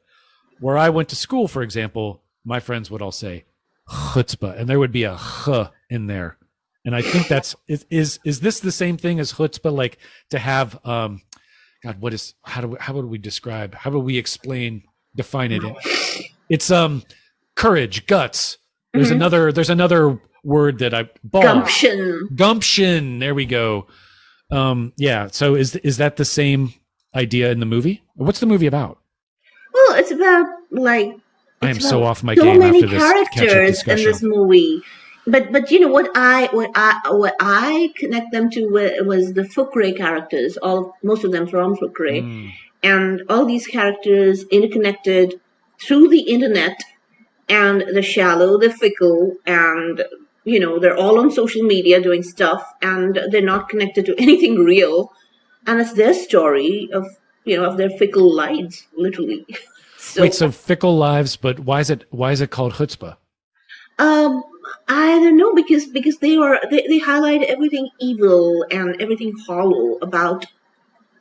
where 0.60 0.78
I 0.78 0.90
went 0.90 1.08
to 1.10 1.16
school, 1.16 1.48
for 1.48 1.62
example, 1.62 2.22
my 2.44 2.60
friends 2.60 2.88
would 2.88 3.02
all 3.02 3.12
say 3.12 3.44
chutzpah, 3.90 4.56
and 4.58 4.68
there 4.68 4.78
would 4.78 4.92
be 4.92 5.02
a 5.02 5.18
in 5.90 6.06
there. 6.06 6.38
And 6.86 6.94
I 6.94 7.02
think 7.02 7.26
that's 7.28 7.54
is 7.68 7.84
is 7.90 8.18
is 8.24 8.40
this 8.40 8.60
the 8.60 8.72
same 8.72 8.96
thing 8.96 9.18
as 9.20 9.32
chutzpah? 9.32 9.72
Like 9.72 9.98
to 10.30 10.38
have 10.38 10.78
um 10.86 11.20
God, 11.84 12.00
what 12.00 12.14
is 12.14 12.34
how 12.44 12.60
do 12.62 12.68
we, 12.68 12.76
how 12.80 12.94
would 12.94 13.06
we 13.06 13.18
describe 13.18 13.74
how 13.74 13.90
would 13.90 14.04
we 14.04 14.16
explain 14.16 14.84
define 15.14 15.50
it? 15.52 15.62
It's 16.48 16.70
um 16.70 17.02
courage, 17.56 18.06
guts. 18.06 18.58
There's 18.94 19.10
Mhm. 19.10 19.16
another 19.16 19.52
there's 19.52 19.68
another 19.68 20.18
word 20.44 20.78
that 20.78 20.94
I. 20.94 21.10
Gumption. 21.28 22.28
gumption. 22.36 23.18
There 23.18 23.34
we 23.34 23.46
go. 23.46 23.88
Um 24.52 24.92
yeah, 24.96 25.26
so 25.32 25.56
is 25.56 25.74
is 25.76 25.96
that 25.96 26.16
the 26.16 26.24
same 26.24 26.72
idea 27.16 27.50
in 27.50 27.58
the 27.58 27.66
movie? 27.66 28.02
What's 28.14 28.38
the 28.38 28.46
movie 28.46 28.66
about? 28.66 28.98
Well, 29.74 29.98
it's 29.98 30.12
about 30.12 30.46
like 30.70 31.16
I 31.62 31.70
am 31.70 31.80
so 31.80 32.04
off 32.04 32.22
my 32.22 32.36
so 32.36 32.44
game 32.44 32.62
after 32.62 32.86
this 32.86 33.28
characters 33.32 33.82
in 33.88 33.96
this 33.96 34.22
movie. 34.22 34.82
But 35.26 35.50
but 35.50 35.70
you 35.70 35.80
know 35.80 35.88
what 35.88 36.10
I 36.14 36.48
what 36.52 36.70
I 36.74 37.00
what 37.10 37.34
I 37.40 37.92
connect 37.96 38.30
them 38.32 38.48
to 38.50 38.66
was 39.04 39.32
the 39.32 39.42
Fukrey 39.42 39.96
characters. 39.96 40.56
All 40.58 40.96
most 41.02 41.24
of 41.24 41.32
them 41.32 41.46
from 41.48 41.76
Fukrey, 41.76 42.22
Mm, 42.22 42.52
and 42.82 43.22
all 43.28 43.44
these 43.44 43.66
characters 43.66 44.44
interconnected 44.44 45.40
through 45.80 46.08
the 46.08 46.20
internet, 46.20 46.80
and 47.48 47.82
the 47.92 48.02
shallow, 48.02 48.58
the 48.58 48.70
fickle, 48.70 49.34
and 49.46 50.04
you 50.44 50.60
know 50.60 50.78
they're 50.78 50.96
all 50.96 51.18
on 51.18 51.32
social 51.32 51.62
media 51.62 52.00
doing 52.00 52.22
stuff, 52.22 52.62
and 52.80 53.18
they're 53.30 53.42
not 53.42 53.68
connected 53.68 54.06
to 54.06 54.14
anything 54.20 54.64
real, 54.64 55.12
and 55.66 55.80
it's 55.80 55.94
their 55.94 56.14
story 56.14 56.88
of 56.92 57.04
you 57.44 57.56
know 57.56 57.64
of 57.64 57.76
their 57.76 57.90
fickle 57.90 58.32
lives, 58.32 58.86
literally. 58.96 59.44
So, 59.98 60.22
Wait, 60.22 60.34
so 60.34 60.52
fickle 60.52 60.96
lives, 60.96 61.34
but 61.34 61.58
why 61.58 61.80
is 61.80 61.90
it 61.90 62.04
why 62.10 62.30
is 62.30 62.40
it 62.40 62.50
called 62.50 62.74
chutzpah? 62.74 63.16
Um, 63.98 64.44
I 64.88 65.18
don't 65.18 65.36
know 65.36 65.54
because 65.54 65.86
because 65.86 66.18
they 66.18 66.36
are 66.36 66.60
they, 66.70 66.86
they 66.88 66.98
highlight 66.98 67.42
everything 67.42 67.88
evil 68.00 68.64
and 68.70 69.00
everything 69.00 69.32
hollow 69.46 69.98
about 70.02 70.46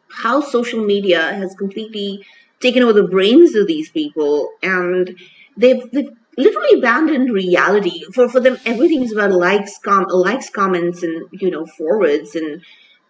how 0.09 0.41
social 0.41 0.83
media 0.83 1.21
has 1.33 1.55
completely 1.55 2.25
taken 2.59 2.83
over 2.83 2.93
the 2.93 3.07
brains 3.07 3.55
of 3.55 3.67
these 3.67 3.89
people 3.91 4.49
and 4.63 5.17
they've, 5.57 5.91
they've 5.91 6.09
literally 6.37 6.79
abandoned 6.79 7.31
reality. 7.31 8.03
For 8.13 8.29
for 8.29 8.39
them 8.39 8.57
everything 8.65 9.03
is 9.03 9.11
about 9.11 9.31
likes 9.31 9.77
com 9.79 10.05
likes 10.09 10.49
comments 10.49 11.03
and 11.03 11.27
you 11.31 11.51
know 11.51 11.65
forwards 11.65 12.35
and 12.35 12.63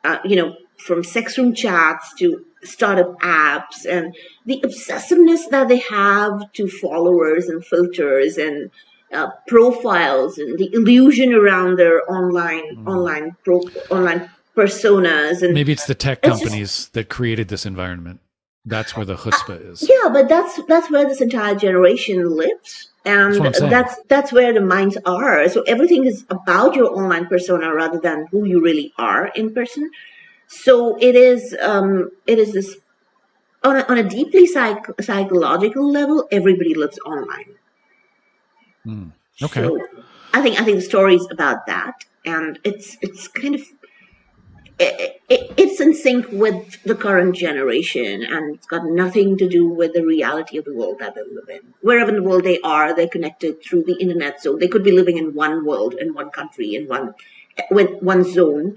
uh, 0.04 0.20
you 0.26 0.36
know 0.36 0.56
from 0.78 1.04
sex 1.04 1.38
room 1.38 1.54
chats 1.54 2.14
to 2.16 2.46
startup 2.64 3.20
apps 3.22 3.86
and 3.88 4.16
the 4.46 4.60
obsessiveness 4.62 5.50
that 5.50 5.68
they 5.68 5.78
have 5.78 6.52
to 6.54 6.68
followers 6.68 7.48
and 7.48 7.64
filters 7.66 8.38
and 8.38 8.72
uh, 9.14 9.28
profiles 9.48 10.38
and 10.38 10.58
the 10.58 10.70
illusion 10.74 11.34
around 11.34 11.78
their 11.78 12.10
online 12.12 12.64
Mm. 12.76 12.88
online 12.88 13.36
pro, 13.44 13.62
online 13.90 14.30
personas 14.56 15.42
and 15.42 15.54
Maybe 15.54 15.72
it's 15.72 15.86
the 15.86 15.96
tech 15.96 16.20
It's 16.24 16.28
just- 16.30 16.42
companies 16.44 16.90
that 16.94 17.10
created 17.10 17.48
this 17.50 17.66
environment. 17.66 18.20
That's 18.66 18.96
where 18.98 19.06
the 19.06 19.16
chutzpah 19.16 19.72
is. 19.72 19.88
yeah 19.88 20.10
but 20.12 20.28
that's 20.28 20.60
that's 20.68 20.90
where 20.90 21.06
this 21.08 21.22
entire 21.22 21.54
generation 21.54 22.18
lives 22.36 22.90
and 23.06 23.34
That's 23.34 23.40
what 23.40 23.48
I'm 23.48 23.54
saying. 23.54 23.70
that's 23.76 23.96
that's 24.08 24.32
where 24.34 24.52
the 24.54 24.62
minds 24.76 24.98
are 25.06 25.48
so 25.50 25.62
everything 25.74 26.06
is 26.06 26.26
about 26.32 26.74
your 26.76 26.90
online 27.00 27.28
persona 27.28 27.72
rather 27.82 28.00
than 28.00 28.26
who 28.32 28.44
you 28.46 28.58
really 28.68 28.92
are 28.98 29.28
in 29.36 29.54
person 29.54 29.84
so 30.48 30.98
it 31.10 31.16
is 31.16 31.56
um 31.62 32.10
it 32.26 32.40
is 32.40 32.54
this 32.54 32.76
on 33.64 33.78
a, 33.78 33.84
on 33.92 33.98
a 34.00 34.04
deeply 34.18 34.46
psych, 34.48 34.84
psychological 35.02 35.86
level 36.00 36.28
everybody 36.32 36.74
lives 36.74 36.98
online 37.06 37.50
Mm, 38.86 39.12
Okay. 39.44 39.62
So 39.62 39.80
I 40.34 40.42
think 40.42 40.60
I 40.60 40.64
think 40.64 40.78
the 40.78 40.82
story 40.84 41.16
is 41.16 41.28
about 41.32 41.66
that, 41.68 42.06
and 42.26 42.60
it's 42.64 42.98
it's 43.02 43.28
kind 43.28 43.56
of 43.56 43.62
it, 44.78 45.22
it, 45.30 45.52
it's 45.58 45.80
in 45.80 45.94
sync 45.94 46.28
with 46.32 46.82
the 46.84 46.96
current 46.96 47.36
generation 47.36 48.24
and 48.24 48.56
it's 48.56 48.68
got 48.68 48.86
nothing 48.86 49.38
to 49.38 49.48
do 49.48 49.68
with 49.70 49.94
the 49.94 50.06
reality 50.06 50.58
of 50.58 50.66
the 50.66 50.74
world 50.76 50.98
that 51.00 51.16
they 51.16 51.22
live 51.22 51.50
in. 51.50 51.74
Wherever 51.82 52.10
in 52.10 52.18
the 52.18 52.24
world 52.24 52.44
they 52.44 52.60
are, 52.62 52.94
they're 52.94 53.08
connected 53.08 53.64
through 53.64 53.84
the 53.84 53.96
internet. 54.02 54.42
So 54.42 54.58
they 54.58 54.68
could 54.68 54.84
be 54.84 54.92
living 54.92 55.18
in 55.18 55.34
one 55.34 55.66
world, 55.66 55.94
in 55.94 56.14
one 56.14 56.30
country, 56.30 56.76
in 56.76 56.88
one 56.88 57.14
with 57.72 58.02
one 58.02 58.24
zone. 58.24 58.76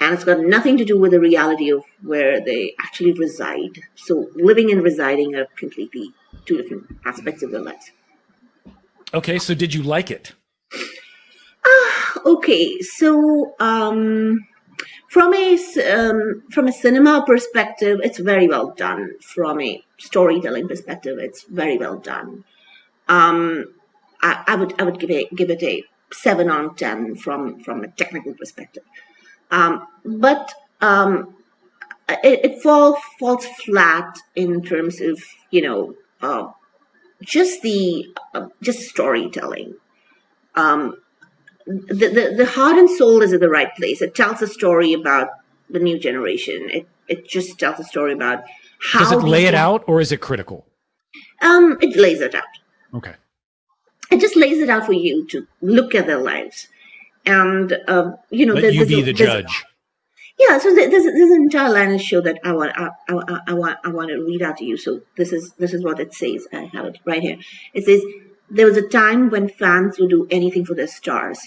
And 0.00 0.14
it's 0.14 0.24
got 0.24 0.40
nothing 0.40 0.76
to 0.76 0.84
do 0.84 0.98
with 0.98 1.10
the 1.12 1.20
reality 1.20 1.70
of 1.72 1.82
where 2.02 2.40
they 2.44 2.74
actually 2.78 3.12
reside. 3.12 3.80
So 3.96 4.28
living 4.36 4.70
and 4.70 4.82
residing 4.82 5.34
are 5.34 5.46
completely 5.56 6.12
two 6.44 6.60
different 6.62 6.86
aspects 7.04 7.42
of 7.42 7.50
their 7.50 7.62
lives. 7.62 7.90
Okay, 9.14 9.38
so 9.38 9.54
did 9.54 9.72
you 9.72 9.82
like 9.82 10.10
it? 10.10 10.32
Ah, 11.64 12.20
okay, 12.26 12.78
so 12.80 13.54
um, 13.58 14.46
from 15.08 15.32
a 15.32 15.58
um, 15.90 16.42
from 16.50 16.68
a 16.68 16.72
cinema 16.72 17.24
perspective, 17.26 18.00
it's 18.02 18.18
very 18.18 18.48
well 18.48 18.74
done. 18.76 19.14
From 19.22 19.60
a 19.62 19.82
storytelling 19.98 20.68
perspective, 20.68 21.18
it's 21.18 21.44
very 21.44 21.78
well 21.78 21.96
done. 21.96 22.44
Um, 23.08 23.64
I, 24.22 24.44
I 24.46 24.54
would 24.56 24.78
I 24.78 24.84
would 24.84 24.98
give 25.00 25.10
it 25.10 25.34
give 25.34 25.48
it 25.50 25.62
a 25.62 25.84
seven 26.12 26.50
on 26.50 26.74
ten 26.76 27.16
from 27.16 27.60
from 27.60 27.84
a 27.84 27.88
technical 27.88 28.34
perspective. 28.34 28.84
Um, 29.50 29.86
but 30.04 30.52
um, 30.82 31.34
it, 32.08 32.44
it 32.44 32.62
falls 32.62 32.98
falls 33.18 33.46
flat 33.64 34.18
in 34.36 34.62
terms 34.62 35.00
of 35.00 35.18
you 35.50 35.62
know 35.62 35.94
uh, 36.20 36.48
just 37.22 37.62
the 37.62 38.06
uh, 38.34 38.48
just 38.62 38.80
storytelling. 38.88 39.74
Um, 40.54 40.96
the, 41.66 42.08
the 42.08 42.34
the 42.36 42.46
heart 42.46 42.78
and 42.78 42.88
soul 42.90 43.22
is 43.22 43.32
in 43.32 43.40
the 43.40 43.48
right 43.50 43.74
place. 43.76 44.00
It 44.02 44.14
tells 44.14 44.40
a 44.42 44.46
story 44.46 44.92
about 44.92 45.28
the 45.70 45.78
new 45.78 45.98
generation. 45.98 46.68
It 46.70 46.88
it 47.08 47.28
just 47.28 47.58
tells 47.58 47.78
a 47.78 47.84
story 47.84 48.12
about 48.12 48.44
how 48.80 49.00
Does 49.00 49.12
it 49.12 49.26
lay 49.26 49.46
it 49.46 49.54
out 49.54 49.84
or 49.86 50.00
is 50.00 50.12
it 50.12 50.20
critical? 50.20 50.66
Um, 51.42 51.78
it 51.80 51.96
lays 51.96 52.20
it 52.20 52.34
out. 52.34 52.44
Okay. 52.94 53.14
It 54.10 54.20
just 54.20 54.36
lays 54.36 54.58
it 54.58 54.70
out 54.70 54.86
for 54.86 54.92
you 54.92 55.26
to 55.28 55.46
look 55.60 55.94
at 55.94 56.06
their 56.06 56.18
lives, 56.18 56.68
and 57.26 57.76
um, 57.88 58.16
you 58.30 58.46
know. 58.46 58.54
Let 58.54 58.72
you 58.72 58.84
there's 58.84 58.88
be 58.88 59.00
a- 59.00 59.04
the 59.04 59.12
judge. 59.12 59.64
Yeah, 60.38 60.58
so 60.58 60.74
there- 60.74 60.88
there's 60.88 61.04
there's 61.04 61.30
an 61.30 61.42
entire 61.42 61.70
line 61.72 61.92
of 61.94 62.00
show 62.00 62.20
that 62.20 62.38
I 62.44 62.52
want 62.52 62.72
I, 62.78 62.90
I, 63.08 63.40
I 63.48 63.54
want 63.54 63.78
I 63.84 63.88
want 63.90 64.08
to 64.10 64.22
read 64.24 64.42
out 64.42 64.56
to 64.58 64.64
you. 64.64 64.76
So 64.76 65.00
this 65.16 65.32
is 65.32 65.52
this 65.58 65.74
is 65.74 65.82
what 65.84 65.98
it 66.00 66.14
says. 66.14 66.46
I 66.52 66.70
have 66.74 66.86
it 66.86 66.98
right 67.04 67.22
here. 67.22 67.38
It 67.74 67.84
says 67.84 68.02
there 68.50 68.66
was 68.66 68.76
a 68.76 68.88
time 68.88 69.30
when 69.30 69.48
fans 69.48 69.98
would 69.98 70.10
do 70.10 70.26
anything 70.30 70.64
for 70.64 70.74
their 70.74 70.86
stars. 70.86 71.40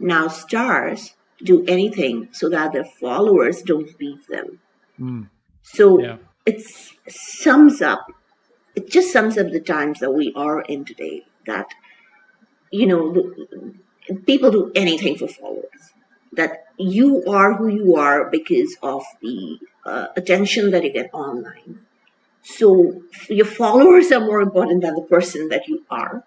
Now 0.00 0.28
stars 0.28 1.14
do 1.42 1.64
anything 1.66 2.28
so 2.32 2.48
that 2.48 2.72
their 2.72 2.84
followers 2.84 3.62
don't 3.62 3.90
leave 4.00 4.26
them. 4.28 4.60
Mm, 4.98 5.28
So 5.62 6.00
yeah. 6.00 6.16
it 6.46 6.62
sums 7.08 7.82
up. 7.82 8.06
It 8.74 8.88
just 8.90 9.12
sums 9.12 9.36
up 9.36 9.50
the 9.50 9.60
times 9.60 10.00
that 10.00 10.12
we 10.12 10.32
are 10.34 10.62
in 10.62 10.84
today. 10.84 11.26
That 11.46 11.66
you 12.70 12.86
know, 12.86 13.12
the, 13.12 13.74
people 14.26 14.50
do 14.50 14.72
anything 14.74 15.16
for 15.18 15.28
followers. 15.28 15.82
That 16.32 16.64
you 16.82 17.24
are 17.26 17.54
who 17.54 17.68
you 17.68 17.96
are 17.96 18.30
because 18.30 18.76
of 18.82 19.02
the 19.20 19.58
uh, 19.84 20.08
attention 20.16 20.70
that 20.70 20.84
you 20.84 20.92
get 20.92 21.10
online. 21.12 21.80
So 22.42 23.02
your 23.28 23.46
followers 23.46 24.10
are 24.12 24.20
more 24.20 24.40
important 24.40 24.82
than 24.82 24.94
the 24.94 25.02
person 25.02 25.48
that 25.48 25.68
you 25.68 25.84
are. 25.90 26.24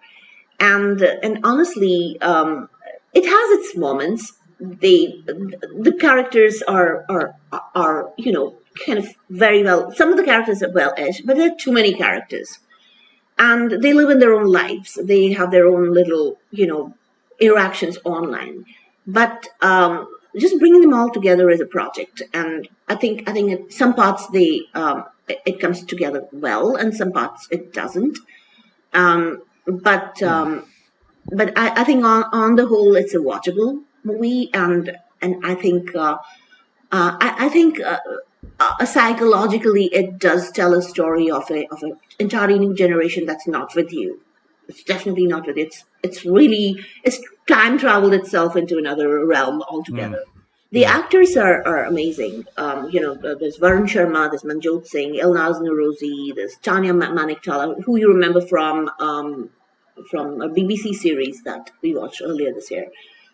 And 0.60 1.01
and 1.01 1.39
honestly, 1.43 2.18
um, 2.22 2.70
it 3.14 3.26
has 3.26 3.60
its 3.60 3.78
moments. 3.78 4.34
They 4.60 5.22
the 5.28 5.97
characters 5.99 6.62
are 6.64 7.06
are 7.10 7.36
are 7.76 8.14
you 8.18 8.32
know 8.32 8.56
kind 8.86 8.99
of 8.99 9.08
very 9.30 9.64
well. 9.64 9.91
Some 9.91 10.12
of 10.12 10.18
the 10.18 10.24
characters 10.24 10.64
are 10.64 10.72
well 10.72 10.93
edged, 10.97 11.26
but 11.26 11.36
there 11.36 11.51
are 11.51 11.56
too 11.56 11.74
many 11.74 11.93
characters 11.93 12.60
and 13.38 13.72
they 13.84 13.93
live 13.93 14.10
in 14.10 14.20
their 14.20 14.34
own 14.34 14.47
lives. 14.47 14.97
They 15.01 15.34
have 15.34 15.51
their 15.51 15.68
own 15.68 15.93
little, 15.93 16.38
you 16.51 16.68
know, 16.68 16.93
interactions 17.39 17.97
online. 18.06 18.66
But 19.06 19.47
um, 19.62 20.08
just 20.38 20.59
bringing 20.59 20.81
them 20.81 20.93
all 20.93 21.09
together 21.09 21.49
as 21.49 21.61
a 21.61 21.65
project, 21.65 22.21
and 22.33 22.67
I 22.88 22.95
think 22.95 23.29
I 23.29 23.33
think 23.33 23.51
in 23.51 23.71
some 23.71 23.93
parts 23.93 24.27
they 24.27 24.61
um, 24.73 25.05
it, 25.27 25.39
it 25.45 25.59
comes 25.59 25.83
together 25.83 26.27
well, 26.31 26.75
and 26.75 26.93
some 26.93 27.11
parts 27.11 27.47
it 27.51 27.73
doesn't. 27.73 28.17
Um, 28.93 29.41
but 29.67 30.21
um, 30.23 30.65
but 31.31 31.57
I, 31.57 31.81
I 31.81 31.83
think 31.83 32.03
on 32.05 32.23
on 32.31 32.55
the 32.55 32.67
whole, 32.67 32.95
it's 32.95 33.13
a 33.13 33.19
watchable 33.19 33.83
movie, 34.03 34.49
and 34.53 34.97
and 35.21 35.45
I 35.45 35.55
think 35.55 35.95
uh, 35.95 36.17
uh, 36.91 37.17
I, 37.19 37.45
I 37.45 37.49
think 37.49 37.79
uh, 37.79 37.99
uh, 38.59 38.86
psychologically 38.86 39.86
it 39.86 40.19
does 40.19 40.51
tell 40.51 40.73
a 40.73 40.81
story 40.81 41.29
of 41.29 41.49
a 41.51 41.67
of 41.71 41.83
an 41.83 41.97
entirely 42.19 42.59
new 42.59 42.73
generation 42.75 43.25
that's 43.25 43.47
not 43.47 43.75
with 43.75 43.91
you. 43.91 44.21
It's 44.67 44.83
definitely 44.83 45.27
not 45.27 45.47
with 45.47 45.57
you. 45.57 45.65
It's 45.65 45.83
it's 46.03 46.25
really 46.25 46.83
it's 47.03 47.19
time 47.47 47.77
traveled 47.77 48.13
itself 48.13 48.55
into 48.55 48.77
another 48.77 49.25
realm 49.25 49.61
altogether. 49.63 50.23
The 50.71 50.81
Yeah. 50.81 50.97
actors 50.97 51.37
are, 51.37 51.65
are 51.65 51.85
amazing. 51.85 52.45
Um, 52.57 52.89
you 52.89 52.99
know, 52.99 53.13
there's 53.15 53.57
Varun 53.59 53.85
Sharma, 53.85 54.29
there's 54.29 54.43
Manjot 54.43 54.85
Singh, 54.87 55.13
Elnaaz 55.15 55.61
Norouzi, 55.61 56.35
there's 56.35 56.55
Tanya 56.57 56.93
Ma- 56.93 57.11
Maniktala, 57.11 57.81
who 57.83 57.97
you 57.97 58.11
remember 58.11 58.41
from 58.41 58.89
um, 58.99 59.49
from 60.11 60.41
a 60.41 60.49
BBC 60.49 60.93
series 60.93 61.41
that 61.43 61.71
we 61.81 61.95
watched 61.95 62.21
earlier 62.23 62.51
this 62.53 62.69
year. 62.71 62.87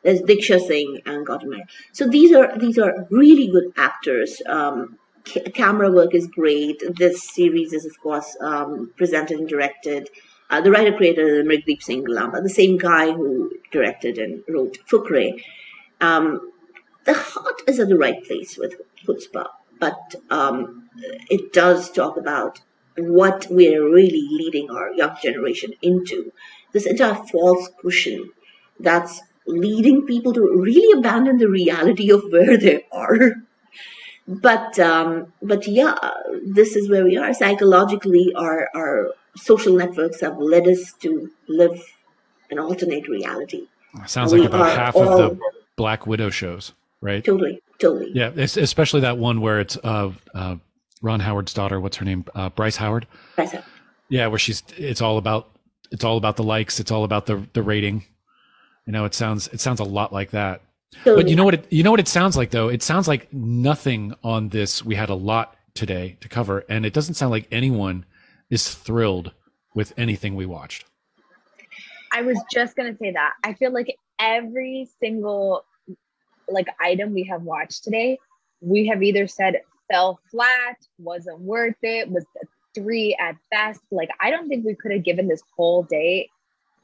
There's 0.03 0.21
Diksha 0.21 0.59
Singh 0.59 1.01
and 1.05 1.25
Gautam 1.25 1.59
So 1.93 2.07
these 2.07 2.33
are 2.33 2.57
these 2.57 2.77
are 2.77 3.07
really 3.09 3.47
good 3.47 3.71
actors. 3.77 4.41
Um, 4.45 4.97
ca- 5.25 5.49
camera 5.53 5.91
work 5.91 6.13
is 6.13 6.27
great. 6.27 6.83
This 6.97 7.23
series 7.33 7.73
is 7.73 7.85
of 7.85 7.99
course 8.01 8.35
um, 8.41 8.91
presented 8.97 9.39
and 9.39 9.47
directed. 9.49 10.09
Uh, 10.51 10.59
the 10.59 10.69
writer 10.69 10.95
creator 10.95 11.25
is 11.39 11.45
Mrigdeep 11.47 11.81
Singh 11.81 12.03
Lamba, 12.05 12.43
the 12.43 12.49
same 12.49 12.77
guy 12.77 13.11
who 13.11 13.49
directed 13.71 14.17
and 14.17 14.43
wrote 14.49 14.77
Fukrey. 14.85 15.41
Um, 16.01 16.51
the 17.05 17.13
heart 17.13 17.61
is 17.67 17.79
in 17.79 17.87
the 17.87 17.97
right 17.97 18.21
place 18.25 18.57
with 18.57 18.75
Chutzpah, 19.01 19.47
but 19.79 20.15
um, 20.29 20.89
it 21.29 21.53
does 21.53 21.89
talk 21.89 22.17
about 22.17 22.59
what 22.97 23.47
we're 23.49 23.89
really 23.89 24.27
leading 24.29 24.69
our 24.69 24.93
young 24.93 25.15
generation 25.23 25.71
into. 25.81 26.33
This 26.73 26.85
entire 26.85 27.15
false 27.15 27.69
cushion 27.81 28.29
that's 28.79 29.21
leading 29.47 30.05
people 30.05 30.33
to 30.33 30.41
really 30.41 30.99
abandon 30.99 31.37
the 31.37 31.49
reality 31.49 32.11
of 32.11 32.23
where 32.29 32.57
they 32.57 32.85
are. 32.91 33.19
But 34.27 34.77
um, 34.79 35.33
but 35.41 35.67
yeah, 35.67 35.95
this 36.45 36.75
is 36.75 36.89
where 36.89 37.03
we 37.03 37.17
are 37.17 37.33
psychologically. 37.33 38.31
Our 38.35 38.69
our 38.75 39.13
social 39.35 39.75
networks 39.75 40.21
have 40.21 40.37
led 40.39 40.67
us 40.67 40.93
to 41.01 41.29
live 41.47 41.81
an 42.49 42.59
alternate 42.59 43.07
reality. 43.07 43.67
Sounds 44.07 44.33
like 44.33 44.43
about 44.47 44.75
half 44.77 44.95
all- 44.95 45.21
of 45.21 45.37
the 45.37 45.39
Black 45.75 46.05
Mirror 46.07 46.31
shows, 46.31 46.73
right? 47.01 47.23
Totally, 47.23 47.61
totally. 47.79 48.11
Yeah, 48.13 48.31
es- 48.37 48.57
especially 48.57 49.01
that 49.01 49.17
one 49.17 49.41
where 49.41 49.59
it's 49.59 49.77
uh, 49.83 50.11
uh, 50.33 50.55
Ron 51.01 51.19
Howard's 51.19 51.53
daughter. 51.53 51.79
What's 51.79 51.97
her 51.97 52.05
name? 52.05 52.25
Uh, 52.35 52.49
Bryce 52.49 52.75
Howard. 52.77 53.07
That's 53.35 53.53
it. 53.53 53.63
Yeah, 54.09 54.27
where 54.27 54.39
she's 54.39 54.63
it's 54.77 55.01
all 55.01 55.17
about 55.17 55.49
it's 55.91 56.03
all 56.03 56.17
about 56.17 56.35
the 56.37 56.43
likes. 56.43 56.79
It's 56.79 56.91
all 56.91 57.03
about 57.03 57.25
the 57.25 57.45
the 57.53 57.61
rating. 57.63 58.05
You 58.85 58.93
know, 58.93 59.05
it 59.05 59.13
sounds 59.13 59.47
it 59.49 59.59
sounds 59.59 59.79
a 59.79 59.85
lot 59.85 60.11
like 60.13 60.31
that. 60.31 60.61
Totally. 61.03 61.23
But 61.23 61.29
you 61.29 61.35
know 61.35 61.45
what? 61.45 61.53
It, 61.55 61.67
you 61.71 61.83
know 61.83 61.91
what 61.91 61.99
it 62.01 62.07
sounds 62.07 62.35
like 62.37 62.51
though. 62.51 62.67
It 62.69 62.83
sounds 62.83 63.07
like 63.07 63.31
nothing 63.33 64.13
on 64.23 64.49
this. 64.49 64.83
We 64.85 64.95
had 64.95 65.09
a 65.09 65.15
lot 65.15 65.55
today 65.73 66.17
to 66.21 66.27
cover, 66.29 66.65
and 66.69 66.85
it 66.85 66.93
doesn't 66.93 67.13
sound 67.15 67.31
like 67.31 67.47
anyone 67.51 68.05
is 68.51 68.75
thrilled 68.75 69.31
with 69.73 69.93
anything 69.97 70.35
we 70.35 70.45
watched. 70.45 70.85
I 72.13 72.21
was 72.21 72.37
just 72.51 72.75
gonna 72.75 72.95
say 72.97 73.11
that. 73.13 73.33
I 73.43 73.53
feel 73.53 73.71
like 73.73 73.95
every 74.19 74.87
single 74.99 75.65
like 76.49 76.67
item 76.79 77.13
we 77.13 77.23
have 77.23 77.41
watched 77.41 77.83
today, 77.83 78.19
we 78.59 78.85
have 78.87 79.01
either 79.01 79.25
said 79.25 79.61
fell 79.89 80.19
flat, 80.29 80.77
wasn't 80.99 81.39
worth 81.39 81.77
it, 81.81 82.09
was 82.09 82.25
a 82.43 82.45
three 82.75 83.15
at 83.19 83.35
best. 83.49 83.81
Like 83.91 84.09
I 84.19 84.29
don't 84.29 84.49
think 84.49 84.65
we 84.65 84.75
could 84.75 84.91
have 84.91 85.03
given 85.03 85.27
this 85.27 85.41
whole 85.55 85.83
day 85.83 86.29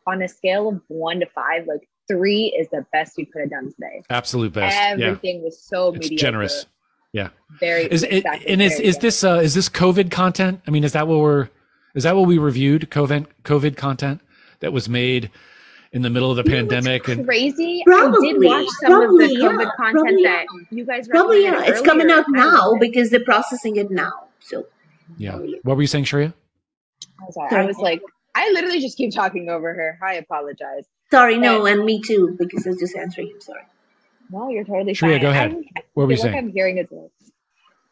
on 0.07 0.21
a 0.21 0.27
scale 0.27 0.69
of 0.69 0.81
one 0.87 1.19
to 1.19 1.25
five. 1.25 1.67
Like 1.67 1.87
three 2.07 2.55
is 2.57 2.69
the 2.69 2.85
best 2.93 3.17
we 3.17 3.25
could 3.25 3.41
have 3.41 3.49
done 3.49 3.73
today. 3.73 4.01
Absolute 4.09 4.53
best. 4.53 4.75
yeah, 4.75 5.07
Everything 5.07 5.43
was 5.43 5.61
so 5.61 5.89
it's 5.89 5.99
mediocre. 6.09 6.21
generous. 6.21 6.65
Yeah. 7.11 7.29
Very 7.59 7.85
Is 7.85 8.03
it, 8.03 8.13
exactly, 8.13 8.47
and 8.47 8.61
is 8.61 8.79
is 8.79 8.97
this 8.99 9.23
uh, 9.23 9.39
is 9.43 9.53
this 9.53 9.67
COVID 9.69 10.11
content? 10.11 10.61
I 10.67 10.71
mean, 10.71 10.83
is 10.83 10.93
that 10.93 11.07
what 11.07 11.19
we're 11.19 11.49
is 11.97 12.03
that 12.03 12.15
what 12.15 12.27
we 12.27 12.37
reviewed? 12.37 12.89
COVID 12.91 13.25
COVID 13.43 13.75
content 13.75 14.21
that 14.59 14.71
was 14.71 14.87
made 14.87 15.29
in 15.91 16.01
the 16.03 16.09
middle 16.09 16.29
of 16.29 16.37
the 16.37 16.43
You 16.43 16.57
know 16.57 16.63
what's 16.65 16.73
pandemic 16.75 17.07
and 17.07 17.25
crazy. 17.25 17.81
I 17.81 17.83
Probably, 17.85 18.33
did 18.33 18.43
watch 18.43 18.67
some 18.81 18.91
probably, 18.91 19.25
of 19.25 19.29
the 19.31 19.35
COVID 19.37 19.63
yeah, 19.63 19.69
content 19.77 19.93
probably, 20.05 20.23
that 20.23 20.45
you 20.71 20.85
guys 20.85 21.07
Probably 21.07 21.43
yeah, 21.43 21.49
recommended 21.51 21.75
it's 21.77 21.87
coming 21.87 22.11
out 22.11 22.25
now 22.29 22.75
because 22.79 23.09
they're 23.09 23.23
processing 23.23 23.77
it 23.77 23.89
now. 23.89 24.13
So 24.39 24.65
yeah. 25.17 25.37
What 25.63 25.75
were 25.77 25.81
you 25.81 25.87
saying, 25.87 26.05
Shreya? 26.05 26.33
I'm 27.21 27.31
sorry. 27.31 27.49
Sorry. 27.49 27.63
I 27.63 27.65
was 27.65 27.77
like, 27.77 28.01
I 28.35 28.51
literally 28.51 28.79
just 28.79 28.97
keep 28.97 29.13
talking 29.13 29.49
over 29.49 29.73
her. 29.73 29.97
I 30.03 30.13
apologize. 30.15 30.85
sorry, 31.09 31.37
no, 31.37 31.65
and 31.65 31.83
me 31.85 32.01
too 32.01 32.35
because 32.37 32.67
I 32.67 32.69
was 32.71 32.79
just 32.79 32.95
answering 32.95 33.29
him. 33.29 33.41
Sorry. 33.41 33.63
No, 34.29 34.49
you're 34.49 34.65
totally 34.65 34.93
Shreya, 34.93 35.13
fine. 35.13 35.21
go 35.21 35.29
ahead. 35.31 35.51
I'm- 35.51 35.63
I 35.77 35.81
What 35.93 36.05
were 36.07 36.11
you 36.11 36.17
feel 36.17 36.25
like 36.25 36.33
saying? 36.33 36.45
I'm 36.45 36.51
hearing 36.53 36.77
his 36.77 36.87
voice. 36.89 37.09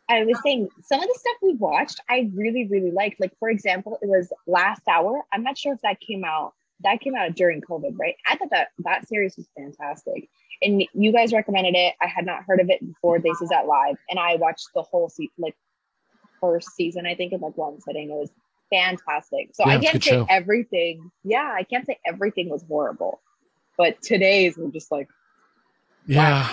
I 0.10 0.24
was 0.24 0.40
saying 0.44 0.70
some 0.84 1.02
of 1.02 1.08
the 1.08 1.18
stuff 1.20 1.34
we 1.42 1.54
watched, 1.56 2.00
I 2.10 2.30
really, 2.36 2.68
really 2.68 2.92
liked. 2.92 3.20
Like, 3.20 3.34
for 3.40 3.50
example, 3.50 3.98
it 4.02 4.08
was 4.08 4.32
Last 4.46 4.82
Hour. 4.88 5.24
I'm 5.34 5.44
not 5.44 5.58
sure 5.58 5.74
if 5.74 5.82
that 5.82 6.00
came 6.00 6.24
out. 6.24 6.54
That 6.84 7.00
came 7.00 7.16
out 7.16 7.36
during 7.36 7.62
COVID, 7.62 7.94
right? 7.98 8.16
I 8.30 8.36
thought 8.36 8.50
that 8.52 8.68
that 8.80 9.08
series 9.08 9.36
was 9.38 9.48
fantastic, 9.58 10.30
and 10.62 10.84
you 10.94 11.12
guys 11.12 11.32
recommended 11.34 11.74
it. 11.76 11.96
I 12.02 12.08
had 12.08 12.26
not 12.26 12.44
heard 12.46 12.60
of 12.60 12.70
it 12.70 12.86
before. 12.86 13.20
This 13.20 13.42
is 13.42 13.52
at 13.52 13.66
live, 13.66 13.96
and 14.10 14.20
I 14.20 14.36
watched 14.36 14.68
the 14.76 14.82
whole 14.84 15.10
se- 15.10 15.30
like 15.38 15.56
first 16.42 16.70
season. 16.76 17.06
I 17.06 17.16
think 17.16 17.32
in 17.34 17.40
like 17.40 17.58
one 17.58 17.80
sitting. 17.82 18.10
It 18.12 18.14
was 18.14 18.30
fantastic. 18.72 19.50
So 19.54 19.66
Yeah, 19.66 19.74
I 19.74 19.80
can't 19.80 20.04
say 20.04 20.12
show. 20.12 20.28
everything. 20.30 21.10
Yeah, 21.24 21.50
I 21.56 21.64
can't 21.64 21.86
say 21.86 21.98
everything 22.06 22.50
was 22.50 22.64
horrible, 22.68 23.22
but 23.78 24.02
today's 24.02 24.58
were 24.58 24.70
just 24.70 24.92
like 24.92 25.08
Yeah. 26.06 26.48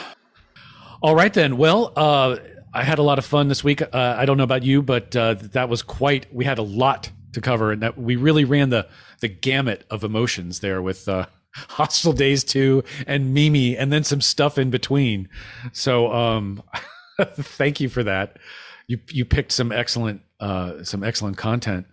All 1.03 1.15
right 1.17 1.35
then. 1.35 1.57
Well, 1.57 1.93
uh, 1.97 2.37
I 2.75 2.85
had 2.85 2.99
a 2.99 3.03
lot 3.03 3.19
of 3.19 3.25
fun 3.25 3.49
this 3.49 3.63
week. 3.63 3.83
Uh, 3.83 4.17
I 4.19 4.25
don't 4.25 4.37
know 4.37 4.45
about 4.45 4.63
you, 4.63 4.83
but 4.83 5.15
uh, 5.15 5.35
that 5.35 5.69
was 5.69 5.83
quite. 5.83 6.33
We 6.35 6.45
had 6.45 6.59
a 6.59 6.63
lot 6.63 7.11
to 7.33 7.41
cover, 7.41 7.73
and 7.73 7.83
that 7.83 7.99
we 7.99 8.17
really 8.17 8.45
ran 8.45 8.71
the 8.71 8.89
the 9.21 9.29
gamut 9.29 9.85
of 9.91 10.05
emotions 10.05 10.61
there 10.61 10.81
with 10.81 11.09
uh, 11.09 11.27
Hostel 11.55 12.13
Days 12.13 12.45
two 12.45 12.83
and 13.07 13.35
Mimi, 13.35 13.77
and 13.77 13.93
then 13.93 14.05
some 14.05 14.21
stuff 14.21 14.57
in 14.59 14.71
between. 14.71 15.29
So, 15.73 16.13
um, 16.13 16.63
thank 17.21 17.81
you 17.81 17.89
for 17.89 18.03
that. 18.05 18.39
You 18.87 18.99
you 19.11 19.25
picked 19.25 19.53
some 19.53 19.71
excellent 19.71 20.23
uh, 20.41 20.83
some 20.85 21.05
excellent 21.05 21.37
content. 21.37 21.87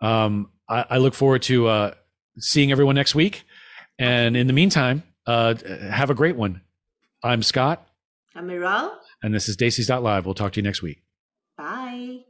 Um, 0.00 0.50
I, 0.68 0.86
I 0.90 0.98
look 0.98 1.14
forward 1.14 1.42
to 1.42 1.66
uh, 1.68 1.94
seeing 2.38 2.72
everyone 2.72 2.94
next 2.94 3.14
week, 3.14 3.44
and 3.98 4.36
in 4.36 4.46
the 4.46 4.52
meantime, 4.54 5.02
uh, 5.26 5.54
have 5.90 6.08
a 6.08 6.14
great 6.14 6.36
one. 6.36 6.62
I'm 7.22 7.42
Scott, 7.42 7.86
I'm 8.34 8.48
Miral. 8.48 8.90
and 9.22 9.34
this 9.34 9.48
is 9.48 9.56
Desis 9.56 9.88
Live. 10.02 10.26
We'll 10.26 10.34
talk 10.34 10.52
to 10.52 10.60
you 10.60 10.64
next 10.64 10.82
week. 10.82 11.02
Bye. 11.56 12.24